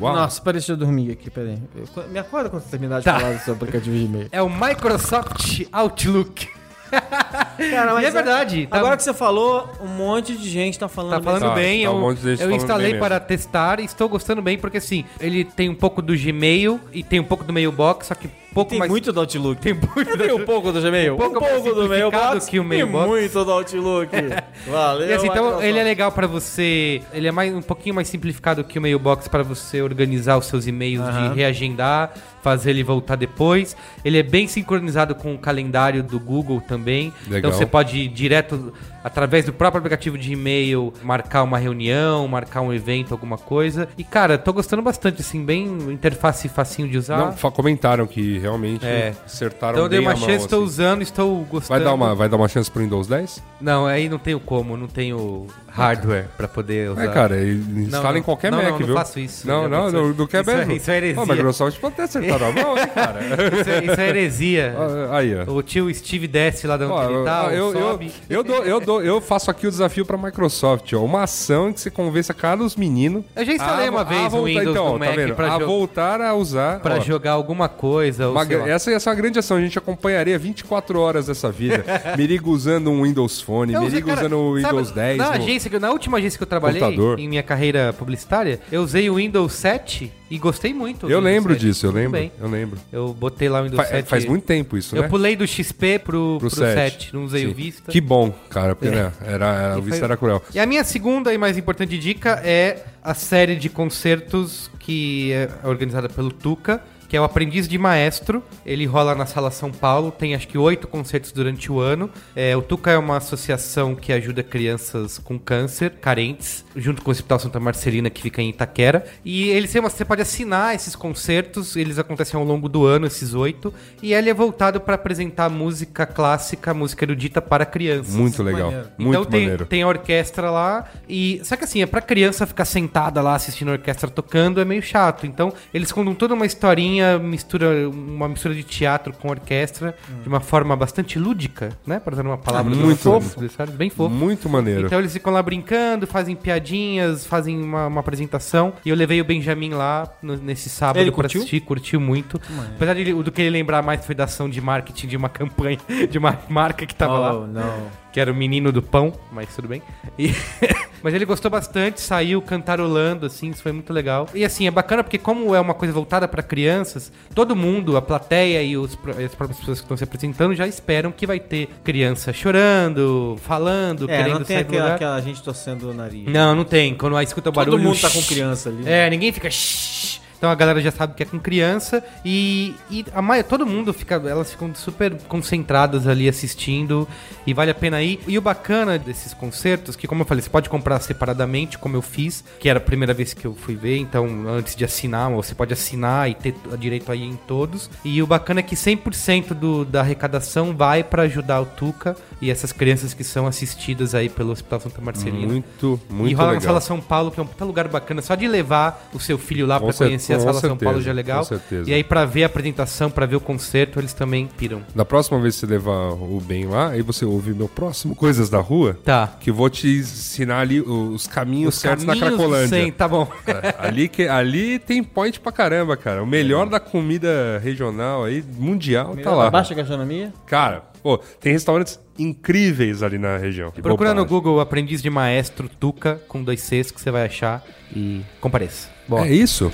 [0.00, 0.14] Uau!
[0.14, 1.58] Nossa, parece que eu dormi aqui, peraí.
[1.76, 3.18] Eu- Me acorda quando você terminar de Tá.
[3.18, 4.28] falar do seu aplicativo de e-mail.
[4.30, 6.48] É o Microsoft Outlook.
[6.90, 11.12] Cara, E é verdade, tá- Agora que você falou, um monte de gente tá falando
[11.18, 13.20] Tá falando Tá, bem, tá um eu, monte de gente eu falando instalei bem para
[13.20, 17.20] testar e estou gostando bem, porque assim, ele tem um pouco do Gmail e tem
[17.20, 18.90] um pouco do Mailbox, só que pouco Tem mais...
[18.90, 19.60] muito do Outlook.
[19.60, 22.64] Tem muito Tem um pouco do Gmail, Um pouco mais do simplificado Mailbox que o
[22.64, 23.06] Mailbox.
[23.06, 24.10] muito do Outlook.
[24.66, 27.00] Valeu, assim, então ele é legal pra você.
[27.12, 30.66] Ele é mais, um pouquinho mais simplificado que o Mailbox pra você organizar os seus
[30.66, 32.12] e-mails, de reagendar,
[32.42, 33.76] fazer ele voltar depois.
[34.04, 37.12] Ele é bem sincronizado com o calendário do Google também.
[37.26, 37.38] Legal.
[37.38, 38.72] Então você pode ir direto
[39.02, 43.88] através do próprio aplicativo de e-mail marcar uma reunião, marcar um evento, alguma coisa.
[43.96, 47.18] E cara, tô gostando bastante, assim, bem interface facinho de usar.
[47.18, 49.14] Não, comentaram que realmente É.
[49.24, 50.66] acertaram então eu dei bem uma a mão, chance, estou assim.
[50.68, 51.68] usando, estou gostando.
[51.68, 53.42] Vai dar, uma, vai dar uma chance pro Windows 10?
[53.60, 57.04] Não, aí não tenho como, não tenho hardware pra poder usar.
[57.04, 58.18] É, cara, instala não.
[58.18, 58.94] em qualquer Não, Mac, não, não viu?
[58.96, 59.46] faço isso.
[59.46, 60.02] Não, não, aconteceu.
[60.08, 60.72] não, não quer Isso é- mesmo.
[60.72, 61.20] isso é heresia.
[61.20, 63.20] Ó, a Microsoft pode ter acertado a mão, hein, cara?
[63.60, 64.74] Isso é, isso é heresia.
[65.12, 65.50] Aí, ó.
[65.52, 68.80] O tio Steve desce lá da onde Ó, ele tá, eu, eu, eu, dou, eu,
[68.80, 70.98] dou, eu faço aqui o desafio pra Microsoft, ó.
[71.04, 73.24] Uma ação que você convença cada os meninos.
[73.36, 75.34] Eu já instalei a- uma a vez o voltar- Windows então, no tá Mac vendo?
[75.34, 76.80] pra, a voltar a usar.
[76.80, 77.00] pra ó.
[77.00, 78.27] jogar alguma coisa.
[78.28, 81.84] Ou Uma essa ia ser uma grande ação, a gente acompanharia 24 horas dessa vida.
[82.16, 85.18] Merigo usando um Windows Phone, Eu usei, Merigo cara, usando o sabe, Windows 10.
[85.18, 87.18] Na, agência, que- na última agência que eu trabalhei, computador.
[87.18, 91.08] em minha carreira publicitária, eu usei o Windows 7 e gostei muito.
[91.10, 91.60] Eu lembro 7.
[91.66, 92.20] disso, eu Muito lembro.
[92.20, 92.32] bem.
[92.40, 92.78] Eu lembro.
[92.92, 94.08] Eu botei lá o Windows Fa- 7.
[94.08, 95.08] faz muito tempo isso, Eu né?
[95.08, 96.74] pulei do XP pro, pro, Pro 7.
[96.74, 97.14] 7.
[97.14, 97.50] Não usei Sim.
[97.50, 97.90] o Vista.
[97.90, 100.42] Que bom, cara, porque né, era, era- o Vista foi- era cruel.
[100.54, 105.48] E a minha segunda e mais importante dica é a série de concertos que é
[105.64, 108.42] organizada pelo Tuca, que é o Aprendiz de Maestro.
[108.64, 112.10] Ele rola na Sala São Paulo, tem acho que oito concertos durante o ano.
[112.36, 117.12] É, o Tuca é uma associação que ajuda crianças com câncer, carentes, junto com o
[117.12, 119.04] Hospital Santa Marcelina, que fica em Itaquera.
[119.24, 123.06] E eles têm uma, você pode assinar esses concertos, eles acontecem ao longo do ano,
[123.06, 123.72] esses oito.
[124.02, 128.14] E ele é voltado para apresentar música clássica, música erudita para crianças.
[128.14, 128.70] Muito legal.
[128.70, 128.88] maneiro.
[128.98, 129.66] Muito então tem, maneiro.
[129.66, 133.68] tem a orquestra lá e só que assim, é pra criança ficar sentada lá assistindo
[133.68, 135.26] a orquestra tocando é meio chato.
[135.26, 140.40] Então, eles contam toda uma historinha, mistura uma mistura de teatro com orquestra de uma
[140.40, 141.98] forma bastante lúdica, né?
[142.00, 143.72] Para usar uma palavra Muito do nosso fofo.
[143.72, 144.14] bem fofo.
[144.14, 144.86] Muito maneiro.
[144.86, 148.72] Então eles ficam lá brincando, fazem piadinhas, fazem uma, uma apresentação.
[148.84, 151.40] E eu levei o Benjamin lá no- nesse sábado Ele pra curtiu?
[151.40, 152.40] assistir, curtiu muito.
[152.76, 155.78] Apesar de, do que ele lembrar mais foi da ação de marketing de uma campanha,
[156.10, 157.86] de uma marca que tava lá Oh, não.
[158.12, 159.82] Que era o menino do pão, mas tudo bem.
[160.18, 160.34] E-
[161.02, 164.28] mas ele gostou bastante, saiu cantarolando, assim, isso foi muito legal.
[164.34, 168.02] E assim, é bacana porque como é uma coisa voltada pra crianças, todo mundo, a
[168.02, 171.68] plateia e, os, as próprias pessoas que estão se apresentando já esperam que vai ter
[171.84, 176.26] criança chorando, falando, É, querendo não tem sair aquela, aquela gente torcendo o nariz.
[176.26, 176.94] Não, não tem.
[176.94, 177.76] Quando aí escuta o barulho...
[177.76, 178.82] Todo mundo tá com criança ali.
[178.86, 179.50] É, ninguém fica...
[179.50, 180.20] shh.
[180.38, 183.92] Então a galera já sabe que é com criança e, e a maio, todo mundo
[183.92, 187.06] fica, elas ficam super concentradas ali assistindo
[187.44, 188.20] e vale a pena ir.
[188.26, 192.02] E o bacana desses concertos, que como eu falei, você pode comprar separadamente, como eu
[192.02, 195.54] fiz, que era a primeira vez que eu fui ver, então antes de assinar, você
[195.54, 197.90] pode assinar e ter direito aí em todos.
[198.04, 202.50] E o bacana é que 100% do, da arrecadação vai para ajudar o Tuca e
[202.50, 205.52] essas crianças que são assistidas aí pelo Hospital Santa Marcelina.
[205.52, 206.66] Muito, muito e rola na legal.
[206.68, 208.22] Sala São Paulo, que é um puta lugar bacana.
[208.22, 210.70] Só de levar o seu filho lá Com pra cer- conhecer a com Sala São
[210.70, 211.38] certeza, Paulo já é legal.
[211.40, 211.90] com certeza.
[211.90, 214.82] E aí pra ver a apresentação, pra ver o concerto, eles também piram.
[214.94, 218.48] Da próxima vez que você levar o Ben lá, aí você ouve meu próximo Coisas
[218.48, 219.34] da Rua, Tá.
[219.40, 222.68] que eu vou te ensinar ali os caminhos certos na Caminhos do Cracolândia.
[222.68, 223.26] Sem, tá bom.
[223.46, 226.22] É, ali, que, ali tem point pra caramba, cara.
[226.22, 229.50] O melhor da comida regional aí, mundial, tá lá.
[229.50, 230.32] Baixa gastronomia?
[230.46, 233.70] Cara, pô, tem restaurantes incríveis ali na região.
[233.70, 234.24] Que Procura no.
[234.26, 237.64] Google Aprendiz de Maestro Tuca, com dois Cs, que você vai achar.
[237.94, 238.88] E compareça.
[239.08, 239.72] Bom, É isso.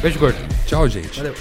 [0.00, 0.38] Beijo gordo.
[0.66, 1.18] Tchau, gente.
[1.18, 1.34] Valeu.